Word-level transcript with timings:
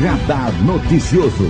Radar 0.00 0.50
Noticioso. 0.62 1.44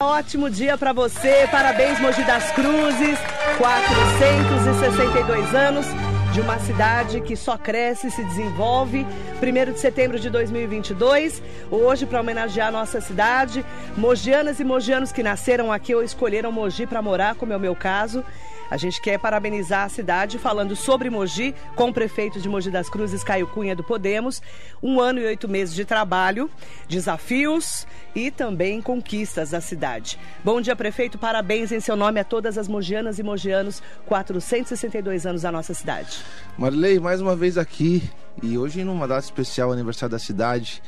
Ótimo 0.00 0.48
dia 0.48 0.78
para 0.78 0.92
você, 0.92 1.48
parabéns 1.50 1.98
Mogi 1.98 2.22
das 2.22 2.52
Cruzes, 2.52 3.18
462 3.58 5.54
anos 5.56 5.86
de 6.32 6.40
uma 6.40 6.60
cidade 6.60 7.20
que 7.20 7.34
só 7.34 7.58
cresce 7.58 8.06
e 8.06 8.10
se 8.12 8.22
desenvolve. 8.22 9.04
1 9.42 9.72
de 9.72 9.80
setembro 9.80 10.20
de 10.20 10.30
2022, 10.30 11.42
hoje 11.68 12.06
para 12.06 12.20
homenagear 12.20 12.68
a 12.68 12.72
nossa 12.72 13.00
cidade, 13.00 13.66
mogianas 13.96 14.60
e 14.60 14.64
mogianos 14.64 15.10
que 15.10 15.22
nasceram 15.22 15.72
aqui 15.72 15.96
ou 15.96 16.02
escolheram 16.04 16.52
Mogi 16.52 16.86
para 16.86 17.02
morar, 17.02 17.34
como 17.34 17.52
é 17.52 17.56
o 17.56 17.60
meu 17.60 17.74
caso. 17.74 18.24
A 18.70 18.76
gente 18.76 19.00
quer 19.00 19.18
parabenizar 19.18 19.84
a 19.84 19.88
cidade 19.88 20.38
falando 20.38 20.74
sobre 20.74 21.08
Mogi 21.08 21.54
com 21.74 21.90
o 21.90 21.92
prefeito 21.92 22.40
de 22.40 22.48
Mogi 22.48 22.70
das 22.70 22.88
Cruzes, 22.88 23.22
Caio 23.22 23.46
Cunha 23.46 23.76
do 23.76 23.84
Podemos. 23.84 24.42
Um 24.82 25.00
ano 25.00 25.20
e 25.20 25.26
oito 25.26 25.48
meses 25.48 25.74
de 25.74 25.84
trabalho, 25.84 26.50
desafios 26.88 27.86
e 28.14 28.30
também 28.30 28.82
conquistas 28.82 29.50
da 29.50 29.60
cidade. 29.60 30.18
Bom 30.42 30.60
dia, 30.60 30.74
prefeito. 30.74 31.18
Parabéns 31.18 31.70
em 31.70 31.80
seu 31.80 31.94
nome 31.94 32.18
a 32.18 32.24
todas 32.24 32.58
as 32.58 32.66
mogianas 32.66 33.18
e 33.18 33.22
mogianos. 33.22 33.82
462 34.06 35.26
anos 35.26 35.42
da 35.42 35.52
nossa 35.52 35.72
cidade. 35.72 36.18
Marilei, 36.58 36.98
mais 36.98 37.20
uma 37.20 37.36
vez 37.36 37.56
aqui 37.56 38.10
e 38.42 38.58
hoje 38.58 38.82
numa 38.84 39.06
data 39.06 39.24
especial, 39.24 39.72
aniversário 39.72 40.10
da 40.12 40.18
cidade. 40.18 40.82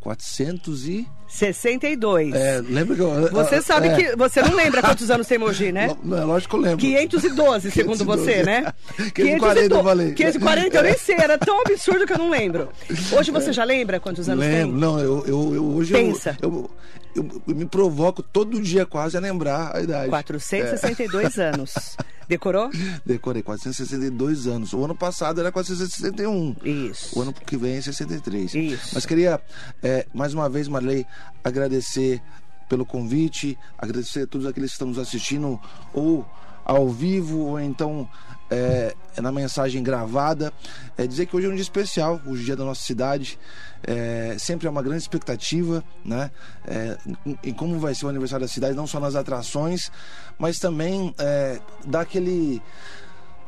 400 0.00 0.88
e 0.88 1.08
62. 1.30 2.34
É, 2.34 2.60
lembra 2.68 2.96
que 2.96 3.00
eu, 3.00 3.30
Você 3.30 3.62
sabe 3.62 3.88
é. 3.88 3.94
que 3.94 4.16
você 4.16 4.42
não 4.42 4.54
lembra 4.54 4.82
quantos 4.82 5.10
anos 5.10 5.26
tem 5.26 5.38
Mogi, 5.38 5.70
né? 5.70 5.96
Não, 6.02 6.18
é 6.18 6.24
lógico 6.24 6.50
que 6.50 6.56
eu 6.56 6.60
lembro. 6.60 6.78
512, 6.78 7.70
segundo 7.72 7.98
512. 7.98 8.04
você, 8.04 8.42
né? 8.42 8.72
540 9.14 9.74
eu 9.74 9.82
falei. 9.82 10.12
540 10.12 10.76
eu 10.76 10.82
nem 10.82 10.98
sei, 10.98 11.16
era 11.16 11.38
tão 11.38 11.60
absurdo 11.62 12.04
que 12.04 12.12
eu 12.12 12.18
não 12.18 12.30
lembro. 12.30 12.68
Hoje 13.16 13.30
você 13.30 13.52
já 13.52 13.62
lembra 13.62 14.00
quantos 14.00 14.28
anos 14.28 14.44
lembro, 14.44 14.72
tem? 14.72 14.80
Não, 14.80 14.98
eu, 14.98 15.24
eu, 15.26 15.54
eu 15.54 15.64
hoje 15.76 15.92
Pensa. 15.92 16.36
Eu, 16.42 16.68
eu, 17.14 17.42
eu, 17.46 17.54
me 17.54 17.66
provoco 17.66 18.22
todo 18.22 18.60
dia 18.60 18.86
quase 18.86 19.16
a 19.16 19.20
lembrar 19.20 19.76
a 19.76 19.80
idade. 19.80 20.10
462 20.10 21.38
é. 21.38 21.50
anos. 21.50 21.96
Decorou? 22.28 22.70
Decorei, 23.04 23.42
462 23.42 24.46
anos. 24.46 24.72
O 24.72 24.84
ano 24.84 24.94
passado 24.94 25.40
era 25.40 25.50
461. 25.50 26.56
Isso. 26.64 27.18
O 27.18 27.22
ano 27.22 27.32
que 27.32 27.56
vem 27.56 27.76
é 27.76 27.80
63. 27.80 28.54
Isso. 28.54 28.90
Mas 28.94 29.04
queria, 29.04 29.40
é, 29.82 30.06
mais 30.14 30.32
uma 30.32 30.48
vez, 30.48 30.68
Marley, 30.68 31.06
agradecer 31.42 32.22
pelo 32.68 32.86
convite, 32.86 33.58
agradecer 33.76 34.22
a 34.22 34.26
todos 34.28 34.46
aqueles 34.46 34.70
que 34.70 34.74
estão 34.74 34.88
nos 34.88 34.98
assistindo 34.98 35.60
ou 35.92 36.24
ao 36.64 36.88
vivo 36.88 37.40
ou 37.40 37.60
então 37.60 38.08
é, 38.48 38.94
na 39.20 39.32
mensagem 39.32 39.82
gravada. 39.82 40.52
É 40.96 41.06
dizer 41.06 41.26
que 41.26 41.36
hoje 41.36 41.46
é 41.46 41.50
um 41.50 41.54
dia 41.54 41.62
especial, 41.62 42.20
o 42.24 42.36
dia 42.36 42.54
da 42.54 42.64
nossa 42.64 42.82
cidade. 42.82 43.38
É, 43.82 44.36
sempre 44.38 44.66
é 44.66 44.70
uma 44.70 44.82
grande 44.82 45.02
expectativa, 45.02 45.82
né? 46.04 46.30
É, 46.66 46.98
em, 47.42 47.52
como 47.52 47.78
vai 47.78 47.94
ser 47.94 48.06
o 48.06 48.08
aniversário 48.08 48.46
da 48.46 48.52
cidade, 48.52 48.76
não 48.76 48.86
só 48.86 49.00
nas 49.00 49.14
atrações, 49.14 49.90
mas 50.38 50.58
também 50.58 51.14
é, 51.18 51.58
dá 51.86 52.02
aquele 52.02 52.62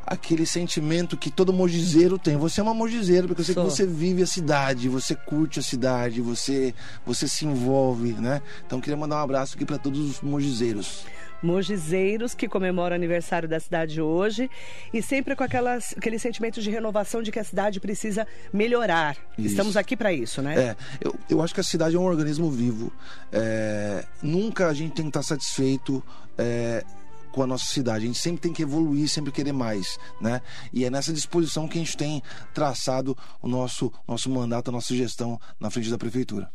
aquele 0.04 0.44
sentimento 0.44 1.16
que 1.16 1.30
todo 1.30 1.52
mojizeiro 1.52 2.18
tem. 2.18 2.36
Você 2.36 2.60
é 2.60 2.62
uma 2.62 2.74
mojizeira, 2.74 3.26
porque 3.26 3.40
eu 3.40 3.44
sei 3.44 3.54
Sou. 3.54 3.64
que 3.64 3.70
você 3.70 3.86
vive 3.86 4.22
a 4.22 4.26
cidade, 4.26 4.88
você 4.88 5.14
curte 5.14 5.60
a 5.60 5.62
cidade, 5.62 6.20
você, 6.20 6.74
você 7.06 7.28
se 7.28 7.46
envolve, 7.46 8.12
né? 8.14 8.42
Então 8.66 8.80
queria 8.80 8.96
mandar 8.96 9.16
um 9.16 9.24
abraço 9.24 9.54
aqui 9.54 9.64
para 9.64 9.78
todos 9.78 10.00
os 10.00 10.20
mojizeiros 10.20 11.04
mojizeiros 11.42 12.34
que 12.34 12.48
comemoram 12.48 12.94
o 12.94 12.96
aniversário 12.96 13.48
da 13.48 13.58
cidade 13.58 14.00
hoje 14.00 14.50
e 14.92 15.02
sempre 15.02 15.34
com 15.34 15.44
aquelas, 15.44 15.94
aquele 15.96 16.18
sentimento 16.18 16.60
de 16.60 16.70
renovação 16.70 17.22
de 17.22 17.32
que 17.32 17.38
a 17.38 17.44
cidade 17.44 17.80
precisa 17.80 18.26
melhorar. 18.52 19.16
Isso. 19.36 19.48
Estamos 19.48 19.76
aqui 19.76 19.96
para 19.96 20.12
isso, 20.12 20.40
né? 20.40 20.54
É, 20.58 20.76
eu, 21.00 21.14
eu 21.28 21.42
acho 21.42 21.52
que 21.52 21.60
a 21.60 21.64
cidade 21.64 21.96
é 21.96 21.98
um 21.98 22.04
organismo 22.04 22.50
vivo. 22.50 22.92
É, 23.32 24.04
nunca 24.22 24.68
a 24.68 24.74
gente 24.74 24.94
tem 24.94 25.04
que 25.04 25.10
estar 25.10 25.22
satisfeito. 25.22 26.02
É, 26.38 26.84
com 27.32 27.42
a 27.42 27.46
nossa 27.46 27.64
cidade. 27.64 28.04
A 28.04 28.06
gente 28.06 28.18
sempre 28.18 28.42
tem 28.42 28.52
que 28.52 28.62
evoluir, 28.62 29.08
sempre 29.08 29.32
querer 29.32 29.52
mais, 29.52 29.98
né? 30.20 30.42
E 30.72 30.84
é 30.84 30.90
nessa 30.90 31.12
disposição 31.12 31.66
que 31.66 31.78
a 31.78 31.80
gente 31.80 31.96
tem 31.96 32.22
traçado 32.54 33.16
o 33.40 33.48
nosso, 33.48 33.90
nosso 34.06 34.30
mandato, 34.30 34.68
a 34.68 34.72
nossa 34.72 34.94
gestão 34.94 35.40
na 35.58 35.70
frente 35.70 35.90
da 35.90 35.98
prefeitura. 35.98 36.50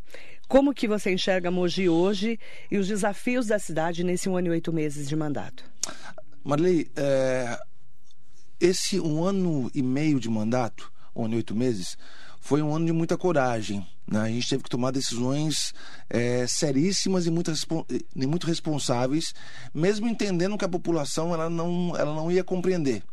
Como 0.47 0.73
que 0.73 0.87
você 0.87 1.11
enxerga 1.11 1.51
Mogi 1.51 1.89
hoje 1.89 2.39
e 2.71 2.77
os 2.77 2.87
desafios 2.87 3.47
da 3.47 3.59
cidade 3.59 4.01
nesse 4.01 4.29
um 4.29 4.37
ano 4.37 4.47
e 4.47 4.51
oito 4.51 4.71
meses 4.71 5.09
de 5.09 5.15
mandato? 5.15 5.63
Marley, 6.41 6.89
é, 6.95 7.59
esse 8.57 8.97
um 8.97 9.25
ano 9.25 9.69
e 9.75 9.81
meio 9.81 10.21
de 10.21 10.29
mandato, 10.29 10.89
um 11.13 11.25
ano 11.25 11.33
e 11.33 11.37
oito 11.37 11.53
meses, 11.53 11.97
foi 12.39 12.61
um 12.61 12.73
ano 12.73 12.85
de 12.85 12.93
muita 12.93 13.17
coragem. 13.17 13.85
Né? 14.07 14.21
A 14.21 14.27
gente 14.29 14.47
teve 14.47 14.63
que 14.63 14.69
tomar 14.69 14.91
decisões 14.91 15.73
é, 16.09 16.47
seríssimas 16.47 17.25
e 17.25 17.29
muito, 17.29 17.51
e 18.15 18.25
muito 18.25 18.47
responsáveis, 18.47 19.33
mesmo 19.73 20.07
entendendo 20.07 20.57
que 20.57 20.63
a 20.63 20.69
população 20.69 21.33
ela 21.33 21.49
não, 21.49 21.93
ela 21.97 22.15
não 22.15 22.31
ia 22.31 22.43
compreender. 22.43 23.03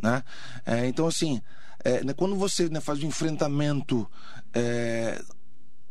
Né? 0.00 0.22
É, 0.64 0.86
então, 0.86 1.08
assim, 1.08 1.42
é, 1.84 2.00
quando 2.14 2.36
você 2.36 2.68
né, 2.68 2.80
faz 2.80 3.00
o 3.00 3.04
um 3.04 3.08
enfrentamento 3.08 4.08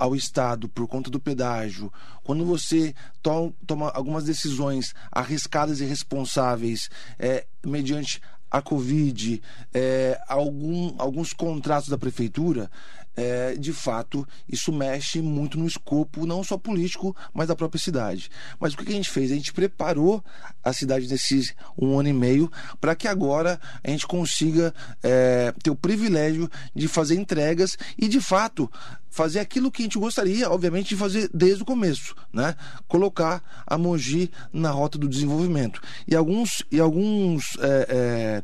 ao 0.03 0.13
Estado 0.13 0.67
por 0.67 0.85
conta 0.85 1.09
do 1.09 1.17
pedágio, 1.17 1.89
quando 2.25 2.43
você 2.43 2.93
to 3.21 3.55
toma 3.65 3.89
algumas 3.91 4.25
decisões 4.25 4.93
arriscadas 5.09 5.79
e 5.79 5.85
responsáveis 5.85 6.89
é, 7.17 7.45
mediante 7.65 8.21
a 8.51 8.61
Covid, 8.61 9.41
é, 9.73 10.19
algum, 10.27 10.93
alguns 10.97 11.31
contratos 11.31 11.87
da 11.87 11.97
prefeitura, 11.97 12.69
é, 13.15 13.55
de 13.55 13.71
fato, 13.71 14.27
isso 14.49 14.71
mexe 14.71 15.21
muito 15.21 15.57
no 15.57 15.67
escopo, 15.67 16.25
não 16.25 16.43
só 16.43 16.57
político, 16.57 17.15
mas 17.33 17.47
da 17.47 17.55
própria 17.55 17.81
cidade. 17.81 18.29
Mas 18.59 18.73
o 18.73 18.77
que 18.77 18.91
a 18.91 18.95
gente 18.95 19.09
fez? 19.09 19.31
A 19.31 19.35
gente 19.35 19.53
preparou 19.53 20.23
a 20.63 20.73
cidade 20.73 21.07
nesses 21.07 21.53
um 21.77 21.99
ano 21.99 22.09
e 22.09 22.13
meio 22.13 22.51
para 22.79 22.95
que 22.95 23.07
agora 23.07 23.59
a 23.83 23.89
gente 23.89 24.07
consiga 24.07 24.73
é, 25.01 25.53
ter 25.61 25.69
o 25.69 25.75
privilégio 25.75 26.49
de 26.75 26.87
fazer 26.87 27.15
entregas 27.15 27.77
e, 27.97 28.07
de 28.07 28.19
fato, 28.19 28.69
fazer 29.13 29.39
aquilo 29.39 29.71
que 29.71 29.83
a 29.83 29.85
gente 29.85 29.99
gostaria, 29.99 30.49
obviamente, 30.49 30.89
de 30.89 30.95
fazer 30.95 31.29
desde 31.31 31.61
o 31.61 31.65
começo, 31.65 32.15
né? 32.33 32.55
Colocar 32.87 33.43
a 33.65 33.77
Mogi 33.77 34.31
na 34.51 34.71
rota 34.71 34.97
do 34.97 35.07
desenvolvimento. 35.07 35.79
E 36.07 36.15
alguns, 36.15 36.63
e 36.71 36.79
alguns 36.79 37.55
é, 37.59 37.85
é, 37.89 38.43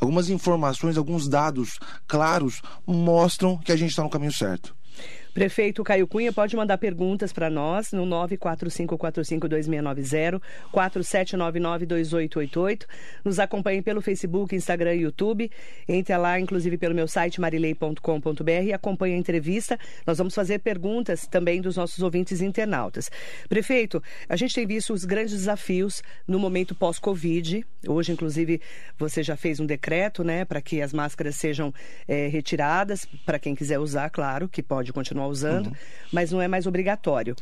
algumas 0.00 0.28
informações, 0.28 0.96
alguns 0.96 1.28
dados 1.28 1.78
claros 2.06 2.62
mostram 2.86 3.56
que 3.56 3.72
a 3.72 3.76
gente 3.76 3.90
está 3.90 4.02
no 4.02 4.10
caminho 4.10 4.32
certo. 4.32 4.74
Prefeito 5.34 5.84
Caio 5.84 6.06
Cunha 6.06 6.32
pode 6.32 6.56
mandar 6.56 6.78
perguntas 6.78 7.30
para 7.32 7.50
nós 7.50 7.92
no 7.92 8.06
945452690, 8.06 10.40
47992888. 10.72 12.86
Nos 13.24 13.38
acompanhe 13.38 13.82
pelo 13.82 14.00
Facebook, 14.00 14.56
Instagram 14.56 14.94
e 14.94 15.02
YouTube. 15.02 15.50
Entre 15.88 16.16
lá, 16.16 16.40
inclusive, 16.40 16.76
pelo 16.76 16.92
meu 16.94 17.06
site 17.06 17.40
marilei.com.br 17.40 18.64
e 18.64 18.72
acompanhe 18.72 19.14
a 19.14 19.18
entrevista. 19.18 19.78
Nós 20.06 20.18
vamos 20.18 20.34
fazer 20.34 20.58
perguntas 20.60 21.26
também 21.26 21.60
dos 21.60 21.76
nossos 21.76 22.02
ouvintes 22.02 22.40
internautas. 22.40 23.10
Prefeito, 23.48 24.02
a 24.28 24.36
gente 24.36 24.54
tem 24.54 24.66
visto 24.66 24.92
os 24.92 25.04
grandes 25.04 25.34
desafios 25.34 26.02
no 26.26 26.38
momento 26.38 26.74
pós-Covid. 26.74 27.64
Hoje, 27.86 28.12
inclusive, 28.12 28.60
você 28.98 29.22
já 29.22 29.36
fez 29.36 29.60
um 29.60 29.66
decreto, 29.66 30.24
né, 30.24 30.44
para 30.44 30.60
que 30.60 30.82
as 30.82 30.92
máscaras 30.92 31.36
sejam 31.36 31.72
é, 32.06 32.28
retiradas, 32.28 33.06
para 33.24 33.38
quem 33.38 33.54
quiser 33.54 33.78
usar, 33.78 34.10
claro, 34.10 34.48
que 34.48 34.62
pode 34.62 34.92
continuar 34.92 35.17
usando, 35.26 35.66
uhum. 35.66 35.72
mas 36.12 36.30
não 36.30 36.40
é 36.40 36.46
mais 36.46 36.66
obrigatório. 36.66 37.34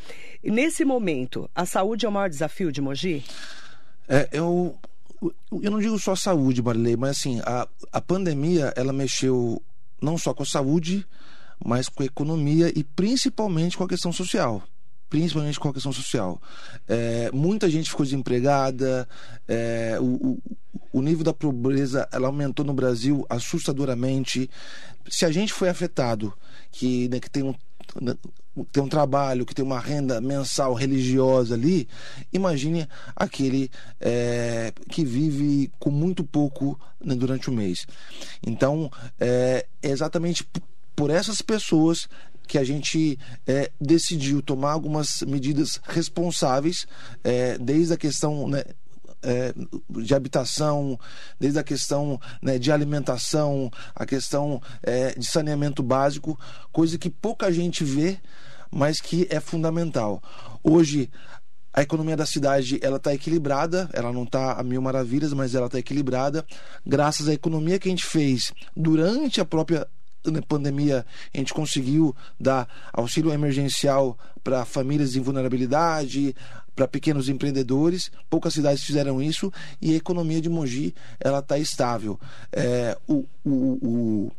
Nesse 0.43 0.85
momento, 0.85 1.51
a 1.55 1.67
saúde 1.67 2.07
é 2.07 2.09
o 2.09 2.13
maior 2.13 2.29
desafio 2.29 2.73
de 2.73 2.81
Mogi? 2.81 3.25
É, 4.09 4.29
eu, 4.33 4.77
eu 5.51 5.71
não 5.71 5.81
digo 5.81 5.99
só 5.99 6.15
saúde, 6.15 6.63
Marilei, 6.63 6.97
mas 6.97 7.19
assim, 7.19 7.41
a, 7.45 7.69
a 7.93 8.01
pandemia, 8.01 8.73
ela 8.77 8.93
mexeu 8.93 9.61
não 10.01 10.17
só 10.17 10.33
com 10.33 10.43
a 10.43 10.47
saúde, 10.47 11.07
mas 11.65 11.89
com 11.89 12.03
a 12.03 12.07
economia 12.07 12.73
e 12.77 12.85
principalmente 12.85 13.77
com 13.77 13.85
a 13.85 13.89
questão 13.89 14.13
social 14.13 14.63
principalmente 15.09 15.59
com 15.59 15.69
a 15.69 15.73
questão 15.73 15.93
social. 15.93 16.41
É, 16.89 17.31
muita 17.33 17.71
gente 17.71 17.91
ficou 17.91 18.05
desempregada, 18.05 19.09
é, 19.47 19.99
o, 20.01 20.39
o, 20.93 21.03
nível 21.03 21.25
da 21.25 21.33
pobreza 21.33 22.09
ela 22.13 22.27
aumentou 22.27 22.65
no 22.65 22.75
Brasil 22.75 23.25
assustadoramente. 23.29 24.51
Se 25.09 25.25
a 25.25 25.31
gente 25.31 25.53
foi 25.53 25.69
afetado, 25.69 26.33
que, 26.73 27.09
né, 27.09 27.21
que 27.21 27.31
tem 27.31 27.43
um 27.43 27.55
tem 28.73 28.83
um 28.83 28.89
trabalho, 28.89 29.45
que 29.45 29.55
tem 29.55 29.65
uma 29.65 29.81
renda 29.81 30.21
mensal 30.21 30.73
religiosa 30.75 31.55
ali, 31.55 31.89
imagine 32.33 32.89
aquele 33.15 33.71
é, 34.01 34.73
que 34.89 35.05
vive 35.05 35.71
com 35.79 35.91
muito 35.91 36.25
pouco 36.25 36.79
né, 37.03 37.15
durante 37.15 37.51
o 37.51 37.53
mês. 37.53 37.87
Então, 38.47 38.91
é, 39.21 39.67
é 39.83 39.91
exatamente 39.91 40.47
por 40.95 41.11
essas 41.11 41.43
pessoas 41.43 42.09
que 42.47 42.59
a 42.59 42.65
gente 42.65 43.19
é, 43.47 43.71
decidiu 43.81 44.41
tomar 44.41 44.73
algumas 44.73 45.21
medidas 45.23 45.81
responsáveis, 45.85 46.87
é, 47.25 47.59
desde 47.59 47.93
a 47.93 47.97
questão 47.97 48.49
né, 48.49 48.65
é, 49.27 49.53
de 50.01 50.15
habitação, 50.15 50.99
desde 51.39 51.59
a 51.59 51.65
questão 51.65 52.21
né, 52.41 52.59
de 52.59 52.71
alimentação, 52.71 53.71
a 53.95 54.07
questão 54.07 54.63
é, 54.83 55.19
de 55.19 55.27
saneamento 55.27 55.83
básico, 55.83 56.39
coisa 56.73 56.97
que 56.97 57.11
pouca 57.11 57.53
gente 57.53 57.83
vê, 57.83 58.19
mas 58.71 59.01
que 59.01 59.27
é 59.29 59.41
fundamental. 59.41 60.23
Hoje 60.63 61.11
a 61.77 61.83
economia 61.83 62.17
da 62.17 62.25
cidade 62.25 62.79
ela 62.83 62.97
está 62.97 63.13
equilibrada, 63.13 63.91
ela 63.93 64.11
não 64.11 64.23
está 64.23 64.53
a 64.53 64.63
mil 64.63 64.81
maravilhas, 64.81 65.35
mas 65.35 65.55
ela 65.55 65.67
está 65.67 65.79
equilibrada, 65.79 66.47
graças 66.87 67.29
à 67.29 67.35
economia 67.35 67.79
que 67.79 67.89
a 67.89 67.91
gente 67.91 68.07
fez 68.07 68.53
durante 68.75 69.43
a 69.43 69.45
própria 69.45 69.87
né, 70.31 70.41
pandemia. 70.41 71.05
A 71.33 71.39
gente 71.39 71.55
conseguiu 71.55 72.15
dar 72.39 72.69
auxílio 72.93 73.33
emergencial 73.33 74.19
para 74.43 74.65
famílias 74.65 75.17
em 75.17 75.21
vulnerabilidade, 75.21 76.35
para 76.75 76.87
pequenos 76.87 77.29
empreendedores. 77.29 78.11
Poucas 78.29 78.55
cidades 78.55 78.85
fizeram 78.85 79.21
isso 79.23 79.53
e 79.81 79.93
a 79.93 79.97
economia 79.97 80.41
de 80.41 80.49
Mogi 80.49 80.95
ela 81.19 81.41
está 81.41 81.59
estável. 81.59 82.21
É, 82.53 82.97
o, 83.09 83.25
o, 83.45 83.51
o 83.51 84.33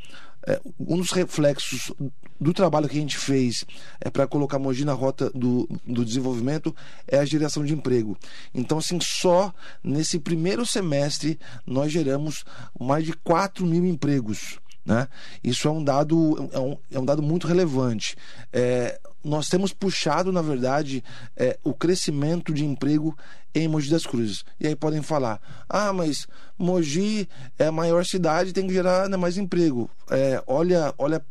é, 0.48 0.62
um 0.80 0.98
dos 0.98 1.12
reflexos 1.12 1.92
do 2.40 2.54
trabalho 2.54 2.88
que 2.88 2.98
a 2.98 3.02
gente 3.02 3.18
fez 3.18 3.66
é 4.00 4.10
para 4.10 4.26
colocar 4.26 4.58
Mogi 4.58 4.86
na 4.86 4.94
rota 4.94 5.30
do, 5.32 5.68
do 5.86 6.06
desenvolvimento 6.06 6.74
é 7.06 7.18
a 7.18 7.26
geração 7.26 7.66
de 7.66 7.74
emprego. 7.74 8.18
Então, 8.54 8.78
assim, 8.78 8.98
só 9.02 9.54
nesse 9.84 10.20
primeiro 10.20 10.66
semestre 10.66 11.38
nós 11.66 11.92
geramos 11.92 12.46
mais 12.80 13.04
de 13.04 13.12
4 13.12 13.66
mil 13.66 13.86
empregos. 13.86 14.58
Né? 14.88 15.06
Isso 15.44 15.68
é 15.68 15.72
um 15.72 15.84
dado, 15.84 16.50
é 16.54 16.60
um, 16.60 16.78
é 16.94 16.98
um 16.98 17.04
dado 17.04 17.22
muito 17.22 17.46
relevante. 17.46 18.16
É, 18.54 18.98
nós 19.22 19.50
temos 19.50 19.74
puxado, 19.74 20.32
na 20.32 20.42
verdade, 20.42 21.04
é, 21.36 21.60
o 21.62 21.74
crescimento 21.74 22.54
de 22.54 22.64
emprego 22.64 23.14
em 23.54 23.68
Mogi 23.68 23.90
das 23.90 24.06
Cruzes. 24.06 24.46
E 24.58 24.66
aí 24.66 24.78
podem 24.78 25.02
falar: 25.02 25.42
ah, 25.68 25.92
mas 25.92 26.26
Mogi 26.58 27.28
é 27.60 27.66
a 27.66 27.72
maior 27.72 28.06
cidade, 28.06 28.54
tem 28.54 28.66
que 28.66 28.74
gerar 28.74 29.10
né, 29.10 29.18
mais 29.18 29.38
emprego. 29.38 29.90
É, 30.10 30.42
olha, 30.48 30.94
olha 30.98 31.22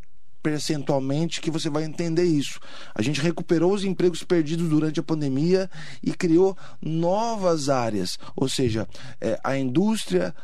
percentualmente 0.43 1.41
que 1.41 1.51
você 1.51 1.71
vai 1.71 1.85
entender 1.85 2.25
isso. 2.25 2.61
A 2.95 3.01
gente 3.01 3.23
recuperou 3.23 3.73
os 3.73 3.85
empregos 3.85 4.23
perdidos 4.23 4.69
durante 4.69 5.01
a 5.01 5.03
pandemia 5.03 5.71
e 6.03 6.13
criou 6.13 6.55
novas 6.81 7.71
áreas, 7.71 8.19
ou 8.37 8.51
seja, 8.51 8.87
é, 9.19 9.41
a 9.43 9.57
indústria, 9.57 10.35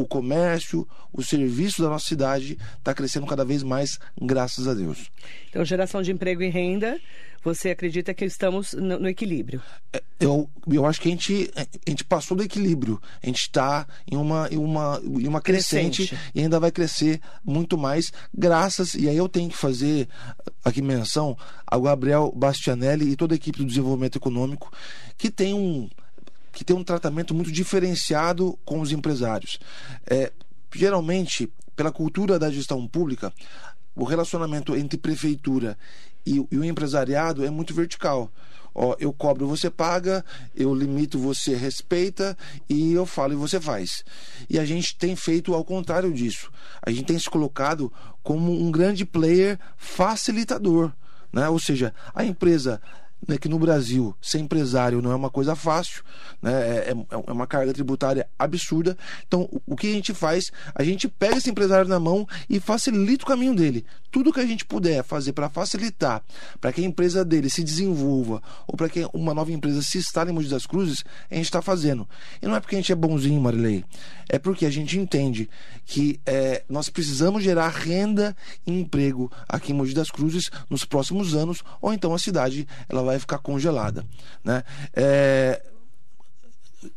o 0.00 0.06
comércio, 0.06 0.88
o 1.12 1.22
serviço 1.22 1.82
da 1.82 1.88
nossa 1.88 2.06
cidade 2.06 2.58
está 2.78 2.94
crescendo 2.94 3.26
cada 3.26 3.44
vez 3.44 3.62
mais, 3.62 3.98
graças 4.20 4.66
a 4.66 4.74
Deus. 4.74 5.10
Então, 5.48 5.64
geração 5.64 6.00
de 6.00 6.10
emprego 6.10 6.42
e 6.42 6.48
renda, 6.48 6.98
você 7.42 7.70
acredita 7.70 8.14
que 8.14 8.24
estamos 8.24 8.72
no, 8.72 8.98
no 8.98 9.08
equilíbrio? 9.08 9.62
É, 9.92 10.02
eu, 10.18 10.48
eu 10.70 10.86
acho 10.86 11.00
que 11.00 11.08
a 11.08 11.10
gente, 11.10 11.50
a 11.56 11.90
gente 11.90 12.04
passou 12.04 12.36
do 12.36 12.42
equilíbrio. 12.42 13.00
A 13.22 13.26
gente 13.26 13.40
está 13.40 13.86
em 14.10 14.16
uma, 14.16 14.48
em, 14.50 14.58
uma, 14.58 15.00
em 15.04 15.26
uma 15.26 15.40
crescente, 15.40 16.08
crescente, 16.08 16.32
e 16.34 16.40
ainda 16.40 16.60
vai 16.60 16.70
crescer 16.70 17.20
muito 17.44 17.76
mais, 17.76 18.12
graças. 18.32 18.94
E 18.94 19.08
aí 19.08 19.16
eu 19.16 19.28
tenho 19.28 19.50
que 19.50 19.56
fazer 19.56 20.08
aqui 20.64 20.80
menção 20.80 21.36
ao 21.66 21.82
Gabriel 21.82 22.32
Bastianelli 22.34 23.10
e 23.10 23.16
toda 23.16 23.34
a 23.34 23.36
equipe 23.36 23.58
do 23.58 23.66
desenvolvimento 23.66 24.16
econômico, 24.16 24.72
que 25.16 25.30
tem 25.30 25.54
um 25.54 25.88
que 26.52 26.64
tem 26.64 26.76
um 26.76 26.84
tratamento 26.84 27.34
muito 27.34 27.52
diferenciado 27.52 28.58
com 28.64 28.80
os 28.80 28.92
empresários. 28.92 29.58
É, 30.08 30.32
geralmente, 30.74 31.52
pela 31.76 31.92
cultura 31.92 32.38
da 32.38 32.50
gestão 32.50 32.86
pública, 32.86 33.32
o 33.94 34.04
relacionamento 34.04 34.76
entre 34.76 34.98
prefeitura 34.98 35.76
e, 36.26 36.44
e 36.50 36.58
o 36.58 36.64
empresariado 36.64 37.44
é 37.44 37.50
muito 37.50 37.74
vertical. 37.74 38.30
Ó, 38.74 38.94
eu 39.00 39.12
cobro, 39.12 39.48
você 39.48 39.68
paga, 39.68 40.24
eu 40.54 40.74
limito, 40.74 41.18
você 41.18 41.56
respeita 41.56 42.36
e 42.68 42.92
eu 42.92 43.04
falo 43.04 43.32
e 43.32 43.36
você 43.36 43.60
faz. 43.60 44.04
E 44.48 44.58
a 44.58 44.64
gente 44.64 44.96
tem 44.96 45.16
feito 45.16 45.54
ao 45.54 45.64
contrário 45.64 46.12
disso. 46.12 46.50
A 46.80 46.90
gente 46.90 47.04
tem 47.04 47.18
se 47.18 47.28
colocado 47.28 47.92
como 48.22 48.52
um 48.52 48.70
grande 48.70 49.04
player 49.04 49.58
facilitador. 49.76 50.92
Né? 51.32 51.48
Ou 51.48 51.58
seja, 51.58 51.92
a 52.14 52.24
empresa 52.24 52.80
né, 53.26 53.38
que 53.38 53.48
no 53.48 53.58
Brasil 53.58 54.14
ser 54.20 54.38
empresário 54.38 55.02
não 55.02 55.12
é 55.12 55.14
uma 55.14 55.30
coisa 55.30 55.54
fácil, 55.54 56.02
né, 56.42 56.52
é, 56.52 56.90
é, 56.90 57.16
é 57.26 57.32
uma 57.32 57.46
carga 57.46 57.72
tributária 57.72 58.28
absurda. 58.38 58.96
Então, 59.26 59.48
o, 59.66 59.76
que 59.76 59.86
a 59.86 59.92
gente 59.92 60.14
faz? 60.14 60.50
A 60.74 60.82
gente 60.82 61.08
pega 61.08 61.36
esse 61.36 61.50
empresário 61.50 61.88
na 61.88 62.00
mão 62.00 62.26
e 62.48 62.58
facilita 62.60 63.24
o 63.24 63.26
caminho 63.26 63.54
dele. 63.54 63.84
Tudo 64.10 64.32
que 64.32 64.40
a 64.40 64.46
gente 64.46 64.64
puder 64.64 65.04
fazer 65.04 65.32
para 65.32 65.48
facilitar, 65.48 66.22
para 66.60 66.72
que 66.72 66.80
a 66.80 66.84
empresa 66.84 67.24
dele 67.24 67.48
se 67.48 67.62
desenvolva 67.62 68.42
ou 68.66 68.76
para 68.76 68.88
que 68.88 69.06
uma 69.12 69.32
nova 69.32 69.52
empresa 69.52 69.82
se 69.82 69.98
instale 69.98 70.30
em 70.30 70.34
Mogi 70.34 70.48
das 70.48 70.66
Cruzes, 70.66 71.04
a 71.30 71.34
gente 71.34 71.44
está 71.44 71.62
fazendo. 71.62 72.08
E 72.42 72.46
não 72.46 72.56
é 72.56 72.60
porque 72.60 72.74
a 72.74 72.78
gente 72.78 72.92
é 72.92 72.94
bonzinho, 72.94 73.40
Marilei, 73.40 73.84
é 74.28 74.38
porque 74.38 74.66
a 74.66 74.70
gente 74.70 74.98
entende 74.98 75.48
que 75.84 76.20
é, 76.26 76.62
nós 76.68 76.88
precisamos 76.88 77.42
gerar 77.42 77.68
renda 77.68 78.36
e 78.66 78.72
emprego 78.72 79.30
aqui 79.48 79.72
em 79.72 79.74
Mogi 79.74 79.94
das 79.94 80.10
Cruzes 80.10 80.50
nos 80.68 80.84
próximos 80.84 81.34
anos, 81.34 81.62
ou 81.80 81.92
então 81.92 82.14
a 82.14 82.18
cidade 82.18 82.66
ela 82.88 83.02
vai 83.02 83.09
vai 83.10 83.18
ficar 83.18 83.38
congelada. 83.38 84.04
Né? 84.44 84.62
É, 84.94 85.62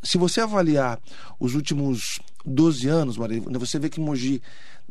se 0.01 0.18
você 0.18 0.42
avaliar 0.42 1.00
os 1.39 1.56
últimos 1.56 2.19
12 2.45 2.88
anos, 2.88 3.18
Maria, 3.18 3.42
você 3.42 3.80
vê 3.80 3.89
que 3.89 4.00
Mogi 4.00 4.42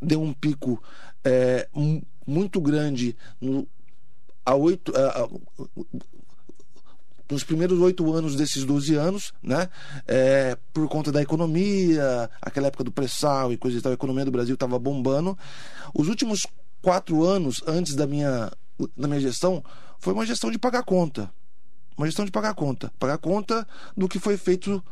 deu 0.00 0.20
um 0.20 0.32
pico 0.32 0.82
é, 1.24 1.68
muito 2.26 2.60
grande 2.60 3.16
no, 3.40 3.66
a 4.44 4.52
a, 4.52 5.22
a, 5.22 5.28
nos 7.30 7.44
primeiros 7.44 7.78
oito 7.80 8.12
anos 8.12 8.36
desses 8.36 8.64
12 8.64 8.94
anos, 8.94 9.32
né? 9.42 9.68
É, 10.06 10.58
por 10.72 10.86
conta 10.88 11.10
da 11.10 11.22
economia, 11.22 12.28
aquela 12.42 12.66
época 12.66 12.84
do 12.84 12.92
pré-sal 12.92 13.52
e 13.52 13.56
coisa 13.56 13.78
e 13.78 13.80
tal, 13.80 13.92
a 13.92 13.94
economia 13.94 14.24
do 14.24 14.30
Brasil 14.30 14.54
estava 14.54 14.78
bombando. 14.78 15.38
Os 15.94 16.08
últimos 16.08 16.46
quatro 16.82 17.24
anos 17.24 17.62
antes 17.66 17.94
da 17.94 18.06
minha, 18.06 18.52
da 18.96 19.08
minha 19.08 19.20
gestão 19.20 19.64
foi 20.02 20.12
uma 20.12 20.26
gestão 20.26 20.50
de 20.50 20.58
pagar 20.58 20.82
conta. 20.82 21.32
Uma 21.96 22.06
gestão 22.06 22.24
de 22.24 22.32
pagar 22.32 22.54
conta. 22.54 22.92
Pagar 22.98 23.18
conta 23.18 23.64
do 23.96 24.08
que 24.08 24.18
foi 24.18 24.36
feito 24.36 24.82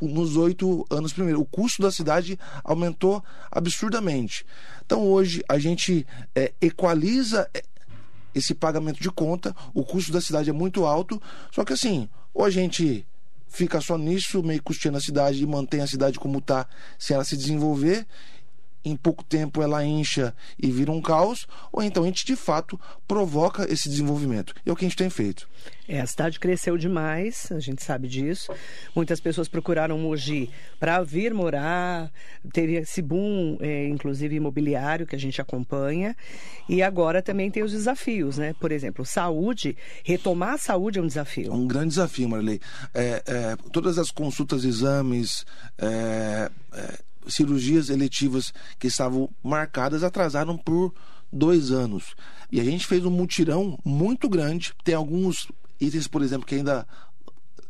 nos 0.00 0.34
oito 0.38 0.86
anos 0.88 1.12
primeiro. 1.12 1.42
O 1.42 1.44
custo 1.44 1.82
da 1.82 1.92
cidade 1.92 2.38
aumentou 2.64 3.22
absurdamente. 3.50 4.46
Então 4.82 5.02
hoje 5.02 5.44
a 5.46 5.58
gente 5.58 6.06
é, 6.34 6.54
equaliza 6.58 7.46
é, 7.52 7.62
esse 8.34 8.54
pagamento 8.54 8.98
de 8.98 9.10
conta. 9.10 9.54
O 9.74 9.84
custo 9.84 10.10
da 10.10 10.22
cidade 10.22 10.48
é 10.48 10.54
muito 10.54 10.86
alto. 10.86 11.20
Só 11.52 11.62
que 11.62 11.74
assim, 11.74 12.08
ou 12.32 12.42
a 12.42 12.48
gente 12.48 13.06
fica 13.46 13.78
só 13.82 13.98
nisso, 13.98 14.42
meio 14.42 14.62
custeando 14.62 14.96
a 14.96 15.02
cidade 15.02 15.42
e 15.42 15.46
mantém 15.46 15.82
a 15.82 15.86
cidade 15.86 16.18
como 16.18 16.38
está, 16.38 16.66
sem 16.98 17.14
ela 17.14 17.24
se 17.24 17.36
desenvolver, 17.36 18.06
em 18.86 18.96
pouco 18.96 19.24
tempo 19.24 19.60
ela 19.60 19.84
incha 19.84 20.32
e 20.56 20.70
vira 20.70 20.92
um 20.92 21.02
caos, 21.02 21.46
ou 21.72 21.82
então 21.82 22.04
a 22.04 22.06
gente 22.06 22.24
de 22.24 22.36
fato 22.36 22.78
provoca 23.06 23.70
esse 23.70 23.88
desenvolvimento. 23.88 24.54
E 24.64 24.70
é 24.70 24.72
o 24.72 24.76
que 24.76 24.84
a 24.84 24.88
gente 24.88 24.96
tem 24.96 25.10
feito. 25.10 25.48
É, 25.88 26.00
a 26.00 26.06
cidade 26.06 26.40
cresceu 26.40 26.76
demais, 26.76 27.48
a 27.50 27.60
gente 27.60 27.82
sabe 27.82 28.08
disso. 28.08 28.52
Muitas 28.94 29.20
pessoas 29.20 29.48
procuraram 29.48 29.98
Mogi 29.98 30.50
para 30.80 31.02
vir 31.02 31.32
morar, 31.32 32.10
teve 32.52 32.74
esse 32.74 33.00
boom, 33.00 33.56
é, 33.60 33.86
inclusive 33.88 34.34
imobiliário, 34.34 35.06
que 35.06 35.14
a 35.14 35.18
gente 35.18 35.40
acompanha. 35.40 36.16
E 36.68 36.82
agora 36.82 37.22
também 37.22 37.50
tem 37.50 37.62
os 37.62 37.72
desafios, 37.72 38.38
né? 38.38 38.54
Por 38.60 38.72
exemplo, 38.72 39.04
saúde, 39.04 39.76
retomar 40.04 40.54
a 40.54 40.58
saúde 40.58 40.98
é 40.98 41.02
um 41.02 41.06
desafio. 41.06 41.52
Um 41.52 41.66
grande 41.66 41.90
desafio, 41.90 42.28
Marley. 42.28 42.60
É, 42.92 43.22
é, 43.26 43.56
todas 43.72 43.98
as 43.98 44.10
consultas, 44.10 44.64
exames, 44.64 45.44
é, 45.78 46.50
é, 46.72 46.98
cirurgias 47.28 47.90
eletivas 47.90 48.52
que 48.78 48.86
estavam 48.86 49.28
marcadas 49.42 50.02
atrasaram 50.02 50.56
por 50.56 50.94
dois 51.32 51.70
anos. 51.70 52.14
E 52.50 52.60
a 52.60 52.64
gente 52.64 52.86
fez 52.86 53.04
um 53.04 53.10
mutirão 53.10 53.78
muito 53.84 54.28
grande. 54.28 54.72
Tem 54.84 54.94
alguns 54.94 55.48
itens, 55.80 56.06
por 56.06 56.22
exemplo, 56.22 56.46
que 56.46 56.54
ainda, 56.54 56.86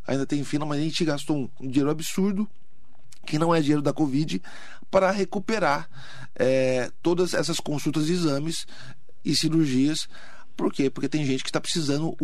ainda 0.07 0.27
tem 0.27 0.45
fila, 0.45 0.67
mas 0.67 0.81
a 0.81 0.83
gente 0.83 1.05
gastou 1.05 1.51
um 1.61 1.69
dinheiro 1.69 1.91
absurdo, 1.91 2.49
que 3.27 3.39
não 3.39 3.55
é 3.55 3.61
dinheiro 3.61 3.83
da 3.83 3.93
Covid, 3.93 4.41
para 4.91 5.11
recuperar 5.11 5.89
é, 6.35 6.91
todas 7.03 7.35
essas 7.35 7.59
consultas, 7.59 8.09
exames 8.09 8.67
e 9.25 9.35
cirurgias. 9.35 10.09
Por 10.57 10.73
quê? 10.73 10.89
Porque 10.89 11.09
tem 11.09 11.25
gente 11.25 11.43
que 11.43 11.51
está 11.51 11.61
precisando 11.61 12.17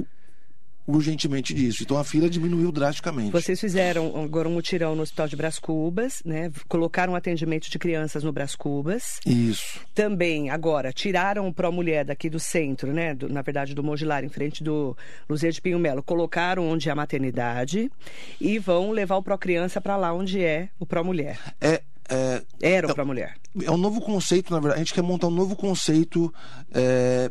urgentemente 0.87 1.55
disso. 1.55 1.83
Então 1.83 1.97
a 1.97 2.05
fila 2.05 2.29
diminuiu 2.29 2.73
drasticamente. 2.73 3.31
Vocês 3.31 3.61
fizeram 3.61 4.23
agora 4.23 4.49
um 4.49 4.53
mutirão 4.53 4.95
no 4.95 5.03
Hospital 5.03 5.29
de 5.29 5.37
Bras 5.37 5.59
Cubas, 5.59 6.23
né? 6.25 6.51
Colocaram 6.69 7.15
atendimento 7.15 7.71
de 7.71 7.79
crianças 7.79 8.25
no 8.25 8.33
Bras 8.33 8.55
Cubas. 8.55 9.21
Isso. 9.27 9.81
Também, 9.95 10.51
agora, 10.51 10.93
tiraram 10.93 11.49
o 11.49 11.53
Pro 11.53 11.73
Mulher 11.73 12.05
daqui 12.05 12.29
do 12.29 12.39
centro, 12.39 12.93
né? 12.93 13.15
Do, 13.15 13.29
na 13.29 13.43
verdade, 13.43 13.75
do 13.75 13.83
Mogilar, 13.83 14.25
em 14.25 14.29
frente 14.29 14.63
do 14.63 14.97
Luzia 15.29 15.51
de 15.51 15.61
Pinho 15.61 15.79
Melo. 15.79 16.03
Colocaram 16.03 16.69
onde 16.69 16.89
é 16.89 16.93
a 16.93 16.97
maternidade 16.97 17.91
e 18.41 18.59
vão 18.59 18.91
levar 18.91 19.17
o 19.17 19.23
Pro 19.23 19.39
Criança 19.39 19.81
para 19.81 19.97
lá 19.97 20.13
onde 20.13 20.43
é 20.43 20.69
o 20.79 20.87
Pro 20.87 21.05
Mulher. 21.05 21.39
É, 21.61 21.83
é, 22.09 22.43
Era 22.61 22.91
o 22.91 22.95
Pro 22.95 23.07
Mulher. 23.07 23.35
É 23.63 23.71
um 23.71 23.77
novo 23.77 24.01
conceito, 24.01 24.53
na 24.53 24.61
verdade. 24.61 24.81
A 24.81 24.85
gente 24.85 24.95
quer 24.95 25.03
montar 25.03 25.29
um 25.29 25.31
novo 25.31 25.57
conceito 25.57 26.33
é, 26.73 27.31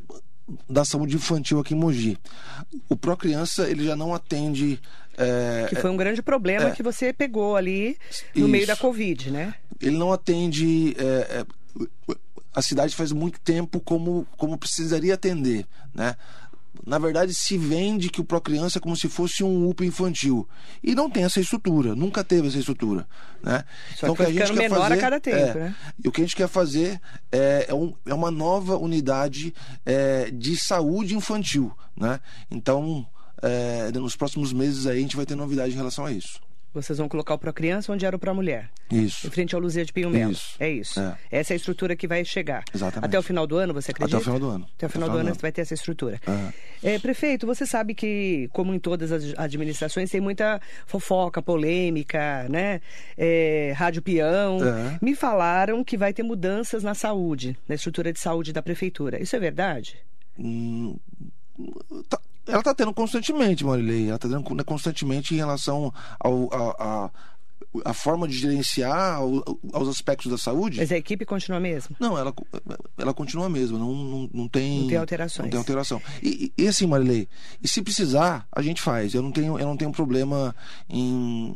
da 0.69 0.83
saúde 0.83 1.15
infantil 1.15 1.60
aqui 1.60 1.74
em 1.74 1.77
Mogi. 1.77 2.17
O 2.89 2.95
Procriança 2.95 3.69
ele 3.69 3.86
já 3.86 3.95
não 3.95 4.13
atende 4.13 4.79
É, 5.17 5.67
que 5.69 5.75
foi 5.75 5.89
um 5.89 5.98
grande 5.98 6.21
problema 6.21 6.69
é, 6.69 6.71
que 6.71 6.81
você 6.81 7.13
pegou 7.13 7.55
ali 7.55 7.98
no 8.36 8.48
meio 8.48 8.65
da 8.65 8.75
Covid, 8.75 9.29
né? 9.29 9.53
Ele 9.79 9.98
não 9.98 10.12
atende. 10.12 10.95
É, 10.98 11.39
é, 11.39 12.15
a 12.53 12.62
cidade 12.62 12.95
faz 12.95 13.12
muito 13.12 13.39
tempo 13.39 13.79
como, 13.79 14.25
como 14.38 14.57
precisaria 14.57 15.13
atender, 15.13 15.65
né? 15.93 16.15
Na 16.86 16.98
verdade, 16.98 17.34
se 17.34 17.58
vende 17.58 18.10
que 18.10 18.20
o 18.22 18.24
Procriança 18.24 18.80
é 18.80 18.82
como 18.82 18.96
se 18.96 19.08
fosse 19.08 19.44
um 19.44 19.70
UPA 19.70 19.86
infantil. 19.86 20.48
E 20.84 20.96
não 20.96 21.10
tem 21.10 21.24
essa 21.24 21.40
estrutura, 21.40 21.96
nunca 21.96 22.24
teve 22.24 22.48
essa 22.48 22.58
estrutura. 22.58 23.08
Né? 23.44 23.64
Só 23.96 24.08
então, 24.08 24.16
que 24.16 24.24
a 24.24 24.32
gente 24.32 24.54
quer 24.54 24.70
fazer, 24.70 24.94
a 24.94 24.98
cada 24.98 25.20
tempo, 25.20 25.38
é, 25.38 25.54
né? 25.54 25.76
E 26.04 26.08
o 26.08 26.12
que 26.12 26.22
a 26.22 26.24
gente 26.24 26.36
quer 26.36 26.48
fazer 26.48 27.00
é, 27.32 27.68
é, 27.70 27.74
um, 27.74 27.94
é 28.06 28.14
uma 28.14 28.32
nova 28.32 28.78
unidade 28.78 29.54
é, 29.86 30.32
de 30.32 30.58
saúde 30.58 31.16
infantil. 31.16 31.72
Né? 31.96 32.20
Então, 32.50 33.06
é, 33.42 33.92
nos 33.92 34.16
próximos 34.16 34.52
meses 34.54 34.88
aí, 34.88 34.98
a 34.98 35.02
gente 35.02 35.16
vai 35.16 35.26
ter 35.26 35.36
novidade 35.36 35.74
em 35.74 35.78
relação 35.78 36.06
a 36.06 36.12
isso. 36.12 36.40
Vocês 36.74 36.98
vão 36.98 37.10
colocar 37.10 37.34
o 37.34 37.38
Pro 37.38 37.51
Criança 37.51 37.92
onde 37.92 38.06
era 38.06 38.16
o 38.16 38.20
Pro 38.20 38.34
Mulher. 38.34 38.70
Isso. 38.90 39.28
Em 39.28 39.30
frente 39.30 39.54
ao 39.54 39.60
Luzia 39.60 39.84
de 39.84 39.92
Pinho 39.92 40.10
Melo. 40.10 40.32
Isso. 40.32 40.56
É 40.58 40.70
isso. 40.70 41.00
É. 41.00 41.18
Essa 41.30 41.54
é 41.54 41.56
a 41.56 41.58
estrutura 41.58 41.96
que 41.96 42.08
vai 42.08 42.24
chegar. 42.24 42.63
Exatamente. 42.74 43.06
Até 43.06 43.20
o 43.20 43.22
final 43.22 43.46
do 43.46 43.58
ano, 43.58 43.74
você 43.74 43.92
acredita? 43.92 44.18
Até 44.18 44.22
o 44.22 44.24
final 44.24 44.40
do 44.40 44.50
ano. 44.50 44.68
Até 44.78 44.86
o 44.86 44.90
final, 44.90 45.10
Até 45.10 45.18
do, 45.18 45.22
do, 45.22 45.28
ano, 45.28 45.36
você 45.36 45.42
vai 45.42 45.51
ter 45.51 45.62
essa 45.62 45.74
estrutura. 45.74 46.20
É. 46.84 46.96
É, 46.96 47.00
prefeito, 47.00 47.46
você 47.46 47.66
sabe 47.66 47.94
que, 47.94 48.50
como 48.54 48.74
em 48.74 48.80
todas 48.80 49.12
as 49.12 49.34
administrações, 49.38 50.10
tem 50.10 50.22
muita 50.22 50.62
fofoca, 50.86 51.42
polêmica, 51.42 52.48
né? 52.50 52.80
É, 53.18 53.74
rádio 53.75 54.01
peão. 54.01 54.60
É. 54.63 54.98
Me 55.01 55.13
falaram 55.13 55.84
que 55.84 55.98
vai 55.98 56.13
ter 56.13 56.24
mudanças 56.24 56.84
na 56.84 56.94
saúde, 56.94 57.58
na 57.68 57.75
estrutura 57.75 58.13
de 58.13 58.20
saúde 58.20 58.54
da 58.54 58.62
prefeitura. 58.62 59.22
Isso 59.22 59.36
é 59.36 59.40
verdade? 59.40 59.98
Hum, 60.40 60.98
tá, 62.10 62.20
ela 62.51 62.60
está 62.60 62.75
tendo 62.75 62.93
constantemente, 62.93 63.65
Marilei. 63.65 64.08
Ela 64.08 64.15
está 64.15 64.27
tendo 64.27 64.65
constantemente 64.65 65.34
em 65.34 65.38
relação 65.38 65.93
ao, 66.20 66.50
a, 66.53 67.05
a 67.05 67.12
a 67.86 67.93
forma 67.93 68.27
de 68.27 68.38
gerenciar 68.38 69.20
aos 69.74 69.88
aspectos 69.88 70.29
da 70.29 70.38
saúde. 70.38 70.77
Mas 70.77 70.91
a 70.91 70.98
equipe 70.98 71.25
continua 71.25 71.58
a 71.58 71.62
mesma? 71.62 71.96
Não, 72.00 72.17
ela, 72.17 72.34
ela 72.98 73.13
continua 73.13 73.46
a 73.46 73.50
mesma, 73.50 73.79
não, 73.79 73.93
não, 73.93 74.29
não 74.34 74.48
tem. 74.48 74.81
Não 74.81 74.88
tem 74.88 74.98
alterações. 74.98 75.46
Não 75.46 75.50
tem 75.51 75.60
alteração. 75.60 76.01
E, 76.22 76.51
e, 76.58 76.63
e 76.63 76.67
assim, 76.67 76.86
Marilei, 76.86 77.27
e 77.62 77.67
se 77.67 77.81
precisar, 77.81 78.46
a 78.51 78.62
gente 78.62 78.81
faz. 78.81 79.13
Eu 79.13 79.22
não 79.22 79.31
tenho, 79.31 79.58
eu 79.58 79.65
não 79.65 79.77
tenho 79.77 79.91
problema 79.91 80.53
em 80.89 81.55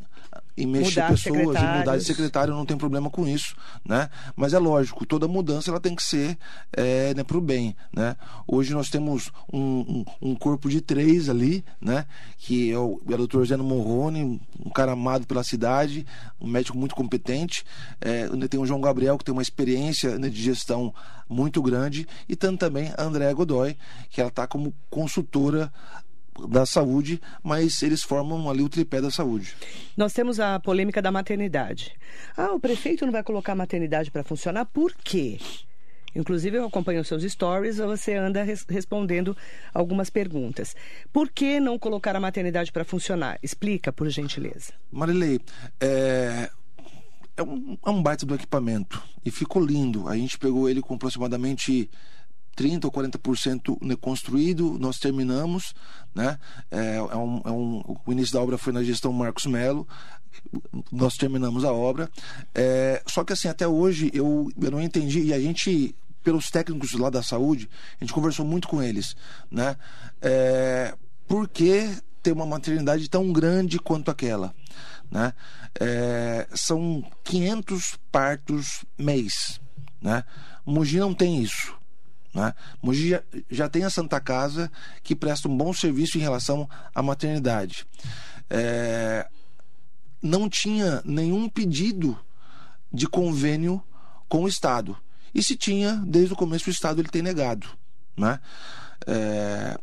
em 0.57 0.65
mexer 0.65 1.01
mudar 1.01 1.09
pessoas, 1.09 1.62
em 1.62 1.77
mudar 1.79 1.97
de 1.97 2.03
secretário, 2.03 2.53
não 2.53 2.65
tenho 2.65 2.79
problema 2.79 3.09
com 3.09 3.27
isso, 3.27 3.55
né? 3.83 4.09
Mas 4.35 4.53
é 4.53 4.59
lógico, 4.59 5.05
toda 5.05 5.27
mudança 5.27 5.69
ela 5.69 5.79
tem 5.79 5.95
que 5.95 6.03
ser 6.03 6.38
é, 6.71 7.13
né, 7.13 7.24
para 7.24 7.38
o 7.38 7.41
bem, 7.41 7.75
né? 7.93 8.15
Hoje 8.47 8.74
nós 8.74 8.89
temos 8.89 9.31
um, 9.51 9.59
um, 9.59 10.05
um, 10.29 10.35
corpo 10.35 10.69
de 10.69 10.79
três 10.79 11.29
ali, 11.29 11.63
né? 11.81 12.05
Que 12.38 12.71
é 12.71 12.77
o, 12.77 13.01
é 13.09 13.13
o 13.13 13.17
doutor 13.17 13.45
Zeno 13.45 13.63
Morrone, 13.63 14.41
um 14.63 14.69
cara 14.69 14.93
amado 14.93 15.27
pela 15.27 15.43
cidade, 15.43 16.05
um 16.39 16.47
médico 16.47 16.77
muito 16.77 16.95
competente. 16.95 17.65
É, 18.00 18.27
tem 18.47 18.59
o 18.59 18.65
João 18.65 18.81
Gabriel, 18.81 19.17
que 19.17 19.25
tem 19.25 19.33
uma 19.33 19.41
experiência 19.41 20.17
né, 20.17 20.29
de 20.29 20.41
gestão 20.41 20.93
muito 21.27 21.62
grande, 21.62 22.07
e 22.29 22.35
tanto 22.35 22.59
também 22.59 22.93
a 22.95 23.03
Andréa 23.03 23.33
Godoy, 23.33 23.75
que 24.09 24.21
ela 24.21 24.29
está 24.29 24.45
como 24.45 24.74
consultora 24.89 25.74
da 26.49 26.65
saúde, 26.65 27.21
mas 27.43 27.81
eles 27.81 28.03
formam 28.03 28.49
ali 28.49 28.61
o 28.61 28.69
tripé 28.69 29.01
da 29.01 29.09
saúde. 29.09 29.55
Nós 29.95 30.13
temos 30.13 30.39
a 30.39 30.59
polêmica 30.59 31.01
da 31.01 31.11
maternidade. 31.11 31.93
Ah, 32.35 32.51
o 32.53 32.59
prefeito 32.59 33.05
não 33.05 33.11
vai 33.11 33.23
colocar 33.23 33.53
a 33.53 33.55
maternidade 33.55 34.11
para 34.11 34.23
funcionar, 34.23 34.65
por 34.65 34.93
quê? 34.93 35.39
Inclusive, 36.15 36.57
eu 36.57 36.65
acompanho 36.65 37.01
os 37.01 37.07
seus 37.07 37.23
stories, 37.23 37.77
você 37.77 38.15
anda 38.15 38.41
res 38.41 38.65
respondendo 38.69 39.35
algumas 39.73 40.09
perguntas. 40.09 40.73
Por 41.11 41.29
que 41.29 41.59
não 41.59 41.77
colocar 41.77 42.15
a 42.15 42.19
maternidade 42.21 42.71
para 42.71 42.85
funcionar? 42.85 43.37
Explica, 43.43 43.91
por 43.91 44.09
gentileza. 44.09 44.73
Marilei, 44.89 45.41
é, 45.79 46.49
é, 47.35 47.43
um, 47.43 47.77
é 47.85 47.89
um 47.89 48.01
baita 48.01 48.25
do 48.25 48.33
equipamento 48.33 49.03
e 49.25 49.29
ficou 49.29 49.63
lindo. 49.63 50.07
A 50.07 50.15
gente 50.15 50.37
pegou 50.37 50.69
ele 50.69 50.81
com 50.81 50.95
aproximadamente 50.95 51.89
30% 52.55 52.85
ou 52.85 52.91
40% 52.91 53.77
né, 53.81 53.95
construído, 53.95 54.77
nós 54.79 54.97
terminamos, 54.97 55.74
né? 56.13 56.39
É, 56.71 56.95
é, 56.95 57.15
um, 57.15 57.41
é 57.43 57.51
um, 57.51 57.97
o 58.05 58.12
início 58.12 58.33
da 58.33 58.41
obra 58.41 58.57
foi 58.57 58.71
na 58.71 58.83
gestão 58.83 59.12
Marcos 59.12 59.45
Melo, 59.45 59.88
nós 60.91 61.15
terminamos 61.15 61.63
a 61.63 61.71
obra. 61.71 62.09
É, 62.53 63.03
só 63.05 63.24
que 63.24 63.33
assim, 63.33 63.47
até 63.47 63.67
hoje 63.67 64.09
eu, 64.13 64.50
eu 64.62 64.71
não 64.71 64.81
entendi, 64.81 65.21
e 65.21 65.33
a 65.33 65.39
gente, 65.39 65.95
pelos 66.24 66.50
técnicos 66.50 66.93
lá 66.93 67.09
da 67.09 67.21
saúde, 67.21 67.69
a 68.00 68.03
gente 68.03 68.13
conversou 68.13 68.45
muito 68.45 68.67
com 68.67 68.81
eles, 68.81 69.15
né? 69.51 69.75
É, 70.21 70.95
por 71.27 71.47
que 71.47 71.89
ter 72.21 72.31
uma 72.31 72.45
maternidade 72.45 73.09
tão 73.09 73.31
grande 73.31 73.79
quanto 73.79 74.09
aquela? 74.09 74.53
Né? 75.12 75.33
É, 75.79 76.47
são 76.55 77.03
500 77.24 78.00
partos 78.12 78.83
mês, 78.97 79.59
né? 80.01 80.24
Mogi 80.65 80.97
não 80.97 81.13
tem 81.13 81.43
isso. 81.43 81.75
Né? 82.35 82.53
Mogi 82.81 83.11
já, 83.11 83.23
já, 83.49 83.69
tem 83.69 83.85
a 83.85 83.89
Santa 83.89 84.19
Casa 84.19 84.69
que 85.01 85.15
presta 85.15 85.47
um 85.47 85.55
bom 85.55 85.71
serviço 85.71 86.17
em 86.17 86.21
relação 86.21 86.69
à 86.93 87.01
maternidade. 87.01 87.87
É, 88.49 89.25
não 90.21 90.49
tinha 90.49 91.01
nenhum 91.05 91.47
pedido 91.47 92.19
de 92.91 93.07
convênio 93.07 93.81
com 94.27 94.43
o 94.43 94.49
Estado. 94.49 94.97
E 95.33 95.41
se 95.41 95.55
tinha, 95.55 96.03
desde 96.05 96.33
o 96.33 96.35
começo 96.35 96.69
o 96.69 96.73
Estado 96.73 96.99
ele 96.99 97.07
tem 97.07 97.21
negado. 97.21 97.69
Né? 98.17 98.37
É, 99.07 99.79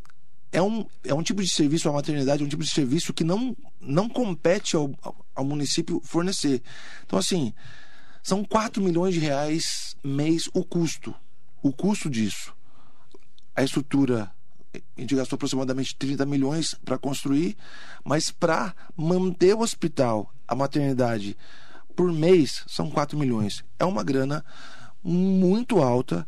é, 0.52 0.62
um, 0.62 0.86
é 1.04 1.14
um 1.14 1.22
tipo 1.22 1.42
de 1.42 1.48
serviço, 1.48 1.88
a 1.88 1.92
maternidade 1.92 2.42
é 2.42 2.44
um 2.46 2.50
tipo 2.50 2.62
de 2.62 2.70
serviço 2.70 3.14
que 3.14 3.24
não, 3.24 3.56
não 3.80 4.10
compete 4.10 4.76
ao, 4.76 4.90
ao 5.34 5.44
município 5.44 6.02
fornecer. 6.04 6.62
Então, 7.06 7.18
assim, 7.18 7.54
são 8.22 8.44
4 8.44 8.82
milhões 8.82 9.14
de 9.14 9.20
reais 9.20 9.96
mês 10.04 10.50
o 10.52 10.62
custo 10.62 11.14
o 11.62 11.72
custo 11.72 12.10
disso. 12.10 12.54
A 13.54 13.62
estrutura, 13.62 14.30
a 14.74 15.00
gente 15.00 15.14
gastou 15.14 15.36
aproximadamente 15.36 15.96
30 15.96 16.26
milhões 16.26 16.74
para 16.84 16.98
construir, 16.98 17.56
mas 18.04 18.30
para 18.30 18.74
manter 18.96 19.54
o 19.54 19.60
hospital, 19.60 20.32
a 20.48 20.54
maternidade, 20.54 21.36
por 21.94 22.12
mês, 22.12 22.64
são 22.66 22.90
4 22.90 23.18
milhões. 23.18 23.64
É 23.78 23.84
uma 23.84 24.02
grana 24.02 24.44
muito 25.02 25.82
alta 25.82 26.26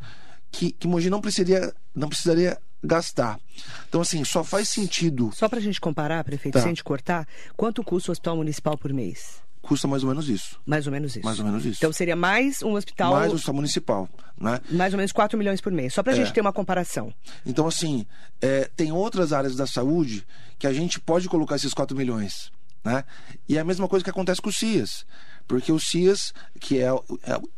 que, 0.50 0.70
que 0.72 0.86
Mogi 0.86 1.10
não 1.10 1.20
precisaria, 1.20 1.74
não 1.94 2.08
precisaria 2.08 2.58
gastar. 2.82 3.40
Então, 3.88 4.00
assim, 4.00 4.24
só 4.24 4.44
faz 4.44 4.68
sentido. 4.68 5.30
Só 5.34 5.48
para 5.48 5.58
a 5.58 5.62
gente 5.62 5.80
comparar, 5.80 6.22
prefeito, 6.22 6.54
tá. 6.54 6.60
sem 6.60 6.70
gente 6.70 6.84
cortar, 6.84 7.26
quanto 7.56 7.82
custa 7.82 8.10
o 8.10 8.12
hospital 8.12 8.36
municipal 8.36 8.76
por 8.76 8.92
mês? 8.92 9.43
Custa 9.64 9.88
mais 9.88 10.02
ou 10.02 10.10
menos 10.10 10.28
isso. 10.28 10.60
Mais 10.66 10.86
ou 10.86 10.92
menos 10.92 11.16
isso. 11.16 11.24
Mais 11.24 11.38
ou 11.38 11.44
menos 11.44 11.64
isso. 11.64 11.78
Então 11.78 11.92
seria 11.92 12.14
mais 12.14 12.62
um 12.62 12.74
hospital. 12.74 13.12
Mais 13.12 13.32
um 13.32 13.34
hospital 13.34 13.54
municipal. 13.54 14.08
Né? 14.38 14.60
Mais 14.70 14.92
ou 14.92 14.98
menos 14.98 15.10
4 15.10 15.38
milhões 15.38 15.60
por 15.60 15.72
mês. 15.72 15.94
Só 15.94 16.02
para 16.02 16.12
a 16.12 16.16
é. 16.16 16.18
gente 16.18 16.32
ter 16.32 16.40
uma 16.40 16.52
comparação. 16.52 17.12
Então, 17.46 17.66
assim, 17.66 18.06
é, 18.40 18.70
tem 18.76 18.92
outras 18.92 19.32
áreas 19.32 19.56
da 19.56 19.66
saúde 19.66 20.26
que 20.58 20.66
a 20.66 20.72
gente 20.72 21.00
pode 21.00 21.28
colocar 21.28 21.56
esses 21.56 21.72
4 21.72 21.96
milhões. 21.96 22.52
Né? 22.84 23.02
E 23.48 23.56
é 23.56 23.60
a 23.60 23.64
mesma 23.64 23.88
coisa 23.88 24.04
que 24.04 24.10
acontece 24.10 24.42
com 24.42 24.50
o 24.50 24.52
CIAS. 24.52 25.06
Porque 25.48 25.72
o 25.72 25.80
CIAS, 25.80 26.32
que 26.60 26.80
é, 26.80 26.88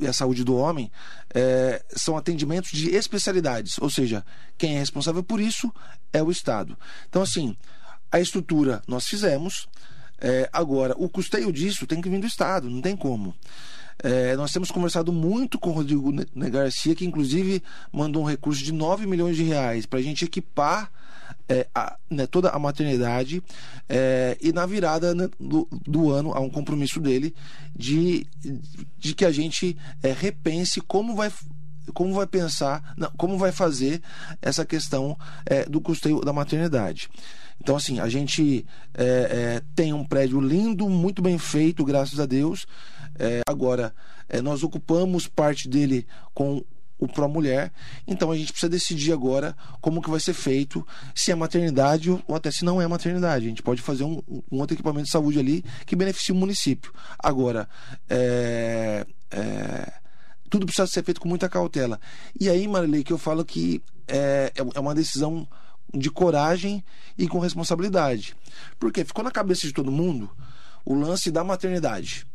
é 0.00 0.08
a 0.08 0.12
saúde 0.12 0.44
do 0.44 0.56
homem, 0.56 0.90
é, 1.34 1.84
são 1.90 2.16
atendimentos 2.16 2.70
de 2.70 2.94
especialidades. 2.94 3.78
Ou 3.78 3.90
seja, 3.90 4.24
quem 4.56 4.76
é 4.76 4.78
responsável 4.78 5.22
por 5.22 5.40
isso 5.40 5.72
é 6.12 6.22
o 6.22 6.30
Estado. 6.30 6.76
Então, 7.08 7.22
assim, 7.22 7.56
a 8.10 8.20
estrutura 8.20 8.82
nós 8.86 9.06
fizemos. 9.06 9.68
É, 10.18 10.48
agora, 10.52 10.94
o 10.96 11.08
custeio 11.08 11.52
disso 11.52 11.86
tem 11.86 12.00
que 12.00 12.08
vir 12.08 12.20
do 12.20 12.26
Estado, 12.26 12.70
não 12.70 12.80
tem 12.80 12.96
como. 12.96 13.34
É, 14.02 14.36
nós 14.36 14.52
temos 14.52 14.70
conversado 14.70 15.12
muito 15.12 15.58
com 15.58 15.70
o 15.70 15.72
Rodrigo 15.72 16.12
Garcia, 16.50 16.94
que 16.94 17.06
inclusive 17.06 17.62
mandou 17.90 18.22
um 18.22 18.26
recurso 18.26 18.62
de 18.62 18.72
9 18.72 19.06
milhões 19.06 19.36
de 19.36 19.42
reais 19.42 19.86
para 19.86 19.98
a 19.98 20.02
gente 20.02 20.24
equipar 20.24 20.90
é, 21.48 21.66
a, 21.74 21.96
né, 22.10 22.26
toda 22.26 22.50
a 22.50 22.58
maternidade 22.58 23.42
é, 23.88 24.36
e 24.40 24.52
na 24.52 24.66
virada 24.66 25.14
né, 25.14 25.28
do, 25.40 25.66
do, 25.70 26.10
ano 26.10 26.32
há 26.32 26.40
um 26.40 26.50
compromisso 26.50 27.00
dele 27.00 27.34
de, 27.74 28.26
de 28.98 29.14
que 29.14 29.24
a 29.24 29.30
gente 29.30 29.76
é, 30.02 30.12
repense 30.12 30.80
como 30.80 31.14
vai 31.14 31.32
como 31.94 32.12
vai 32.14 32.26
pensar, 32.26 32.94
não, 32.96 33.08
como 33.16 33.38
vai 33.38 33.52
fazer 33.52 34.02
essa 34.42 34.64
questão 34.64 35.16
é, 35.44 35.64
do 35.66 35.80
custeio 35.80 36.20
da 36.20 36.32
maternidade. 36.32 37.08
Então, 37.60 37.76
assim, 37.76 37.98
a 38.00 38.08
gente 38.08 38.66
é, 38.94 39.04
é, 39.04 39.62
tem 39.74 39.92
um 39.92 40.04
prédio 40.04 40.40
lindo, 40.40 40.88
muito 40.88 41.20
bem 41.20 41.38
feito, 41.38 41.84
graças 41.84 42.20
a 42.20 42.26
Deus. 42.26 42.66
É, 43.18 43.40
agora, 43.46 43.94
é, 44.28 44.40
nós 44.40 44.62
ocupamos 44.62 45.26
parte 45.26 45.68
dele 45.68 46.06
com 46.34 46.62
o 46.98 47.06
Pro 47.06 47.28
Mulher, 47.28 47.72
então 48.06 48.30
a 48.30 48.36
gente 48.36 48.52
precisa 48.52 48.70
decidir 48.70 49.12
agora 49.12 49.54
como 49.80 50.00
que 50.00 50.08
vai 50.08 50.18
ser 50.18 50.32
feito, 50.32 50.86
se 51.14 51.30
é 51.30 51.34
maternidade 51.34 52.10
ou 52.10 52.34
até 52.34 52.50
se 52.50 52.64
não 52.64 52.80
é 52.80 52.86
maternidade. 52.86 53.44
A 53.44 53.48
gente 53.48 53.62
pode 53.62 53.82
fazer 53.82 54.04
um, 54.04 54.22
um 54.50 54.58
outro 54.60 54.74
equipamento 54.74 55.04
de 55.04 55.10
saúde 55.10 55.38
ali 55.38 55.64
que 55.84 55.94
beneficie 55.94 56.32
o 56.32 56.36
município. 56.36 56.92
Agora, 57.18 57.68
é, 58.08 59.06
é, 59.30 59.92
tudo 60.48 60.64
precisa 60.64 60.86
ser 60.86 61.04
feito 61.04 61.20
com 61.20 61.28
muita 61.28 61.48
cautela. 61.48 62.00
E 62.38 62.48
aí, 62.48 62.66
Marilei, 62.66 63.04
que 63.04 63.12
eu 63.12 63.18
falo 63.18 63.44
que 63.44 63.82
é, 64.08 64.52
é 64.74 64.80
uma 64.80 64.94
decisão 64.94 65.46
de 65.92 66.10
coragem 66.10 66.84
e 67.16 67.28
com 67.28 67.38
responsabilidade. 67.38 68.36
Porque 68.78 69.04
ficou 69.04 69.24
na 69.24 69.30
cabeça 69.30 69.66
de 69.66 69.72
todo 69.72 69.90
mundo 69.90 70.30
o 70.84 70.94
lance 70.94 71.30
da 71.30 71.42
maternidade, 71.42 72.26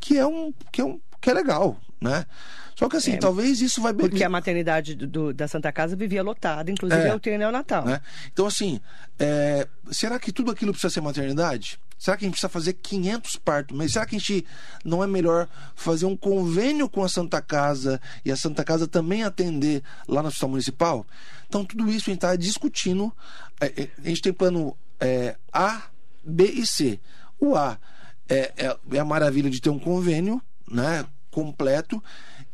que 0.00 0.18
é 0.18 0.26
um 0.26 0.52
que 0.70 0.80
é 0.80 0.84
um 0.84 1.00
que 1.20 1.30
é 1.30 1.34
legal, 1.34 1.76
né? 2.00 2.26
Só 2.74 2.88
que 2.88 2.96
assim, 2.96 3.12
é, 3.12 3.16
talvez 3.16 3.60
isso 3.60 3.80
vai 3.80 3.92
Porque 3.92 4.24
a 4.24 4.28
maternidade 4.28 4.94
do, 4.94 5.32
da 5.32 5.46
Santa 5.46 5.70
Casa 5.70 5.94
vivia 5.94 6.22
lotada, 6.22 6.70
inclusive 6.70 7.02
é, 7.02 7.12
eu 7.12 7.20
tenho 7.20 7.38
neonatal. 7.38 7.84
Né? 7.84 8.00
Então, 8.32 8.46
assim, 8.46 8.80
é, 9.18 9.68
será 9.90 10.18
que 10.18 10.32
tudo 10.32 10.50
aquilo 10.50 10.72
precisa 10.72 10.92
ser 10.92 11.00
maternidade? 11.00 11.78
Será 11.96 12.16
que 12.16 12.24
a 12.24 12.26
gente 12.26 12.32
precisa 12.32 12.48
fazer 12.48 12.72
500 12.72 13.36
partos? 13.36 13.76
Mas 13.76 13.92
será 13.92 14.04
que 14.04 14.16
a 14.16 14.18
gente 14.18 14.44
não 14.84 15.04
é 15.04 15.06
melhor 15.06 15.48
fazer 15.76 16.06
um 16.06 16.16
convênio 16.16 16.88
com 16.88 17.04
a 17.04 17.08
Santa 17.08 17.40
Casa 17.40 18.00
e 18.24 18.32
a 18.32 18.36
Santa 18.36 18.64
Casa 18.64 18.88
também 18.88 19.22
atender 19.22 19.84
lá 20.08 20.20
na 20.20 20.28
Hospital 20.28 20.48
Municipal? 20.48 21.06
Então, 21.52 21.66
tudo 21.66 21.86
isso 21.90 22.08
a 22.08 22.12
gente 22.12 22.14
está 22.14 22.34
discutindo. 22.34 23.12
É, 23.60 23.66
é, 23.66 23.88
a 24.02 24.08
gente 24.08 24.22
tem 24.22 24.32
plano 24.32 24.74
é, 24.98 25.36
A, 25.52 25.82
B 26.24 26.44
e 26.46 26.66
C. 26.66 26.98
O 27.38 27.54
A 27.54 27.78
é, 28.26 28.54
é, 28.56 28.76
é 28.92 28.98
a 28.98 29.04
maravilha 29.04 29.50
de 29.50 29.60
ter 29.60 29.68
um 29.68 29.78
convênio 29.78 30.40
né, 30.66 31.04
completo 31.30 32.02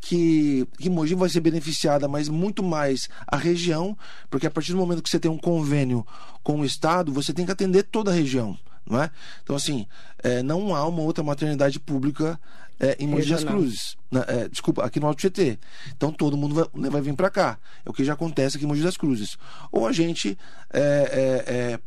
que, 0.00 0.67
que 0.81 0.90
Mogi 0.90 1.14
vai 1.14 1.28
ser 1.28 1.38
beneficiada, 1.38 2.09
mas 2.09 2.28
muito 2.28 2.61
mais 2.61 3.09
a 3.25 3.37
região, 3.37 3.97
porque 4.28 4.49
a 4.49 4.50
partir 4.50 4.73
do 4.73 4.78
momento 4.78 5.00
que 5.00 5.11
você 5.11 5.21
tem 5.21 5.31
um 5.31 5.38
convênio 5.38 6.05
com 6.43 6.59
o 6.59 6.64
Estado, 6.64 7.12
você 7.12 7.33
tem 7.33 7.47
que 7.47 7.52
atender 7.52 7.85
toda 7.85 8.11
a 8.11 8.14
região. 8.14 8.59
Não 8.85 9.00
é? 9.00 9.12
Então, 9.45 9.55
assim, 9.55 9.87
é, 10.25 10.43
não 10.43 10.75
há 10.75 10.85
uma 10.88 11.02
outra 11.02 11.23
maternidade 11.23 11.78
pública 11.78 12.40
é, 12.80 12.97
em 12.99 13.06
Mogi 13.06 13.30
das 13.30 13.44
Cruzes. 13.44 13.97
Né? 14.11 14.25
É, 14.26 14.49
desculpa, 14.49 14.85
aqui 14.85 15.00
no 15.00 15.06
Alto 15.06 15.20
Tietê. 15.20 15.58
Então 15.97 16.12
todo 16.12 16.37
mundo 16.37 16.54
vai, 16.54 16.66
né, 16.75 16.90
vai 16.90 17.00
vir 17.00 17.14
para 17.14 17.30
cá. 17.30 17.58
É 17.85 17.90
o 17.90 17.92
que 17.92 18.04
já 18.04 18.14
acontece 18.14 18.56
aqui 18.56 18.64
em 18.64 18.68
Mogi 18.68 18.82
das 18.82 18.97
Cruzes. 18.97 19.37
Ou 19.70 19.87
a 19.87 19.92
gente, 19.92 20.38
é, 20.73 21.80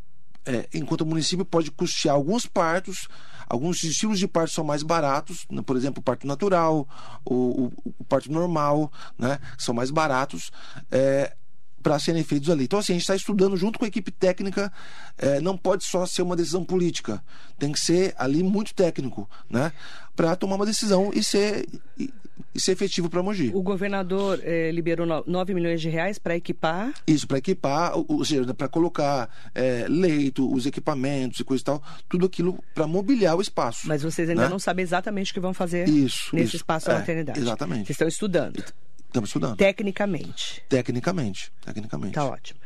é, 0.46 0.52
é, 0.54 0.68
enquanto 0.74 1.06
município, 1.06 1.46
pode 1.46 1.72
custear 1.72 2.16
alguns 2.16 2.46
partos 2.46 3.08
Alguns 3.52 3.84
estilos 3.84 4.18
de 4.18 4.30
parto 4.30 4.54
são 4.54 4.64
mais 4.64 4.82
baratos, 4.82 5.46
né? 5.52 5.62
por 5.62 5.76
exemplo, 5.76 6.00
o 6.00 6.02
parto 6.02 6.26
natural, 6.26 6.88
o, 7.26 7.66
o, 7.66 7.94
o 8.00 8.04
parto 8.06 8.32
normal, 8.32 8.90
né? 9.20 9.40
São 9.58 9.76
mais 9.76 9.92
baratos. 9.92 10.52
É, 10.90 11.36
para 11.82 12.00
serem 12.00 12.24
feitos 12.24 12.50
ali. 12.50 12.66
Então, 12.66 12.80
assim, 12.80 12.94
a 12.94 12.96
gente 12.96 13.02
está 13.02 13.16
estudando 13.16 13.58
junto 13.58 13.78
com 13.80 13.86
a 13.86 13.88
equipe 13.88 14.12
técnica, 14.12 14.72
é, 15.18 15.40
não 15.42 15.58
pode 15.58 15.84
só 15.84 16.06
ser 16.06 16.22
uma 16.22 16.36
decisão 16.36 16.64
política, 16.64 17.24
tem 17.58 17.72
que 17.72 17.80
ser 17.80 18.14
ali 18.18 18.44
muito 18.44 18.74
técnico, 18.74 19.30
né? 19.50 19.72
Para 20.16 20.36
tomar 20.36 20.56
uma 20.56 20.66
decisão 20.66 21.12
e 21.14 21.24
ser, 21.24 21.68
e, 21.98 22.14
e 22.54 22.60
ser 22.60 22.74
efetivo 22.74 23.10
para 23.10 23.24
Mogi. 23.24 23.52
O 23.54 23.62
governador 23.62 24.40
é, 24.44 24.72
liberou 24.72 25.08
9 25.26 25.54
milhões 25.54 25.82
de 25.82 25.90
reais 25.90 26.20
para 26.20 26.36
equipar? 26.36 26.94
Isso, 27.08 27.28
para 27.28 27.38
equipar, 27.38 27.94
ou 27.96 28.24
seja, 28.24 28.54
para 28.54 28.68
colocar 28.68 29.30
é, 29.56 29.86
leito, 29.88 30.52
os 30.54 30.66
equipamentos 30.66 31.40
e 31.40 31.44
coisa 31.44 31.62
e 31.62 31.66
tal, 31.66 31.84
tudo 32.08 32.26
aquilo 32.26 32.62
para 32.74 32.86
mobiliar 32.86 33.36
o 33.36 33.42
espaço. 33.42 33.88
Mas 33.88 34.04
vocês 34.04 34.30
ainda 34.30 34.44
né? 34.44 34.50
não 34.50 34.60
sabem 34.60 34.84
exatamente 34.84 35.32
o 35.32 35.34
que 35.34 35.40
vão 35.40 35.54
fazer 35.54 35.88
isso, 35.88 36.36
nesse 36.36 36.48
isso. 36.48 36.56
espaço 36.58 36.88
da 36.88 36.94
é, 36.94 37.00
maternidade. 37.00 37.40
Exatamente. 37.40 37.86
Vocês 37.86 37.96
estão 37.96 38.08
estudando. 38.08 38.64
Estamos 39.12 39.28
estudando. 39.28 39.58
Tecnicamente. 39.58 40.64
Tecnicamente. 40.70 41.52
Tecnicamente. 41.66 42.14
Tá 42.14 42.24
ótimo. 42.24 42.58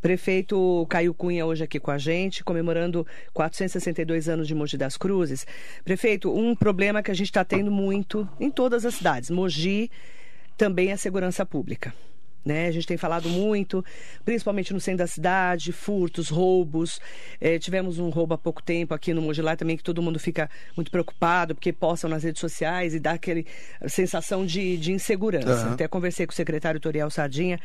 Prefeito 0.00 0.84
Caio 0.90 1.14
Cunha 1.14 1.46
hoje 1.46 1.62
aqui 1.62 1.78
com 1.78 1.92
a 1.92 1.98
gente, 1.98 2.42
comemorando 2.42 3.06
462 3.32 4.28
anos 4.28 4.48
de 4.48 4.54
Mogi 4.54 4.76
das 4.76 4.96
Cruzes. 4.96 5.46
Prefeito, 5.84 6.36
um 6.36 6.56
problema 6.56 7.04
que 7.04 7.12
a 7.12 7.14
gente 7.14 7.28
está 7.28 7.44
tendo 7.44 7.70
muito 7.70 8.28
em 8.40 8.50
todas 8.50 8.84
as 8.84 8.96
cidades. 8.96 9.30
Mogi 9.30 9.92
também 10.56 10.90
é 10.90 10.96
segurança 10.96 11.46
pública. 11.46 11.94
Né? 12.44 12.66
A 12.66 12.70
gente 12.72 12.86
tem 12.86 12.96
falado 12.96 13.28
muito, 13.28 13.84
principalmente 14.24 14.72
no 14.72 14.80
centro 14.80 14.98
da 14.98 15.06
cidade, 15.06 15.72
furtos, 15.72 16.28
roubos. 16.28 17.00
É, 17.40 17.58
tivemos 17.58 17.98
um 17.98 18.08
roubo 18.08 18.34
há 18.34 18.38
pouco 18.38 18.62
tempo 18.62 18.92
aqui 18.94 19.14
no 19.14 19.22
Mogilá 19.22 19.56
também, 19.56 19.76
que 19.76 19.82
todo 19.82 20.02
mundo 20.02 20.18
fica 20.18 20.50
muito 20.76 20.90
preocupado, 20.90 21.54
porque 21.54 21.72
postam 21.72 22.10
nas 22.10 22.24
redes 22.24 22.40
sociais 22.40 22.94
e 22.94 23.00
dá 23.00 23.12
aquele 23.12 23.46
sensação 23.86 24.44
de, 24.44 24.76
de 24.76 24.92
insegurança. 24.92 25.66
Uhum. 25.66 25.72
Até 25.74 25.86
conversei 25.86 26.26
com 26.26 26.32
o 26.32 26.36
secretário 26.36 26.80
Toriel 26.80 27.10
Sardinha 27.10 27.60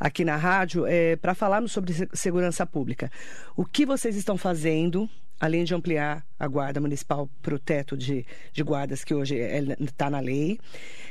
aqui 0.00 0.24
na 0.24 0.36
rádio 0.36 0.86
é, 0.86 1.16
para 1.16 1.34
falarmos 1.34 1.72
sobre 1.72 1.92
segurança 2.14 2.64
pública. 2.66 3.10
O 3.54 3.64
que 3.64 3.84
vocês 3.84 4.16
estão 4.16 4.36
fazendo 4.36 5.08
além 5.42 5.64
de 5.64 5.74
ampliar 5.74 6.24
a 6.38 6.46
guarda 6.46 6.80
municipal 6.80 7.28
para 7.42 7.52
o 7.52 7.58
teto 7.58 7.96
de, 7.96 8.24
de 8.52 8.62
guardas 8.62 9.02
que 9.02 9.12
hoje 9.12 9.34
está 9.80 10.08
na 10.08 10.20
lei. 10.20 10.56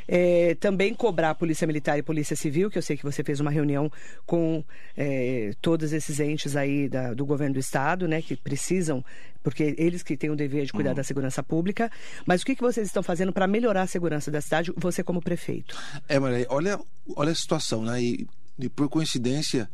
É, 0.07 0.55
também 0.55 0.93
cobrar 0.93 1.31
a 1.31 1.35
Polícia 1.35 1.67
Militar 1.67 1.99
e 1.99 2.01
Polícia 2.01 2.33
Civil, 2.33 2.71
que 2.71 2.77
eu 2.77 2.81
sei 2.81 2.95
que 2.95 3.03
você 3.03 3.25
fez 3.25 3.41
uma 3.41 3.51
reunião 3.51 3.91
com 4.25 4.63
é, 4.95 5.51
todos 5.61 5.91
esses 5.91 6.21
entes 6.21 6.55
aí 6.55 6.87
da, 6.87 7.13
do 7.13 7.25
governo 7.25 7.55
do 7.55 7.59
Estado, 7.59 8.07
né, 8.07 8.21
que 8.21 8.37
precisam, 8.37 9.03
porque 9.43 9.75
eles 9.77 10.01
que 10.01 10.15
têm 10.15 10.29
o 10.29 10.35
dever 10.35 10.65
de 10.65 10.71
cuidar 10.71 10.91
uhum. 10.91 10.95
da 10.95 11.03
segurança 11.03 11.43
pública. 11.43 11.91
Mas 12.25 12.41
o 12.41 12.45
que, 12.45 12.55
que 12.55 12.61
vocês 12.61 12.87
estão 12.87 13.03
fazendo 13.03 13.33
para 13.33 13.47
melhorar 13.47 13.81
a 13.81 13.87
segurança 13.87 14.31
da 14.31 14.39
cidade, 14.39 14.71
você 14.77 15.03
como 15.03 15.21
prefeito? 15.21 15.77
É, 16.07 16.17
Maria, 16.17 16.47
olha, 16.49 16.79
olha 17.17 17.33
a 17.33 17.35
situação, 17.35 17.83
né? 17.83 18.01
E, 18.01 18.25
e 18.57 18.69
por 18.69 18.87
coincidência, 18.87 19.69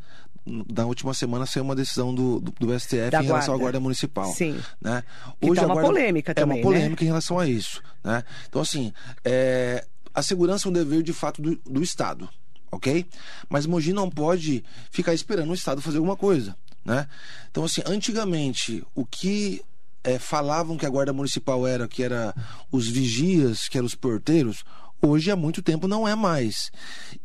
na 0.74 0.86
última 0.86 1.14
semana 1.14 1.46
saiu 1.46 1.64
uma 1.64 1.76
decisão 1.76 2.14
do, 2.14 2.40
do, 2.40 2.52
do 2.52 2.80
STF 2.80 3.10
da 3.12 3.22
em 3.22 3.26
relação 3.26 3.54
à 3.54 3.58
Guarda 3.58 3.80
Municipal. 3.80 4.32
Sim. 4.34 4.60
Né? 4.82 5.04
Hoje 5.42 5.60
tá 5.60 5.66
uma 5.66 5.76
guarda, 5.76 5.90
polêmica 5.90 6.34
também. 6.34 6.58
É 6.58 6.62
uma 6.62 6.64
polêmica 6.64 7.04
né? 7.04 7.06
em 7.06 7.08
relação 7.08 7.38
a 7.38 7.48
isso. 7.48 7.82
Né? 8.04 8.24
Então, 8.48 8.62
assim, 8.62 8.94
é, 9.24 9.86
a 10.14 10.24
segurança 10.24 10.68
é 10.68 10.70
um 10.70 10.74
dever 10.74 11.04
de 11.04 11.14
fato 11.14 11.42
do, 11.42 11.56
do 11.66 11.84
Estado, 11.84 12.30
ok? 12.72 13.06
Mas 13.50 13.66
Mogi 13.66 13.94
não 13.94 14.10
pode 14.10 14.64
ficar 14.90 15.14
esperando 15.14 15.50
o 15.52 15.56
Estado 15.56 15.82
fazer 15.82 15.98
alguma 15.98 16.16
coisa. 16.16 16.56
Né? 16.86 17.08
Então, 17.52 17.66
assim, 17.66 17.82
antigamente, 17.86 18.84
o 18.96 19.06
que 19.06 19.62
é, 20.04 20.18
falavam 20.18 20.78
que 20.78 20.86
a 20.86 20.90
guarda 20.90 21.12
municipal 21.12 21.68
era, 21.68 21.88
que 21.88 22.02
era 22.02 22.34
os 22.72 22.88
vigias, 22.88 23.68
que 23.68 23.78
eram 23.78 23.86
os 23.86 23.96
porteiros, 23.96 24.64
hoje 25.02 25.30
há 25.30 25.36
muito 25.36 25.62
tempo 25.62 25.88
não 25.88 26.08
é 26.08 26.16
mais. 26.16 26.72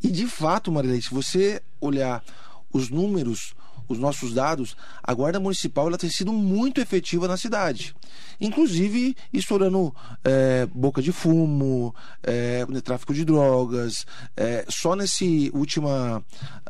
E 0.03 0.09
de 0.09 0.27
fato, 0.27 0.73
Marilei, 0.73 1.01
se 1.01 1.11
você 1.11 1.63
olhar 1.81 2.23
os 2.73 2.89
números, 2.91 3.55
os 3.89 3.99
nossos 3.99 4.33
dados, 4.33 4.77
a 5.03 5.13
Guarda 5.13 5.41
Municipal 5.41 5.89
ela 5.89 5.99
tem 5.99 6.11
sido 6.11 6.33
muito 6.33 6.81
efetiva 6.81 7.29
na 7.29 7.37
cidade. 7.37 7.95
Inclusive 8.41 9.17
estourando 9.33 9.95
é, 10.25 10.67
boca 10.67 11.03
de 11.03 11.13
fumo, 11.13 11.95
é, 12.23 12.65
tráfico 12.83 13.15
de 13.15 13.25
drogas. 13.25 14.07
É, 14.37 14.65
só 14.69 14.97
nesse 14.97 15.51
última, 15.55 16.25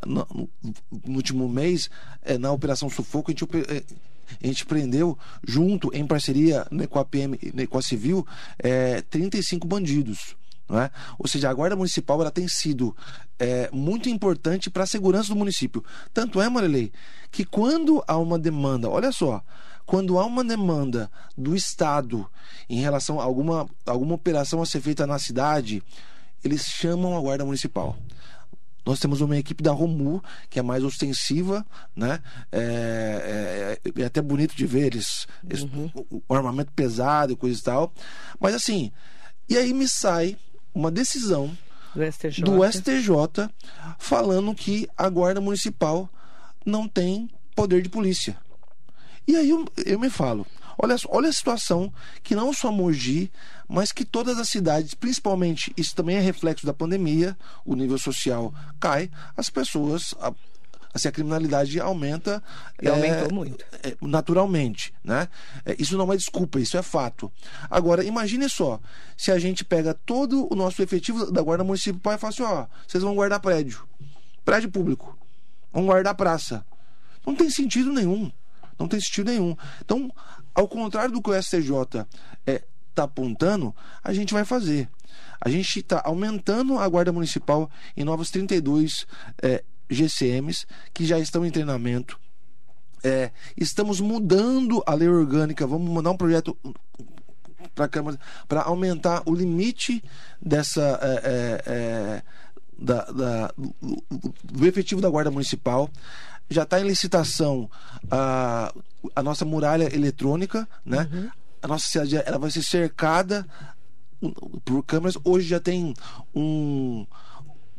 no, 0.05 0.49
no 1.07 1.17
último 1.17 1.49
mês, 1.49 1.88
é, 2.23 2.37
na 2.37 2.51
Operação 2.53 2.91
Sufoco, 2.91 3.31
a 3.31 3.33
gente 3.33 3.45
é, 3.71 3.83
a 4.43 4.47
gente 4.47 4.65
prendeu, 4.65 5.19
junto, 5.47 5.91
em 5.95 6.07
parceria 6.07 6.67
né, 6.71 6.87
com 6.87 6.99
a 6.99 7.05
PM, 7.05 7.38
né, 7.53 7.67
com 7.67 7.77
a 7.77 7.83
Civil, 7.83 8.27
é, 8.59 9.03
35 9.03 9.67
bandidos. 9.67 10.37
É? 10.72 10.90
Ou 11.18 11.28
seja, 11.28 11.50
a 11.50 11.54
Guarda 11.54 11.76
Municipal 11.76 12.20
ela 12.20 12.30
tem 12.30 12.48
sido 12.48 12.96
é, 13.38 13.68
muito 13.72 14.08
importante 14.08 14.70
para 14.70 14.85
a 14.85 14.87
segurança 14.87 15.28
do 15.28 15.37
município. 15.37 15.85
Tanto 16.14 16.40
é, 16.40 16.48
Marilei, 16.48 16.90
que 17.30 17.44
quando 17.44 18.02
há 18.06 18.16
uma 18.16 18.38
demanda, 18.38 18.88
olha 18.88 19.12
só, 19.12 19.42
quando 19.85 20.18
há 20.18 20.24
uma 20.24 20.42
demanda 20.42 21.11
do 21.37 21.54
Estado 21.54 22.26
em 22.70 22.80
relação 22.80 23.20
a 23.20 23.24
alguma, 23.24 23.68
alguma 23.85 24.14
operação 24.14 24.62
a 24.62 24.66
ser 24.66 24.80
feita 24.80 25.06
na 25.06 25.18
cidade, 25.18 25.82
eles 26.42 26.64
chamam 26.64 27.16
a 27.16 27.20
Guarda 27.20 27.44
Municipal. 27.44 27.96
Nós 28.85 28.98
temos 28.98 29.20
uma 29.20 29.37
equipe 29.37 29.62
da 29.62 29.70
Romu, 29.70 30.22
que 30.50 30.58
é 30.58 30.62
mais 30.62 30.82
ostensiva, 30.82 31.64
né? 31.94 32.18
É, 32.50 33.78
é, 33.85 34.02
é 34.02 34.04
até 34.04 34.20
bonito 34.20 34.56
de 34.56 34.66
ver 34.66 34.87
eles, 34.87 35.26
uhum. 35.44 35.90
o, 36.11 36.22
o 36.28 36.35
armamento 36.35 36.72
pesado 36.72 37.32
e 37.32 37.37
coisa 37.37 37.61
e 37.61 37.62
tal. 37.62 37.92
Mas 38.40 38.54
assim, 38.54 38.90
e 39.48 39.56
aí 39.56 39.72
me 39.72 39.87
sai 39.87 40.37
uma 40.74 40.90
decisão 40.90 41.56
do 41.94 42.04
STJ. 42.11 42.44
do 42.44 42.64
STJ 42.64 43.50
falando 43.98 44.54
que 44.54 44.88
a 44.96 45.08
Guarda 45.08 45.40
Municipal 45.40 46.08
não 46.64 46.88
tem 46.88 47.28
poder 47.54 47.82
de 47.82 47.88
polícia. 47.88 48.37
E 49.26 49.37
aí 49.37 49.50
eu, 49.50 49.64
eu 49.85 50.00
me 50.00 50.11
falo, 50.11 50.46
olha, 50.76 50.96
olha 51.08 51.28
a 51.28 51.32
situação 51.32 51.92
que 52.22 52.35
não 52.35 52.52
só 52.52 52.72
Mogi, 52.72 53.30
mas 53.68 53.92
que 53.92 54.04
todas 54.04 54.38
as 54.38 54.48
cidades, 54.48 54.94
principalmente, 54.94 55.72
isso 55.76 55.94
também 55.94 56.16
é 56.16 56.20
reflexo 56.20 56.66
da 56.66 56.74
pandemia, 56.74 57.37
o 57.64 57.76
nível 57.76 57.98
social 57.98 58.52
cai, 58.80 59.11
as 59.37 59.48
pessoas, 59.48 60.14
assim, 60.92 61.09
a 61.09 61.12
criminalidade 61.12 61.81
aumenta. 61.81 62.42
E 62.81 62.88
aumentou 62.88 63.28
é, 63.28 63.33
muito. 63.33 63.64
É, 63.83 63.96
naturalmente, 64.02 64.92
né? 65.02 65.28
É, 65.64 65.74
isso 65.78 65.96
não 65.96 66.12
é 66.12 66.16
desculpa, 66.16 66.61
isso 66.61 66.76
é 66.76 66.83
fato. 66.83 67.33
Agora, 67.70 68.05
imagine 68.05 68.48
só, 68.48 68.81
se 69.16 69.31
a 69.31 69.38
gente 69.38 69.64
pega 69.64 69.94
todo 69.94 70.46
o 70.52 70.57
nosso 70.57 70.83
efetivo 70.83 71.31
da 71.31 71.42
Guarda 71.42 71.64
Municipal 71.64 72.14
e 72.14 72.18
fala 72.18 72.33
assim, 72.33 72.42
ó, 72.42 72.66
vocês 72.87 73.02
vão 73.02 73.14
guardar 73.14 73.40
prédio, 73.40 73.87
prédio 74.44 74.70
público, 74.70 75.16
vão 75.72 75.87
guardar 75.87 76.14
praça. 76.14 76.64
Não 77.26 77.35
tem 77.35 77.48
sentido 77.48 77.92
nenhum. 77.92 78.31
Não 78.78 78.88
tem 78.88 79.00
sentido 79.00 79.31
nenhum. 79.31 79.57
Então, 79.85 80.11
ao 80.55 80.66
contrário 80.66 81.12
do 81.12 81.22
que 81.22 81.31
o 81.31 81.42
STJ 81.42 81.61
está 81.61 82.07
é, 82.46 82.64
tá 82.94 83.05
apontando, 83.05 83.74
a 84.02 84.12
gente 84.12 84.35
vai 84.35 84.44
fazer. 84.44 84.88
A 85.40 85.48
gente 85.48 85.81
está 85.81 86.00
aumentando 86.05 86.78
a 86.78 86.88
Guarda 86.88 87.12
Municipal 87.12 87.70
em 87.96 88.05
novos 88.05 88.31
32 88.31 89.07
é, 89.42 89.62
GCMs 89.92 90.66
que 90.92 91.05
já 91.05 91.18
estão 91.18 91.44
em 91.44 91.50
treinamento. 91.50 92.18
é, 93.05 93.31
estamos 93.57 94.00
mudando 94.00 94.83
a 94.87 94.94
lei 94.94 95.09
orgânica, 95.09 95.66
vamos 95.66 95.90
mandar 95.90 96.11
um 96.11 96.16
projeto 96.16 96.57
para 97.74 97.87
a 97.87 97.88
Câmara 97.88 98.18
para 98.48 98.62
aumentar 98.62 99.22
o 99.26 99.35
limite 99.35 100.02
dessa. 100.40 100.98
É, 101.02 101.20
é, 101.24 101.62
é 101.66 102.22
da, 102.83 103.05
da, 103.05 103.55
do 104.42 104.66
efetivo 104.66 105.00
da 105.00 105.09
Guarda 105.09 105.31
Municipal. 105.31 105.88
Já 106.50 106.64
está 106.64 106.81
em 106.81 106.85
licitação 106.85 107.70
a, 108.11 108.74
a 109.14 109.22
nossa 109.22 109.44
muralha 109.44 109.94
eletrônica, 109.94 110.68
né? 110.85 111.09
Uhum. 111.12 111.31
A 111.62 111.68
nossa 111.68 111.87
cidade 111.87 112.16
ela 112.16 112.38
vai 112.38 112.50
ser 112.50 112.62
cercada 112.62 113.46
por 114.64 114.83
câmeras. 114.83 115.16
Hoje 115.24 115.48
já 115.48 115.61
tem 115.61 115.94
um, 116.35 117.07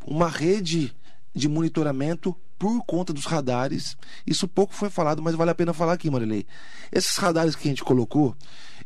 uma 0.08 0.30
rede 0.30 0.96
de 1.34 1.48
monitoramento 1.48 2.36
por 2.58 2.84
conta 2.86 3.12
dos 3.12 3.26
radares. 3.26 3.98
Isso 4.26 4.48
pouco 4.48 4.74
foi 4.74 4.90
falado, 4.90 5.22
mas 5.22 5.36
vale 5.36 5.52
a 5.52 5.56
pena 5.56 5.74
falar 5.74 5.94
aqui, 5.94 6.10
Marilei. 6.10 6.46
Esses 6.92 7.18
radares 7.18 7.56
que 7.56 7.68
a 7.68 7.72
gente 7.72 7.84
colocou, 7.84 8.36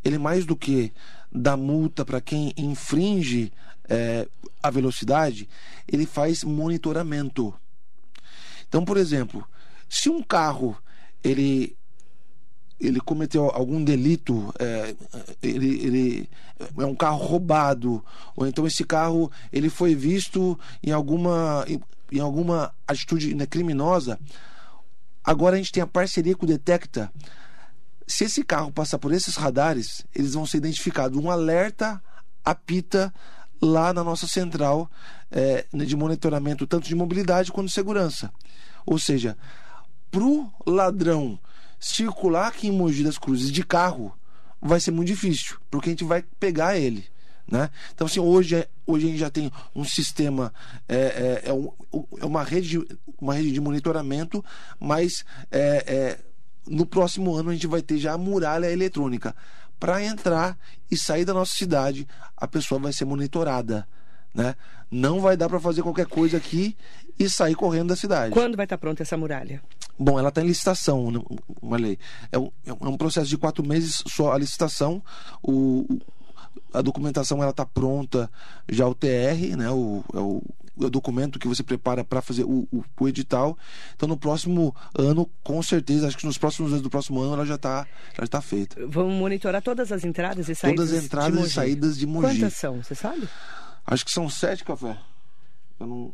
ele 0.03 0.17
mais 0.17 0.45
do 0.45 0.55
que 0.55 0.93
dá 1.31 1.57
multa 1.57 2.05
para 2.05 2.21
quem 2.21 2.53
infringe 2.57 3.51
é, 3.89 4.27
a 4.61 4.69
velocidade, 4.69 5.47
ele 5.87 6.05
faz 6.05 6.43
monitoramento. 6.43 7.53
Então, 8.67 8.83
por 8.83 8.97
exemplo, 8.97 9.47
se 9.89 10.09
um 10.09 10.21
carro 10.21 10.77
ele 11.23 11.75
ele 12.79 12.99
cometeu 12.99 13.49
algum 13.49 13.83
delito, 13.83 14.53
é, 14.59 14.95
ele, 15.41 15.85
ele 15.85 16.29
é 16.77 16.85
um 16.85 16.95
carro 16.95 17.17
roubado, 17.17 18.03
ou 18.35 18.45
então 18.45 18.67
esse 18.67 18.83
carro 18.83 19.31
ele 19.51 19.69
foi 19.69 19.95
visto 19.95 20.57
em 20.83 20.91
alguma 20.91 21.65
em 22.11 22.19
alguma 22.19 22.73
atitude 22.87 23.35
né, 23.35 23.45
criminosa, 23.45 24.19
agora 25.23 25.55
a 25.55 25.57
gente 25.57 25.71
tem 25.71 25.83
a 25.83 25.87
parceria 25.87 26.35
com 26.35 26.45
o 26.45 26.47
Detecta. 26.47 27.11
Se 28.07 28.23
esse 28.23 28.43
carro 28.43 28.71
passar 28.71 28.97
por 28.97 29.11
esses 29.11 29.35
radares, 29.35 30.05
eles 30.15 30.33
vão 30.33 30.45
ser 30.45 30.57
identificados. 30.57 31.21
Um 31.21 31.29
alerta 31.29 32.01
apita 32.45 33.13
lá 33.61 33.91
na 33.91 34.03
nossa 34.05 34.25
central 34.25 34.89
é, 35.29 35.65
de 35.73 35.95
monitoramento, 35.97 36.65
tanto 36.65 36.87
de 36.87 36.95
mobilidade 36.95 37.51
quanto 37.51 37.67
de 37.67 37.73
segurança. 37.73 38.31
Ou 38.85 38.97
seja, 38.97 39.37
para 40.09 40.23
o 40.23 40.49
ladrão 40.65 41.37
circular 41.79 42.47
aqui 42.47 42.67
em 42.67 42.71
Mogi 42.71 43.03
das 43.03 43.17
Cruzes 43.17 43.51
de 43.51 43.63
carro, 43.63 44.17
vai 44.61 44.79
ser 44.79 44.91
muito 44.91 45.07
difícil, 45.07 45.57
porque 45.69 45.89
a 45.89 45.91
gente 45.91 46.03
vai 46.03 46.23
pegar 46.39 46.77
ele. 46.77 47.05
Né? 47.49 47.69
Então, 47.93 48.07
assim, 48.07 48.19
hoje, 48.19 48.55
é, 48.55 48.67
hoje 48.85 49.05
a 49.05 49.09
gente 49.09 49.19
já 49.19 49.29
tem 49.29 49.51
um 49.73 49.83
sistema, 49.83 50.53
é, 50.87 50.95
é, 51.45 51.49
é, 51.49 51.53
um, 51.53 51.71
é 52.19 52.25
uma, 52.25 52.43
rede 52.43 52.69
de, 52.69 52.97
uma 53.19 53.33
rede 53.33 53.51
de 53.51 53.61
monitoramento, 53.61 54.43
mas 54.79 55.23
é, 55.49 55.83
é, 55.87 56.19
no 56.67 56.85
próximo 56.85 57.33
ano 57.35 57.49
a 57.49 57.53
gente 57.53 57.67
vai 57.67 57.81
ter 57.81 57.97
já 57.97 58.13
a 58.13 58.17
muralha 58.17 58.69
eletrônica. 58.69 59.33
Para 59.79 60.03
entrar 60.03 60.57
e 60.89 60.97
sair 60.97 61.23
da 61.23 61.33
nossa 61.33 61.53
cidade, 61.53 62.07
a 62.35 62.47
pessoa 62.47 62.81
vai 62.81 62.91
ser 62.91 63.05
monitorada. 63.05 63.87
Né? 64.33 64.55
Não 64.91 65.21
vai 65.21 65.37
dar 65.37 65.47
para 65.47 65.59
fazer 65.59 65.83
qualquer 65.83 66.07
coisa 66.07 66.37
aqui 66.37 66.75
e 67.17 67.29
sair 67.29 67.55
correndo 67.55 67.89
da 67.89 67.95
cidade. 67.95 68.33
Quando 68.33 68.57
vai 68.57 68.65
estar 68.65 68.77
tá 68.77 68.81
pronta 68.81 69.03
essa 69.03 69.15
muralha? 69.15 69.61
Bom, 69.99 70.19
ela 70.19 70.29
está 70.29 70.41
em 70.41 70.47
licitação, 70.47 71.11
né, 71.11 71.19
uma 71.61 71.77
lei. 71.77 71.97
É 72.31 72.37
um, 72.37 72.51
é 72.65 72.71
um 72.71 72.97
processo 72.97 73.27
de 73.27 73.37
quatro 73.37 73.65
meses 73.65 74.03
só 74.07 74.31
a 74.31 74.37
licitação. 74.37 75.01
O, 75.41 75.87
a 76.73 76.81
documentação 76.81 77.41
ela 77.41 77.51
está 77.51 77.65
pronta 77.65 78.29
já 78.69 78.87
o 78.87 78.93
TR, 78.93 79.57
né? 79.57 79.69
O, 79.71 80.03
é 80.13 80.19
o, 80.19 80.43
é 80.79 80.85
o 80.85 80.89
documento 80.89 81.39
que 81.39 81.47
você 81.47 81.63
prepara 81.63 82.03
para 82.03 82.21
fazer 82.21 82.43
o, 82.43 82.67
o, 82.71 82.83
o, 82.99 83.07
edital. 83.07 83.57
Então 83.95 84.07
no 84.07 84.17
próximo 84.17 84.75
ano, 84.97 85.29
com 85.43 85.61
certeza, 85.63 86.07
acho 86.07 86.17
que 86.17 86.25
nos 86.25 86.37
próximos 86.37 86.71
anos 86.71 86.83
do 86.83 86.89
próximo 86.89 87.19
ano 87.19 87.33
ela 87.33 87.45
já 87.45 87.55
está 87.55 87.87
já 88.19 88.27
tá 88.27 88.41
feita. 88.41 88.85
Vamos 88.87 89.15
monitorar 89.15 89.61
todas 89.61 89.91
as 89.91 90.03
entradas 90.03 90.47
e 90.49 90.55
saídas. 90.55 90.85
Todas 90.85 90.93
as 90.93 91.05
entradas 91.05 91.47
e 91.47 91.49
saídas 91.49 91.97
de 91.97 92.05
Mogi. 92.05 92.39
Quantas 92.39 92.53
são? 92.53 92.83
Você 92.83 92.93
sabe? 92.93 93.27
Acho 93.85 94.05
que 94.05 94.11
são 94.11 94.29
sete 94.29 94.63
café. 94.63 94.97
Eu 95.79 95.87
não. 95.87 96.13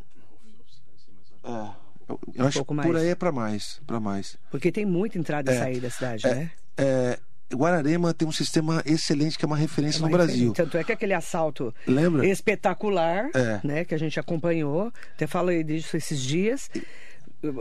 É. 1.43 1.82
Eu, 2.07 2.19
eu 2.35 2.43
um 2.43 2.47
acho 2.47 2.65
que 2.65 2.75
por 2.75 2.95
aí 2.95 3.09
é 3.09 3.15
para 3.15 3.31
mais, 3.31 3.81
para 3.85 3.99
mais. 3.99 4.37
Porque 4.51 4.71
tem 4.71 4.85
muita 4.85 5.17
entrada 5.17 5.51
e 5.51 5.55
é, 5.55 5.59
saída 5.59 5.81
da 5.81 5.89
cidade, 5.89 6.27
é, 6.27 6.35
né? 6.35 6.51
É, 6.77 7.19
Guararema 7.55 8.13
tem 8.13 8.27
um 8.27 8.31
sistema 8.31 8.81
excelente 8.85 9.37
que 9.37 9.45
é 9.45 9.47
uma 9.47 9.57
referência 9.57 9.99
é 9.99 10.01
uma 10.01 10.09
no 10.09 10.17
referência. 10.17 10.45
Brasil. 10.45 10.53
Tanto 10.53 10.77
é 10.77 10.83
que 10.83 10.91
aquele 10.91 11.13
assalto 11.13 11.73
Lembra? 11.87 12.25
espetacular, 12.25 13.29
é. 13.33 13.59
né, 13.63 13.85
que 13.85 13.93
a 13.93 13.97
gente 13.97 14.19
acompanhou, 14.19 14.91
até 15.13 15.27
falei 15.27 15.63
disso 15.63 15.95
esses 15.95 16.19
dias. 16.19 16.69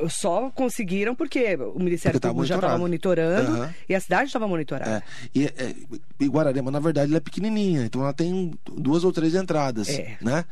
Só 0.08 0.50
conseguiram 0.50 1.14
porque 1.14 1.56
o 1.56 1.78
Ministério 1.78 2.20
porque 2.20 2.28
Público 2.28 2.46
já 2.46 2.54
estava 2.56 2.78
monitorando 2.78 3.50
uhum. 3.50 3.68
e 3.88 3.94
a 3.94 4.00
cidade 4.00 4.26
estava 4.26 4.46
monitorada. 4.46 4.96
É. 4.98 5.02
E, 5.34 5.44
é, 5.46 5.74
e, 6.20 6.28
Guararema, 6.28 6.70
na 6.70 6.78
verdade, 6.78 7.10
ela 7.10 7.16
é 7.16 7.20
pequenininha, 7.20 7.84
então 7.84 8.02
ela 8.02 8.12
tem 8.12 8.52
duas 8.76 9.02
ou 9.04 9.12
três 9.12 9.34
entradas, 9.34 9.88
é. 9.88 10.16
né? 10.20 10.44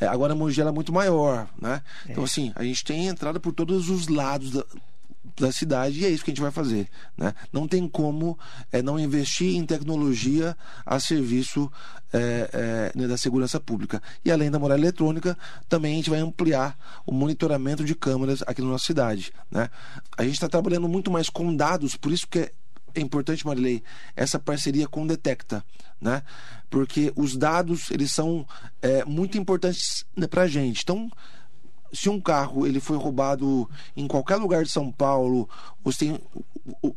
É, 0.00 0.06
agora 0.06 0.34
Mogi 0.34 0.60
ela 0.60 0.70
é 0.70 0.72
muito 0.72 0.92
maior, 0.92 1.48
né? 1.60 1.82
Então, 2.08 2.22
é. 2.22 2.26
assim, 2.26 2.52
a 2.54 2.62
gente 2.62 2.84
tem 2.84 3.06
entrada 3.06 3.40
por 3.40 3.52
todos 3.52 3.90
os 3.90 4.08
lados 4.08 4.52
da, 4.52 4.64
da 5.38 5.50
cidade 5.50 6.00
e 6.00 6.04
é 6.04 6.08
isso 6.08 6.24
que 6.24 6.30
a 6.30 6.34
gente 6.34 6.42
vai 6.42 6.50
fazer. 6.50 6.88
Né? 7.16 7.34
Não 7.52 7.66
tem 7.66 7.88
como 7.88 8.38
é, 8.70 8.82
não 8.82 8.98
investir 8.98 9.56
em 9.56 9.64
tecnologia 9.64 10.56
a 10.84 11.00
serviço 11.00 11.70
é, 12.12 12.50
é, 12.52 12.98
né, 12.98 13.06
da 13.06 13.16
segurança 13.16 13.58
pública. 13.58 14.02
E 14.24 14.30
além 14.30 14.50
da 14.50 14.58
moral 14.58 14.78
eletrônica, 14.78 15.36
também 15.68 15.94
a 15.94 15.96
gente 15.96 16.10
vai 16.10 16.20
ampliar 16.20 16.76
o 17.04 17.12
monitoramento 17.12 17.84
de 17.84 17.94
câmeras 17.94 18.42
aqui 18.46 18.62
na 18.62 18.68
nossa 18.68 18.86
cidade. 18.86 19.32
Né? 19.50 19.68
A 20.16 20.22
gente 20.22 20.34
está 20.34 20.48
trabalhando 20.48 20.88
muito 20.88 21.10
mais 21.10 21.28
com 21.28 21.54
dados, 21.54 21.96
por 21.96 22.12
isso 22.12 22.26
que 22.28 22.38
é 22.38 22.52
é 22.98 23.02
importante, 23.02 23.46
Marilei, 23.46 23.82
essa 24.14 24.38
parceria 24.38 24.88
com 24.88 25.02
o 25.02 25.06
Detecta, 25.06 25.64
né? 26.00 26.22
Porque 26.70 27.12
os 27.14 27.36
dados, 27.36 27.90
eles 27.90 28.12
são 28.12 28.46
é, 28.80 29.04
muito 29.04 29.38
importantes 29.38 30.04
né, 30.16 30.26
para 30.26 30.42
a 30.42 30.48
gente. 30.48 30.82
Então, 30.82 31.10
se 31.92 32.08
um 32.08 32.20
carro 32.20 32.66
ele 32.66 32.80
foi 32.80 32.96
roubado 32.96 33.68
em 33.96 34.06
qualquer 34.06 34.36
lugar 34.36 34.64
de 34.64 34.70
São 34.70 34.90
Paulo, 34.90 35.48
se 35.90 35.98
tem, 35.98 36.20
ou, 36.82 36.96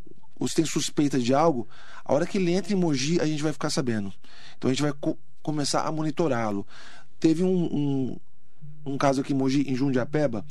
tem 0.56 0.66
suspeita 0.66 1.20
de 1.20 1.34
algo, 1.34 1.68
a 2.04 2.14
hora 2.14 2.26
que 2.26 2.38
ele 2.38 2.52
entra 2.52 2.74
em 2.74 2.76
Mogi, 2.76 3.20
a 3.22 3.26
gente 3.26 3.44
vai 3.44 3.54
ficar 3.54 3.70
sabendo. 3.70 4.14
Então 4.58 4.70
a 4.70 4.74
gente 4.74 4.82
vai 4.82 4.94
co 4.94 5.18
começar 5.42 5.84
a 5.84 5.92
monitorá-lo. 5.92 6.68
Teve 7.20 7.44
um, 7.44 7.64
um, 7.64 8.18
um, 8.86 8.98
caso 8.98 9.22
aqui 9.22 9.34
em 9.34 9.36
Mogi, 9.36 9.64
em 9.68 9.76
Jundiapeba, 9.76 10.46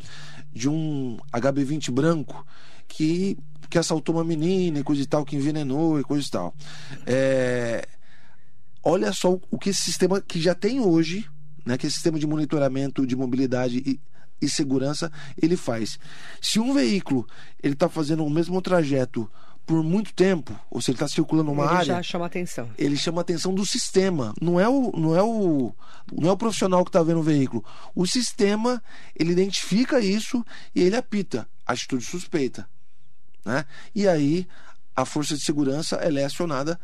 de 0.53 0.69
um 0.69 1.19
HB20 1.33 1.91
branco 1.91 2.45
que, 2.89 3.37
que 3.69 3.79
assaltou 3.79 4.15
uma 4.15 4.25
menina 4.25 4.79
e 4.79 4.83
coisa 4.83 5.03
e 5.03 5.07
tal, 5.07 5.25
que 5.25 5.37
envenenou 5.37 6.01
e 6.01 6.05
coisa 6.05 6.27
e 6.27 6.31
tal. 6.31 6.55
É, 7.07 7.87
olha 8.83 9.13
só 9.13 9.39
o 9.51 9.59
que 9.59 9.71
esse 9.71 9.83
sistema 9.83 10.21
que 10.21 10.41
já 10.41 10.55
tem 10.55 10.81
hoje, 10.81 11.29
né, 11.65 11.77
que 11.77 11.87
é 11.87 11.89
esse 11.89 11.97
sistema 11.97 12.19
de 12.19 12.27
monitoramento 12.27 13.07
de 13.07 13.15
mobilidade 13.15 13.83
e 13.85 14.01
e 14.41 14.49
segurança 14.49 15.11
ele 15.41 15.57
faz. 15.57 15.99
Se 16.41 16.59
um 16.61 16.73
veículo 16.73 17.27
ele 17.63 17.75
está 17.75 17.89
fazendo 17.89 18.25
o 18.25 18.31
mesmo 18.31 18.61
trajeto 18.63 19.31
por 19.69 19.83
muito 19.83 20.15
tempo, 20.15 20.59
ou 20.71 20.81
se 20.81 20.91
ele 20.91 20.97
está 20.97 21.07
circulando 21.07 21.53
uma 21.53 21.65
ele 21.65 21.75
área, 21.75 21.95
já 21.97 22.03
chama 22.03 22.25
atenção. 22.25 22.71
Ele 22.79 22.97
chama 22.97 23.21
atenção 23.21 23.53
do 23.53 23.67
sistema. 23.67 24.33
Não 24.41 24.59
é 24.59 24.67
o, 24.67 24.91
não 24.97 25.15
é 25.15 25.23
o, 25.23 25.75
não 26.11 26.31
é 26.31 26.33
o 26.33 26.37
profissional 26.39 26.83
que 26.83 26.89
está 26.89 27.03
vendo 27.03 27.21
o 27.21 27.23
veículo. 27.23 27.63
O 27.95 28.07
sistema 28.07 28.83
ele 29.15 29.33
identifica 29.33 30.01
isso 30.01 30.43
e 30.75 30.83
ele 30.83 30.97
apita 30.97 31.47
atitude 31.67 32.07
suspeita, 32.07 32.67
né? 33.45 33.67
E 33.95 34.09
aí 34.09 34.49
a 34.97 35.05
força 35.05 35.35
de 35.37 35.45
segurança 35.45 35.97
ela 35.97 36.19
é 36.19 36.25
acionada 36.25 36.81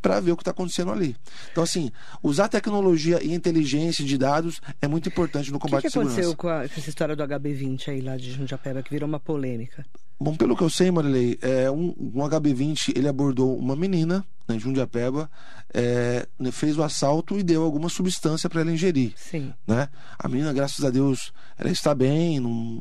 para 0.00 0.20
ver 0.20 0.32
o 0.32 0.36
que 0.36 0.42
está 0.42 0.50
acontecendo 0.50 0.90
ali. 0.90 1.16
Então, 1.50 1.62
assim, 1.62 1.90
usar 2.22 2.48
tecnologia 2.48 3.22
e 3.22 3.32
inteligência 3.32 4.04
de 4.04 4.16
dados 4.16 4.60
é 4.80 4.86
muito 4.86 5.08
importante 5.08 5.50
no 5.52 5.58
combate 5.58 5.86
à 5.86 5.90
segurança. 5.90 6.12
O 6.12 6.14
que, 6.14 6.20
aconteceu 6.20 6.36
com, 6.36 6.48
a, 6.48 6.68
com, 6.68 6.80
essa 6.80 6.88
história 6.88 7.16
do 7.16 7.22
HB20 7.22 7.88
aí 7.88 8.00
lá 8.00 8.16
de 8.16 8.32
Jundiapeba, 8.32 8.82
que 8.82 8.90
virou 8.90 9.08
uma 9.08 9.20
polêmica? 9.20 9.84
Bom, 10.20 10.34
pelo 10.34 10.56
que 10.56 10.62
eu 10.62 10.70
sei, 10.70 10.90
Marilei, 10.90 11.38
é, 11.40 11.70
um, 11.70 11.94
um 11.96 12.20
HB20 12.28 12.96
ele 12.96 13.06
abordou 13.06 13.56
uma 13.56 13.76
menina 13.76 14.24
né, 14.48 14.56
em 14.56 14.58
Jundiapeba, 14.58 15.30
é, 15.72 16.26
né, 16.38 16.50
fez 16.50 16.76
o 16.76 16.82
assalto 16.82 17.38
e 17.38 17.42
deu 17.44 17.62
alguma 17.62 17.88
substância 17.88 18.48
para 18.50 18.62
ela 18.62 18.72
ingerir. 18.72 19.12
Sim. 19.14 19.52
Né? 19.66 19.88
A 20.18 20.26
menina, 20.26 20.52
graças 20.52 20.84
a 20.84 20.90
Deus, 20.90 21.32
ela 21.56 21.70
está 21.70 21.94
bem, 21.94 22.40
não, 22.40 22.80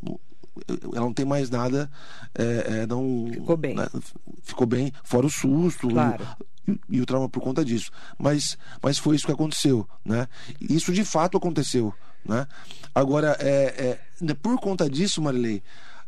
ela 0.67 1.05
não 1.05 1.13
tem 1.13 1.25
mais 1.25 1.49
nada. 1.49 1.89
É, 2.33 2.81
é, 2.81 2.87
não, 2.87 3.29
ficou 3.31 3.57
bem. 3.57 3.75
Né, 3.75 3.87
ficou 4.43 4.67
bem, 4.67 4.91
fora 5.03 5.25
o 5.25 5.29
susto. 5.29 5.89
Claro 5.89 6.25
e, 6.89 7.01
o 7.01 7.05
trauma 7.05 7.29
por 7.29 7.41
conta 7.41 7.63
disso. 7.63 7.91
Mas, 8.17 8.57
mas 8.81 8.97
foi 8.97 9.15
isso 9.15 9.25
que 9.25 9.31
aconteceu, 9.31 9.87
né? 10.03 10.27
Isso 10.59 10.91
de 10.91 11.03
fato 11.05 11.37
aconteceu, 11.37 11.93
né? 12.25 12.47
Agora, 12.93 13.37
é, 13.39 13.49
é 13.49 13.99
né, 14.19 14.33
por 14.33 14.59
conta 14.59 14.89
disso, 14.89 15.21
Marilei, 15.21 15.63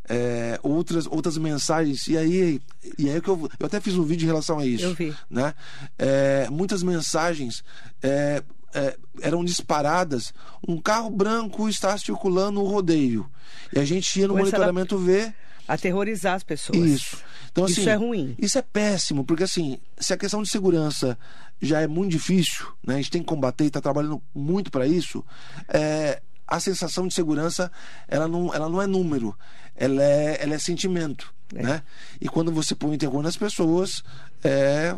é, 0.07 0.59
outras, 0.63 1.05
outras 1.05 1.37
mensagens, 1.37 2.07
e 2.07 2.17
aí, 2.17 2.61
e 2.97 3.09
aí 3.09 3.21
que 3.21 3.29
eu, 3.29 3.49
eu 3.59 3.65
até 3.65 3.79
fiz 3.79 3.95
um 3.95 4.03
vídeo 4.03 4.25
em 4.25 4.27
relação 4.27 4.59
a 4.59 4.65
isso. 4.65 4.85
Eu 4.85 4.95
vi. 4.95 5.15
Né? 5.29 5.53
É, 5.97 6.49
muitas 6.49 6.83
mensagens 6.83 7.63
é, 8.01 8.43
é, 8.73 8.97
eram 9.21 9.43
disparadas. 9.43 10.33
Um 10.67 10.79
carro 10.79 11.09
branco 11.09 11.67
está 11.69 11.97
circulando 11.97 12.53
no 12.61 12.65
rodeio. 12.65 13.29
E 13.73 13.79
a 13.79 13.85
gente 13.85 14.19
ia 14.19 14.27
no 14.27 14.35
monitoramento 14.35 14.97
ver 14.97 15.33
Aterrorizar 15.69 16.33
as 16.33 16.43
pessoas. 16.43 16.79
Isso. 16.79 17.17
Então, 17.51 17.65
assim, 17.65 17.81
Isso 17.81 17.89
é 17.89 17.93
ruim. 17.93 18.35
Isso 18.39 18.57
é 18.57 18.61
péssimo, 18.63 19.23
porque 19.23 19.43
assim, 19.43 19.77
se 19.99 20.11
a 20.11 20.17
questão 20.17 20.41
de 20.41 20.49
segurança 20.49 21.15
já 21.61 21.79
é 21.79 21.85
muito 21.85 22.11
difícil, 22.11 22.65
né? 22.83 22.95
A 22.95 22.97
gente 22.97 23.11
tem 23.11 23.21
que 23.21 23.27
combater 23.27 23.65
e 23.65 23.67
está 23.67 23.79
trabalhando 23.79 24.19
muito 24.33 24.71
para 24.71 24.87
isso. 24.87 25.23
É, 25.67 26.23
a 26.47 26.59
sensação 26.59 27.07
de 27.07 27.13
segurança, 27.13 27.71
ela 28.07 28.27
não, 28.27 28.51
ela 28.51 28.67
não 28.67 28.81
é 28.81 28.87
número, 28.87 29.37
ela 29.75 30.01
é, 30.01 30.41
ela 30.41 30.55
é 30.55 30.57
sentimento, 30.57 31.31
É. 31.53 31.61
né? 31.61 31.83
E 32.19 32.27
quando 32.27 32.51
você 32.51 32.73
põe 32.73 32.95
o 32.95 32.97
terror 32.97 33.21
nas 33.21 33.37
pessoas, 33.37 34.03
é, 34.43 34.95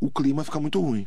o 0.00 0.10
clima 0.10 0.44
fica 0.44 0.58
muito 0.58 0.80
ruim. 0.80 1.06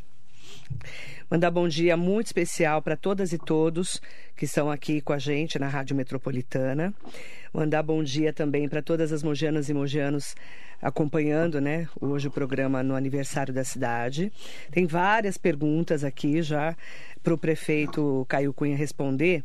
Mandar 1.29 1.51
bom 1.51 1.67
dia 1.67 1.95
muito 1.95 2.25
especial 2.25 2.81
para 2.81 2.97
todas 2.97 3.31
e 3.31 3.37
todos 3.37 4.01
que 4.35 4.45
estão 4.45 4.71
aqui 4.71 4.99
com 4.99 5.13
a 5.13 5.19
gente 5.19 5.59
na 5.59 5.67
Rádio 5.67 5.95
Metropolitana. 5.95 6.91
Mandar 7.53 7.83
bom 7.83 8.03
dia 8.03 8.33
também 8.33 8.67
para 8.67 8.81
todas 8.81 9.13
as 9.13 9.21
mogianas 9.21 9.69
e 9.69 9.73
mogianos 9.73 10.35
acompanhando, 10.81 11.59
né, 11.59 11.87
hoje 11.99 12.27
o 12.27 12.31
programa 12.31 12.81
no 12.81 12.95
aniversário 12.95 13.53
da 13.53 13.63
cidade. 13.63 14.31
Tem 14.71 14.85
várias 14.85 15.37
perguntas 15.37 16.03
aqui 16.03 16.41
já 16.41 16.75
para 17.21 17.33
o 17.33 17.37
prefeito 17.37 18.25
Caio 18.29 18.53
Cunha 18.53 18.75
responder. 18.75 19.43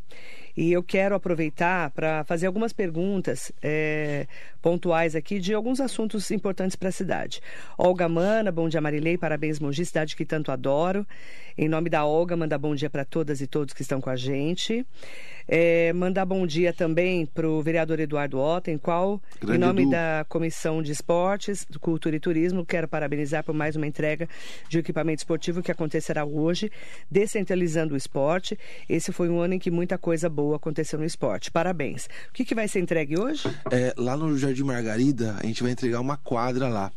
E 0.57 0.73
eu 0.73 0.85
quero 0.85 1.16
aproveitar 1.16 1.90
para 1.90 2.23
fazer 2.25 2.47
algumas 2.47 2.73
perguntas 2.73 3.51
é, 3.61 4.29
pontuais 4.62 5.16
aqui 5.16 5.40
de 5.40 5.53
alguns 5.53 5.81
assuntos 5.81 6.31
importantes 6.31 6.77
para 6.77 6.90
a 6.90 6.92
cidade. 6.92 7.40
Olga 7.77 8.09
Mana, 8.09 8.53
bom 8.53 8.68
dia 8.68 8.81
Marilei, 8.81 9.18
parabéns 9.18 9.59
Mogi, 9.59 9.85
cidade 9.85 10.14
que 10.14 10.25
tanto 10.25 10.53
adoro. 10.53 11.05
Em 11.59 11.68
nome 11.68 11.90
da 11.90 12.05
Olga, 12.05 12.37
mandar 12.37 12.59
bom 12.59 12.75
dia 12.75 12.88
para 12.88 13.05
todas 13.05 13.40
e 13.40 13.49
todos 13.49 13.75
que 13.75 13.83
estão 13.83 14.01
com 14.01 14.11
a 14.11 14.16
gente. 14.16 14.87
É, 15.46 15.92
mandar 15.92 16.24
bom 16.24 16.46
dia 16.46 16.72
também 16.72 17.26
para 17.26 17.48
o 17.48 17.62
vereador 17.62 18.00
Eduardo 18.00 18.38
Otten, 18.38 18.78
qual, 18.78 19.20
Grande 19.40 19.57
em 19.57 19.59
nome 19.59 19.83
Edu. 19.83 19.90
da 19.90 20.24
Comissão 20.28 20.83
de 20.83 20.92
Esportes, 20.92 21.66
Cultura 21.80 22.16
e 22.16 22.20
Turismo, 22.20 22.64
quero 22.64 22.88
parabenizar 22.88 23.44
por 23.44 23.54
mais 23.54 23.76
uma 23.76 23.87
entrega 23.87 24.28
de 24.68 24.78
equipamento 24.78 25.20
esportivo 25.20 25.62
que 25.62 25.70
acontecerá 25.70 26.24
hoje, 26.24 26.70
descentralizando 27.11 27.94
o 27.94 27.96
esporte. 27.96 28.59
Esse 28.88 29.12
foi 29.12 29.28
um 29.28 29.38
ano 29.40 29.54
em 29.54 29.59
que 29.59 29.70
muita 29.70 29.98
coisa 29.98 30.28
boa 30.28 30.57
aconteceu 30.57 30.98
no 30.98 31.04
esporte. 31.04 31.50
Parabéns. 31.50 32.07
O 32.30 32.33
que, 32.33 32.44
que 32.44 32.54
vai 32.54 32.66
ser 32.66 32.80
entregue 32.80 33.18
hoje? 33.18 33.48
É, 33.70 33.92
lá 33.96 34.16
no 34.16 34.37
Jardim 34.38 34.62
Margarida, 34.64 35.37
a 35.38 35.46
gente 35.46 35.62
vai 35.62 35.72
entregar 35.72 36.00
uma 36.00 36.16
quadra 36.16 36.68
lá. 36.68 36.90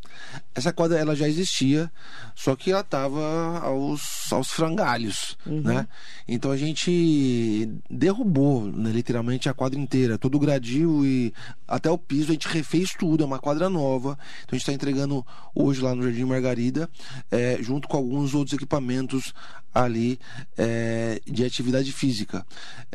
Essa 0.55 0.71
quadra 0.71 0.97
ela 0.97 1.15
já 1.15 1.27
existia, 1.27 1.91
só 2.33 2.55
que 2.55 2.71
ela 2.71 2.81
estava 2.81 3.60
aos, 3.60 4.31
aos 4.31 4.49
frangalhos, 4.51 5.38
né? 5.45 5.88
Então 6.27 6.51
a 6.51 6.57
gente 6.57 7.69
derrubou, 7.89 8.37
né, 8.65 8.91
literalmente, 8.91 9.50
a 9.50 9.54
quadra 9.54 9.80
inteira, 9.80 10.17
todo 10.17 10.36
o 10.36 10.39
gradil 10.39 11.06
e 11.06 11.34
até 11.67 11.89
o 11.89 11.97
piso, 11.97 12.30
a 12.30 12.34
gente 12.34 12.47
refez 12.47 12.91
tudo, 12.97 13.23
é 13.23 13.26
uma 13.26 13.39
quadra 13.39 13.69
nova. 13.69 14.17
Então 14.43 14.50
a 14.52 14.56
gente 14.56 14.62
está 14.62 14.73
entregando 14.73 15.26
hoje 15.54 15.82
lá 15.82 15.95
no 15.95 16.04
Jardim 16.04 16.26
Margarida, 16.26 16.89
é, 17.32 17.58
junto 17.62 17.88
com 17.88 17.97
alguns 17.97 18.34
outros 18.34 18.54
equipamentos 18.54 19.34
ali 19.73 20.19
é, 20.58 21.21
de 21.26 21.43
atividade 21.43 21.91
física. 21.91 22.45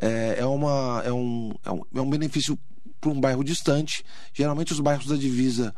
É, 0.01 0.37
é, 0.39 0.47
uma, 0.47 1.03
é, 1.05 1.13
um, 1.13 1.55
é, 1.65 1.71
um, 1.71 1.83
é 1.95 2.01
um 2.01 2.11
benefício 2.11 2.59
para 3.01 3.11
um 3.11 3.21
bairro 3.21 3.43
distante. 3.43 4.05
Geralmente 4.33 4.73
os 4.73 4.81
bairros 4.81 5.07
da 5.07 5.17
divisa 5.17 5.75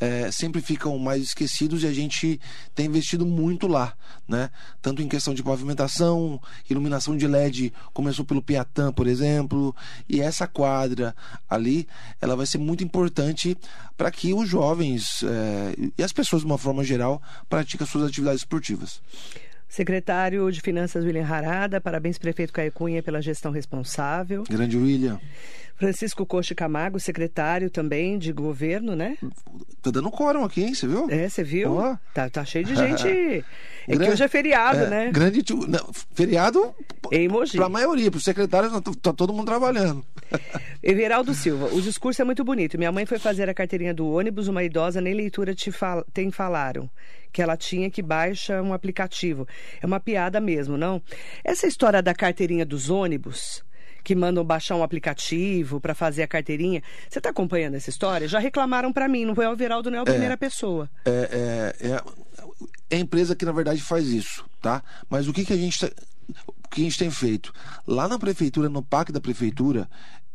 é, 0.00 0.30
sempre 0.30 0.60
ficam 0.60 0.98
mais 0.98 1.22
esquecidos 1.22 1.82
e 1.82 1.86
a 1.86 1.92
gente 1.92 2.40
tem 2.74 2.86
investido 2.86 3.26
muito 3.26 3.66
lá, 3.66 3.94
né? 4.26 4.50
Tanto 4.80 5.02
em 5.02 5.08
questão 5.08 5.34
de 5.34 5.42
pavimentação, 5.42 6.40
iluminação 6.68 7.16
de 7.16 7.26
LED, 7.26 7.72
começou 7.92 8.24
pelo 8.24 8.42
Piatã, 8.42 8.92
por 8.92 9.06
exemplo, 9.06 9.74
e 10.08 10.20
essa 10.20 10.46
quadra 10.46 11.14
ali, 11.48 11.86
ela 12.20 12.36
vai 12.36 12.46
ser 12.46 12.58
muito 12.58 12.84
importante 12.84 13.56
para 13.96 14.10
que 14.10 14.32
os 14.32 14.48
jovens 14.48 15.22
é, 15.24 15.74
e 15.96 16.02
as 16.02 16.12
pessoas 16.12 16.42
de 16.42 16.46
uma 16.46 16.58
forma 16.58 16.84
geral 16.84 17.20
pratiquem 17.48 17.84
as 17.84 17.90
suas 17.90 18.08
atividades 18.08 18.42
esportivas. 18.42 19.00
Secretário 19.68 20.50
de 20.50 20.60
Finanças 20.62 21.04
William 21.04 21.26
Harada, 21.26 21.80
parabéns 21.80 22.16
prefeito 22.18 22.52
Caio 22.52 22.72
Cunha 22.72 23.02
pela 23.02 23.20
gestão 23.20 23.52
responsável. 23.52 24.42
Grande 24.48 24.76
William, 24.78 25.20
Francisco 25.76 26.24
Coche 26.24 26.54
Camargo, 26.54 26.98
secretário 26.98 27.70
também 27.70 28.18
de 28.18 28.32
governo, 28.32 28.96
né? 28.96 29.16
tá 29.82 29.90
dando 29.90 30.10
quórum 30.10 30.42
aqui, 30.42 30.62
hein? 30.64 30.74
Você 30.74 30.86
viu? 30.88 31.06
É, 31.10 31.28
você 31.28 31.44
viu? 31.44 31.74
Ó. 31.74 31.96
Tá, 32.14 32.28
tá 32.30 32.44
cheio 32.44 32.64
de 32.64 32.74
gente. 32.74 33.44
É 33.90 33.92
que 33.92 33.98
Gran- 34.00 34.10
hoje 34.12 34.22
é 34.22 34.28
feriado, 34.28 34.80
É, 34.80 34.90
né? 34.90 35.10
Grande 35.10 35.42
tio- 35.42 35.66
não, 35.66 35.80
feriado 36.12 36.74
Em 37.10 37.26
Mogi. 37.26 37.56
para 37.56 37.64
a 37.64 37.70
maioria, 37.70 38.10
para 38.10 38.18
os 38.18 38.24
secretários, 38.24 38.70
tá, 38.82 38.92
tá 39.00 39.12
todo 39.14 39.32
mundo 39.32 39.46
trabalhando. 39.46 40.04
Everaldo 40.82 41.32
Silva, 41.32 41.68
o 41.72 41.80
discurso 41.80 42.20
é 42.20 42.24
muito 42.26 42.44
bonito. 42.44 42.76
Minha 42.76 42.92
mãe 42.92 43.06
foi 43.06 43.18
fazer 43.18 43.48
a 43.48 43.54
carteirinha 43.54 43.94
do 43.94 44.06
ônibus, 44.06 44.46
uma 44.46 44.62
idosa 44.62 45.00
nem 45.00 45.14
leitura 45.14 45.54
te 45.54 45.72
fal... 45.72 46.04
tem 46.12 46.30
falaram. 46.30 46.90
Que 47.32 47.42
ela 47.42 47.56
tinha 47.56 47.90
que 47.90 48.02
baixa 48.02 48.62
um 48.62 48.72
aplicativo. 48.72 49.46
É 49.80 49.86
uma 49.86 50.00
piada 50.00 50.40
mesmo, 50.40 50.76
não? 50.76 51.02
Essa 51.44 51.66
história 51.66 52.02
da 52.02 52.14
carteirinha 52.14 52.64
dos 52.64 52.88
ônibus, 52.90 53.62
que 54.02 54.14
mandam 54.14 54.42
baixar 54.44 54.74
um 54.76 54.82
aplicativo 54.82 55.80
para 55.80 55.94
fazer 55.94 56.22
a 56.22 56.26
carteirinha. 56.28 56.82
Você 57.08 57.18
está 57.18 57.30
acompanhando 57.30 57.74
essa 57.74 57.90
história? 57.90 58.26
Já 58.26 58.38
reclamaram 58.38 58.92
para 58.92 59.06
mim, 59.08 59.24
não 59.26 59.34
foi 59.34 59.46
o 59.46 59.52
Everaldo, 59.52 59.90
não 59.90 59.98
é 59.98 60.00
a 60.00 60.04
primeira 60.04 60.36
pessoa. 60.36 60.88
É, 61.04 61.74
é, 61.80 61.88
é- 61.88 62.02
é 62.90 62.96
a 62.96 63.00
empresa 63.00 63.36
que 63.36 63.44
na 63.44 63.52
verdade 63.52 63.82
faz 63.82 64.06
isso, 64.06 64.44
tá? 64.62 64.82
Mas 65.10 65.28
o 65.28 65.32
que, 65.32 65.44
que 65.44 65.52
a 65.52 65.56
gente 65.56 65.78
tá- 65.80 65.92
o 66.46 66.68
que 66.70 66.80
a 66.80 66.84
gente 66.84 66.98
tem 66.98 67.10
feito 67.10 67.52
lá 67.86 68.08
na 68.08 68.18
prefeitura, 68.18 68.68
no 68.68 68.82
parque 68.82 69.12
da 69.12 69.20
prefeitura, 69.20 69.88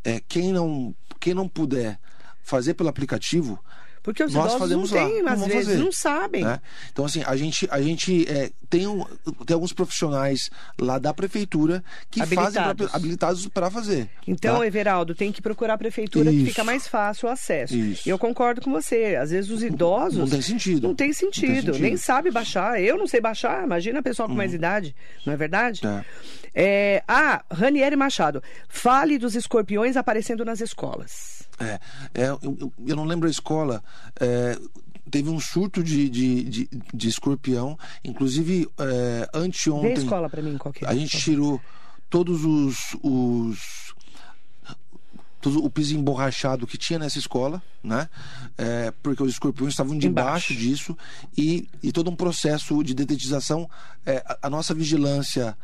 é 0.04 0.20
quem 0.20 0.52
não 0.54 0.94
quem 1.20 1.34
não 1.34 1.48
puder 1.48 1.98
fazer 2.44 2.74
pelo 2.74 2.90
aplicativo 2.90 3.58
Porque 4.04 4.22
os 4.22 4.34
nós 4.34 4.54
idosos 4.54 4.92
não 4.92 5.08
têm, 5.08 5.24
não 5.24 5.32
às 5.32 5.46
vezes, 5.46 5.68
fazer, 5.68 5.78
não 5.78 5.92
sabem. 5.92 6.44
né? 6.44 6.60
Então, 6.92 7.06
assim, 7.06 7.24
a 7.26 7.38
gente, 7.38 7.66
a 7.72 7.82
gente 7.82 8.30
é, 8.30 8.52
tem, 8.70 8.86
um, 8.86 9.06
tem 9.46 9.54
alguns 9.54 9.72
profissionais 9.72 10.50
lá 10.78 11.00
da 11.00 11.14
prefeitura 11.14 11.82
que 12.12 12.20
fazem 12.20 12.38
Habilitados. 12.40 12.88
pra- 12.90 12.98
habilitados 12.98 13.48
para 13.48 13.72
fazer. 13.72 14.10
Então, 14.28 14.60
tá? 14.60 14.68
Everaldo, 14.68 15.16
tem 15.16 15.32
que 15.32 15.42
procurar 15.42 15.76
a 15.76 15.78
prefeitura 15.78 16.30
que 16.30 16.36
Isso. 16.36 16.48
fica 16.48 16.66
mais 16.66 16.86
fácil 16.86 17.30
o 17.30 17.32
acesso. 17.32 17.74
Isso. 17.76 18.06
E 18.06 18.10
eu 18.12 18.20
concordo 18.20 18.60
com 18.60 18.72
você. 18.72 19.16
Às 19.16 19.32
vezes 19.32 19.50
os 19.50 19.64
idosos. 19.64 20.20
Não 20.20 20.28
tem 20.28 20.42
sentido. 20.42 20.88
Não 20.90 20.96
tem 20.96 21.14
sentido. 21.14 21.56
sentido. 21.68 21.80
Nem 21.80 21.96
sabe 21.96 22.30
baixar. 22.30 22.82
Eu 22.82 22.98
não 22.98 23.08
sei 23.08 23.22
baixar. 23.22 23.64
Imagina 23.64 24.00
a 24.00 24.04
pessoa 24.04 24.28
com 24.28 24.36
mais 24.36 24.54
idade. 24.54 24.94
Não 25.26 25.32
é 25.32 25.38
verdade? 25.38 25.80
É. 25.88 26.04
É, 26.56 27.04
ah, 27.08 27.42
Ranieri 27.50 27.96
Machado. 27.96 28.44
Fale 28.68 29.18
dos 29.18 29.34
escorpiões 29.34 29.96
aparecendo 29.96 30.44
nas 30.44 30.60
escolas. 30.60 31.43
É, 31.60 31.80
é, 32.14 32.28
eu, 32.30 32.72
eu- 32.88 32.96
não 32.96 33.06
lembro 33.06 33.28
a 33.28 33.32
escola. 33.32 33.84
é, 34.20 34.58
teve 35.12 35.30
um 35.30 35.40
surto 35.40 35.84
de, 35.84 36.10
de, 36.10 36.44
de, 36.44 36.70
de 36.94 37.08
escorpião. 37.08 37.78
Inclusive, 38.04 38.68
é, 38.80 38.84
Vê 38.86 39.28
a 39.34 39.40
anteontem. 39.40 39.94
escola 39.94 40.30
pra 40.30 40.42
mim, 40.42 40.58
qualquer. 40.58 40.88
A 40.88 40.96
gente 40.96 41.18
tirou 41.20 41.62
todos 42.10 42.44
os. 42.44 42.96
os 43.04 43.94
o 45.46 45.70
piso 45.70 45.94
emborrachado 45.94 46.66
que 46.66 46.78
tinha 46.78 46.98
nessa 46.98 47.20
escola, 47.20 47.62
né? 47.84 48.08
É, 48.58 48.92
porque 49.04 49.22
os 49.22 49.30
escorpiões 49.34 49.74
estavam 49.74 49.98
debaixo 49.98 50.54
disso 50.56 50.98
e, 51.38 51.68
e 51.82 51.92
todo 51.92 52.10
um 52.10 52.16
processo 52.16 52.82
de 52.82 52.94
detetização. 52.94 53.70
é, 54.06 54.24
a, 54.26 54.48
a 54.48 54.50
nossa 54.50 54.74
vigilância 54.74 55.58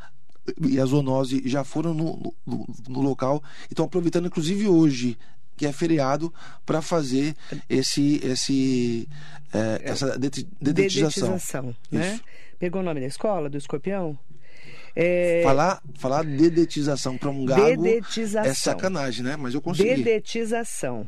e 0.68 0.82
a 0.82 0.86
zoonose 0.86 1.42
já 1.46 1.64
foram 1.64 1.94
no, 1.94 2.34
no, 2.46 2.68
no 2.90 3.02
local 3.02 3.42
e 3.70 3.74
estão 3.74 3.86
aproveitando, 3.86 4.26
inclusive 4.28 4.68
hoje, 4.68 5.18
que 5.60 5.66
é 5.68 5.74
feriado, 5.74 6.34
para 6.66 6.82
fazer 6.82 7.36
esse, 7.70 8.22
esse, 8.24 9.06
é, 9.54 9.82
essa 9.84 10.18
dete- 10.18 10.48
detetização. 10.62 11.28
Dedetização, 11.34 11.76
né? 11.92 12.14
Isso. 12.14 12.24
Pegou 12.58 12.80
o 12.82 12.84
nome 12.84 13.02
da 13.02 13.08
escola, 13.08 13.50
do 13.50 13.58
escorpião? 13.58 14.18
É, 14.96 15.42
Falar, 15.44 15.82
falar 15.98 16.24
dedetização 16.24 17.18
para 17.18 17.30
um 17.30 17.46
gago 17.46 17.84
Dedetização. 17.84 18.50
é 18.50 18.54
sacanagem, 18.54 19.24
né? 19.24 19.36
Mas 19.36 19.54
eu 19.54 19.62
consegui. 19.62 19.96
Dedetização. 20.02 21.08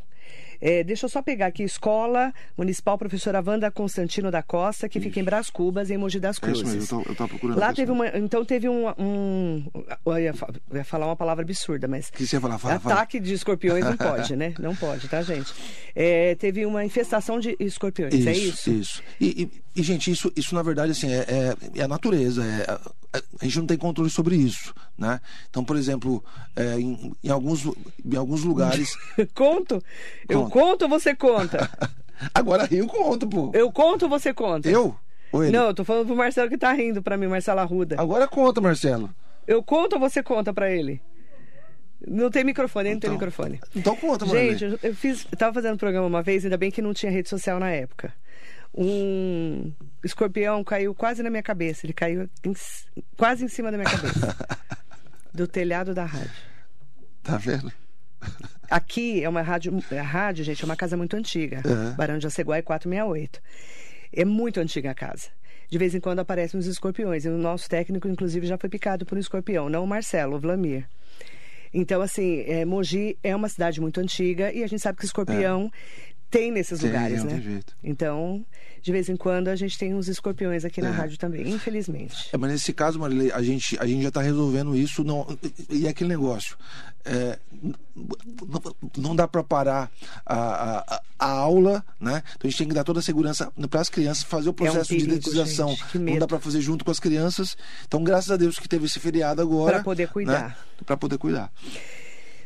É, 0.62 0.84
deixa 0.84 1.06
eu 1.06 1.10
só 1.10 1.22
pegar 1.24 1.48
aqui, 1.48 1.64
Escola 1.64 2.32
Municipal 2.56 2.98
Professora 2.98 3.44
Wanda 3.46 3.72
Constantino 3.72 4.30
da 4.30 4.44
Costa, 4.44 4.88
que 4.88 5.00
fica 5.00 5.20
em 5.20 5.24
Brás 5.24 5.50
Cubas, 5.50 5.90
em 5.90 5.98
Mogi 5.98 6.20
das 6.20 6.38
É 6.38 6.52
isso 6.52 6.62
Cruzes. 6.62 6.76
mesmo, 6.76 7.00
eu 7.00 7.04
tô- 7.04 7.10
eu 7.10 7.16
tava 7.16 7.30
procurando 7.30 7.60
Lá 7.60 7.74
teve 7.74 7.92
uma. 7.92 8.08
Então 8.18 8.46
teve 8.46 8.70
um. 8.70 8.88
um 9.00 9.66
eu, 10.06 10.20
ia, 10.20 10.34
eu 10.70 10.78
ia 10.78 10.84
falar 10.86 11.08
uma 11.08 11.16
palavra 11.16 11.44
absurda, 11.44 11.88
mas. 11.88 12.10
Que 12.12 12.28
você 12.28 12.36
ia 12.36 12.42
falar? 12.42 12.60
Fala, 12.60 12.80
fala. 12.80 12.96
Ataque 12.96 13.20
de 13.20 13.34
escorpiões 13.34 13.84
não 13.84 13.98
pode, 13.98 14.36
né? 14.36 14.54
Não 14.60 14.76
pode, 14.76 15.08
tá, 15.08 15.22
gente? 15.24 15.52
É, 15.96 16.36
teve 16.36 16.66
uma 16.66 16.86
infestação 16.86 17.40
de 17.40 17.56
escorpiões, 17.60 18.14
é 18.28 18.32
isso? 18.32 18.72
Isso. 18.72 19.04
E, 19.20 19.44
e- 19.44 19.62
e, 19.76 19.82
gente, 19.84 20.12
isso, 20.12 20.32
isso 20.36 20.54
na 20.56 20.62
verdade 20.64 20.92
assim, 20.92 21.12
é, 21.12 21.20
é, 21.28 21.80
é 21.80 21.84
a 21.84 21.88
natureza. 21.88 22.44
é- 22.44 23.18
é- 23.18 23.22
a 23.42 23.46
gente 23.46 23.60
não 23.60 23.66
tem 23.68 23.78
controle 23.78 24.10
sobre 24.10 24.36
isso. 24.36 24.74
Né? 24.98 25.20
Então, 25.50 25.64
por 25.66 25.76
exemplo, 25.76 26.24
é, 26.56 26.80
em, 26.80 27.14
em 27.24 27.30
alguns, 27.30 27.66
em 27.66 28.16
alguns 28.16 28.44
lugares. 28.44 28.96
Conto? 29.36 29.84
Eu 30.30 30.44
Conta. 30.44 30.52
conto 30.54 30.82
ou 30.84 30.90
você 30.90 31.16
conta? 31.16 31.70
Agora 32.34 32.68
eu 32.72 32.86
conto, 32.88 33.28
pô. 33.28 33.52
Eu 33.54 33.72
conto 33.72 34.04
ou 34.04 34.10
você 34.10 34.34
conta? 34.34 34.70
Eu? 34.70 34.96
Ou 35.32 35.44
ele? 35.44 35.52
Não, 35.58 35.68
eu 35.68 35.74
tô 35.74 35.84
falando 35.84 36.06
pro 36.08 36.16
Marcelo 36.16 36.50
que 36.50 36.58
tá 36.58 36.72
rindo 36.72 37.02
pra 37.02 37.18
mim, 37.18 37.28
Marcelo 37.28 37.60
Arruda. 37.62 37.96
Agora 38.00 38.28
conta, 38.28 38.62
Marcelo. 38.62 39.10
Eu 39.48 39.64
conto 39.64 39.94
ou 39.94 40.00
você 40.00 40.22
conta 40.22 40.54
pra 40.54 40.70
ele? 40.72 41.02
Não 42.08 42.30
tem 42.32 42.44
microfone, 42.44 42.92
não 42.94 43.00
tem 43.00 43.08
Então- 43.10 43.14
microfone. 43.14 43.60
Então 43.76 43.96
conta. 43.96 44.26
Gente, 44.26 44.64
eu, 44.64 44.80
eu 44.84 44.96
fiz, 44.96 45.26
eu 45.32 45.38
tava 45.38 45.54
fazendo 45.54 45.74
um 45.76 45.78
programa 45.78 46.08
uma 46.08 46.22
vez, 46.24 46.44
ainda 46.44 46.58
bem 46.58 46.72
que 46.72 46.82
não 46.82 46.94
tinha 46.94 47.12
rede 47.12 47.30
social 47.30 47.60
na 47.60 47.70
época. 47.70 48.14
Um 48.74 49.74
escorpião 50.04 50.64
caiu 50.64 50.96
quase 50.96 51.22
na 51.22 51.30
minha 51.30 51.44
cabeça. 51.44 51.86
Ele 51.86 51.94
caiu 51.94 52.30
em 52.44 52.54
quase 53.18 53.44
em 53.44 53.48
cima 53.48 53.72
da 53.72 53.78
minha 53.78 53.90
cabeça. 53.90 54.36
do 55.34 55.48
telhado 55.48 55.94
da 55.94 56.06
rádio. 56.06 56.32
Tá 57.24 57.38
vendo? 57.38 57.72
Aqui 58.70 59.24
é 59.24 59.30
uma 59.30 59.42
rádio. 59.42 59.78
A 59.92 60.02
rádio, 60.02 60.44
gente, 60.44 60.62
é 60.62 60.66
uma 60.66 60.76
casa 60.76 60.96
muito 60.96 61.16
antiga. 61.16 61.62
É. 61.66 61.96
Barão 61.96 62.18
de 62.18 62.28
Aceguai 62.28 62.62
468. 62.62 63.42
É 64.14 64.26
muito 64.26 64.60
antiga 64.60 64.92
a 64.92 64.96
casa. 64.96 65.30
De 65.70 65.78
vez 65.78 65.96
em 65.96 66.00
quando 66.00 66.20
aparecem 66.20 66.60
uns 66.60 66.66
escorpiões. 66.66 67.26
E 67.26 67.30
o 67.30 67.38
nosso 67.38 67.70
técnico, 67.70 68.08
inclusive, 68.08 68.46
já 68.48 68.58
foi 68.58 68.70
picado 68.70 69.06
por 69.06 69.18
um 69.18 69.22
escorpião, 69.22 69.70
não 69.70 69.84
o 69.84 69.88
Marcelo, 69.88 70.36
o 70.36 70.40
Vlamir. 70.40 70.88
Então, 71.74 72.02
assim, 72.02 72.42
é, 72.42 72.66
Mogi 72.66 73.18
é 73.24 73.34
uma 73.34 73.48
cidade 73.48 73.80
muito 73.80 74.00
antiga 74.00 74.52
e 74.52 74.64
a 74.64 74.68
gente 74.68 74.82
sabe 74.82 74.98
que 74.98 75.06
escorpião 75.06 75.72
tem 76.32 76.50
nesses 76.52 76.80
Tem, 76.80 76.90
lugares, 76.90 77.24
né? 77.24 77.62
Então, 77.84 78.44
de 78.82 78.92
vez 78.92 79.10
em 79.10 79.18
quando 79.18 79.50
a 79.50 79.56
gente 79.56 79.78
tem 79.78 79.94
uns 79.94 80.08
escorpiões 80.08 80.64
aqui 80.66 80.82
na 80.82 80.88
É. 80.88 80.92
rádio 80.92 81.18
também, 81.20 81.48
infelizmente. 81.50 82.30
É, 82.32 82.38
mas 82.38 82.52
nesse 82.52 82.72
caso, 82.74 82.98
Marilei, 82.98 83.32
a 83.32 83.42
gente, 83.44 83.78
a 83.78 83.86
gente 83.86 84.02
já 84.02 84.08
está 84.08 84.22
resolvendo 84.22 84.76
isso. 84.76 85.04
Não, 85.04 85.28
e 85.70 85.86
é 85.86 85.90
aquele 85.90 86.10
negócio. 86.10 86.58
é, 87.04 87.38
não, 87.62 88.62
não 88.98 89.16
dá 89.16 89.28
para 89.28 89.44
parar 89.44 89.92
a, 90.26 90.96
a, 90.96 91.02
a 91.20 91.30
aula, 91.32 91.84
né? 92.00 92.24
Então 92.36 92.48
a 92.48 92.50
gente 92.50 92.58
tem 92.60 92.68
que 92.68 92.74
dar 92.74 92.84
toda 92.84 93.00
a 93.00 93.04
segurança 93.04 93.52
para 93.70 93.82
as 93.82 93.90
crianças 93.90 94.24
fazer 94.24 94.50
o 94.50 94.54
processo 94.54 94.90
de 94.90 95.02
É 95.02 95.04
um 95.04 95.08
perigo, 95.20 95.46
gente, 95.46 95.86
que 95.92 96.00
não 96.00 96.18
dá 96.20 96.28
para 96.28 96.40
fazer 96.40 96.62
junto 96.62 96.86
com 96.86 96.92
as 96.92 97.00
crianças. 97.00 97.58
Então, 97.88 98.04
graças 98.04 98.32
a 98.32 98.38
Deus 98.38 98.58
que 98.58 98.70
teve 98.70 98.86
esse 98.86 99.00
feriado 99.00 99.42
agora. 99.42 99.74
Pra 99.74 99.84
poder 99.84 100.08
cuidar. 100.10 100.58
Para 100.86 100.96
poder 100.96 101.18
cuidar. 101.18 101.52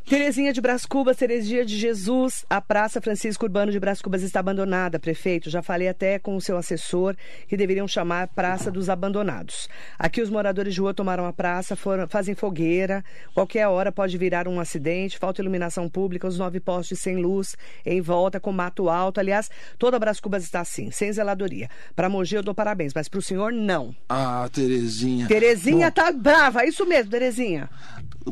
Terezinha 0.05 0.53
de 0.53 0.61
Brás 0.61 0.85
Cubas, 0.85 1.17
Terezinha 1.17 1.65
de 1.65 1.75
Jesus, 1.75 2.45
a 2.47 2.61
Praça 2.61 3.01
Francisco 3.01 3.43
Urbano 3.43 3.71
de 3.71 3.79
Brás 3.79 4.03
Cubas 4.03 4.21
está 4.21 4.39
abandonada, 4.39 4.99
prefeito. 4.99 5.49
Já 5.49 5.63
falei 5.63 5.87
até 5.87 6.19
com 6.19 6.35
o 6.35 6.41
seu 6.41 6.57
assessor 6.57 7.15
que 7.47 7.57
deveriam 7.57 7.87
chamar 7.87 8.27
Praça 8.27 8.69
dos 8.69 8.87
Abandonados. 8.87 9.67
Aqui 9.97 10.21
os 10.21 10.29
moradores 10.29 10.75
de 10.75 10.79
rua 10.79 10.93
tomaram 10.93 11.25
a 11.25 11.33
praça, 11.33 11.75
foram, 11.75 12.07
fazem 12.07 12.35
fogueira, 12.35 13.03
qualquer 13.33 13.67
hora 13.67 13.91
pode 13.91 14.15
virar 14.15 14.47
um 14.47 14.59
acidente, 14.59 15.17
falta 15.17 15.41
iluminação 15.41 15.89
pública, 15.89 16.27
os 16.27 16.37
nove 16.37 16.59
postes 16.59 16.99
sem 16.99 17.17
luz, 17.17 17.57
em 17.83 17.99
volta, 17.99 18.39
com 18.39 18.51
mato 18.51 18.91
alto. 18.91 19.19
Aliás, 19.19 19.49
toda 19.79 19.97
Brás 19.97 20.19
Cubas 20.19 20.43
está 20.43 20.59
assim, 20.59 20.91
sem 20.91 21.11
zeladoria. 21.11 21.67
Para 21.95 22.09
Mogi 22.09 22.35
eu 22.35 22.43
dou 22.43 22.53
parabéns, 22.53 22.93
mas 22.93 23.09
para 23.09 23.17
o 23.17 23.23
senhor, 23.23 23.51
não. 23.51 23.95
Ah, 24.07 24.47
Terezinha. 24.53 25.27
Terezinha 25.27 25.87
Bom, 25.87 25.93
tá 25.95 26.11
brava, 26.11 26.61
é 26.61 26.67
isso 26.67 26.85
mesmo, 26.85 27.09
Terezinha. 27.09 27.67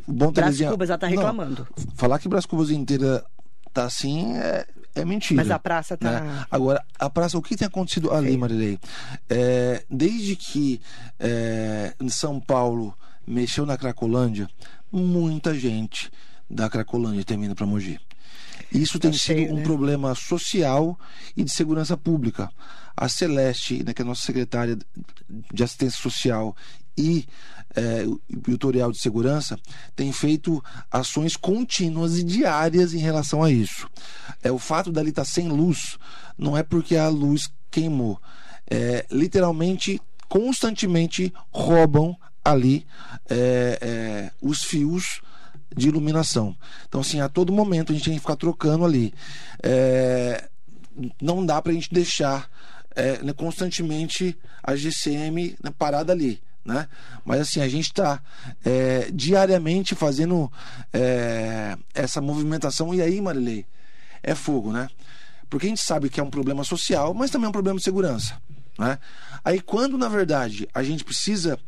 Bom, 0.07 0.31
Brás 0.31 0.33
Terezinha. 0.33 0.71
Cubas, 0.71 0.89
ela 0.89 0.97
tá 0.97 1.07
Não, 1.07 1.15
reclamando. 1.15 1.67
falar 1.95 2.19
que 2.19 2.27
Brás 2.27 2.45
Cubas 2.45 2.69
inteira 2.71 3.23
tá 3.73 3.85
assim 3.85 4.35
é, 4.37 4.65
é 4.95 5.05
mentira. 5.05 5.41
Mas 5.41 5.51
a 5.51 5.57
praça 5.59 5.97
tá- 5.97 6.21
né? 6.21 6.45
Agora, 6.49 6.83
a 6.99 7.09
praça, 7.09 7.37
o 7.37 7.41
que 7.41 7.55
tem 7.55 7.67
acontecido 7.67 8.11
ali, 8.11 8.37
Marilei? 8.37 8.79
É, 9.29 9.83
desde 9.89 10.35
que 10.35 10.79
é, 11.19 11.93
São 12.09 12.39
Paulo 12.39 12.95
mexeu 13.25 13.65
na 13.65 13.77
Cracolândia, 13.77 14.47
muita 14.91 15.53
gente 15.57 16.11
da 16.49 16.69
Cracolândia 16.69 17.23
tem 17.23 17.39
vindo 17.39 17.55
para 17.55 17.65
Mogi. 17.65 17.99
Isso 18.71 18.99
tem 18.99 19.11
Tá 19.11 19.17
sido 19.17 19.53
um 19.53 19.57
né? 19.57 19.63
problema 19.63 20.13
social 20.15 20.97
e 21.35 21.43
de 21.43 21.51
segurança 21.51 21.95
pública. 21.97 22.49
A 22.95 23.07
Celeste, 23.09 23.83
né, 23.83 23.93
que 23.93 24.01
é 24.01 24.05
a 24.05 24.07
nossa 24.07 24.23
secretária 24.23 24.77
de 25.53 25.63
assistência 25.63 25.99
social 26.01 26.55
e 26.97 27.25
é, 27.75 28.05
o 28.05 28.19
tutorial 28.41 28.91
de 28.91 28.99
segurança, 28.99 29.57
tem 29.95 30.11
feito 30.11 30.63
ações 30.91 31.35
contínuas 31.35 32.17
e 32.17 32.23
diárias 32.23 32.93
em 32.93 32.99
relação 32.99 33.43
a 33.43 33.51
isso. 33.51 33.87
É, 34.41 34.51
o 34.51 34.59
fato 34.59 34.91
dali 34.91 35.09
estar 35.09 35.25
sem 35.25 35.47
luz 35.49 35.97
não 36.37 36.57
é 36.57 36.63
porque 36.63 36.95
a 36.95 37.07
luz 37.09 37.51
queimou. 37.71 38.19
É, 38.69 39.05
literalmente, 39.11 40.01
constantemente 40.29 41.33
roubam 41.51 42.15
ali 42.43 42.85
é, 43.29 43.77
é, 43.81 44.31
os 44.41 44.63
fios 44.63 45.21
de 45.75 45.87
iluminação. 45.87 46.55
Então, 46.87 47.01
assim, 47.01 47.19
a 47.19 47.29
todo 47.29 47.53
momento 47.53 47.91
a 47.91 47.95
gente 47.95 48.05
tem 48.05 48.13
que 48.13 48.19
ficar 48.19 48.35
trocando 48.35 48.85
ali. 48.85 49.13
É, 49.61 50.49
não 51.21 51.45
dá 51.45 51.61
para 51.61 51.71
a 51.71 51.75
gente 51.75 51.91
deixar 51.91 52.49
é, 52.95 53.23
né, 53.23 53.33
constantemente 53.33 54.37
a 54.61 54.75
GCM 54.75 55.55
né, 55.63 55.71
parada 55.77 56.13
ali. 56.13 56.41
Né? 56.65 56.87
Mas 57.25 57.41
assim, 57.41 57.61
a 57.61 57.67
gente 57.67 57.87
está 57.87 58.21
diariamente 59.13 59.95
fazendo 59.95 60.51
é, 60.91 61.77
essa 61.93 62.21
movimentação. 62.21 62.93
E 62.93 63.01
aí, 63.01 63.19
Marilei, 63.19 63.65
é 64.21 64.33
fogo, 64.33 64.71
né? 64.71 64.87
Porque 65.49 65.67
a 65.67 65.69
gente 65.69 65.81
sabe 65.81 66.09
que 66.09 66.19
é 66.19 66.23
um 66.23 66.29
problema 66.29 66.63
social, 66.63 67.13
mas 67.13 67.29
também 67.29 67.45
é 67.45 67.49
um 67.49 67.53
problema 67.53 67.77
de 67.77 67.83
segurança. 67.83 68.41
Né? 68.79 68.97
Aí, 69.43 69.59
quando 69.61 69.97
na 69.97 70.07
verdade 70.07 70.67
a 70.73 70.81
gente 70.81 71.03
precisa 71.03 71.59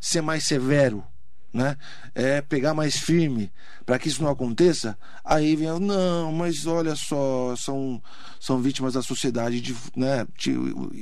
ser 0.00 0.22
mais 0.22 0.44
severo, 0.44 1.04
né? 1.52 1.76
É 2.14 2.40
pegar 2.40 2.74
mais 2.74 2.96
firme 2.96 3.50
para 3.86 3.98
que 3.98 4.08
isso 4.08 4.22
não 4.22 4.30
aconteça, 4.30 4.98
aí 5.24 5.56
vem, 5.56 5.68
não, 5.80 6.30
mas 6.30 6.66
olha 6.66 6.94
só, 6.94 7.54
são, 7.56 8.02
são 8.38 8.60
vítimas 8.60 8.92
da 8.92 9.00
sociedade, 9.02 9.60
de, 9.62 9.74
né? 9.96 10.26
Ti- 10.36 10.50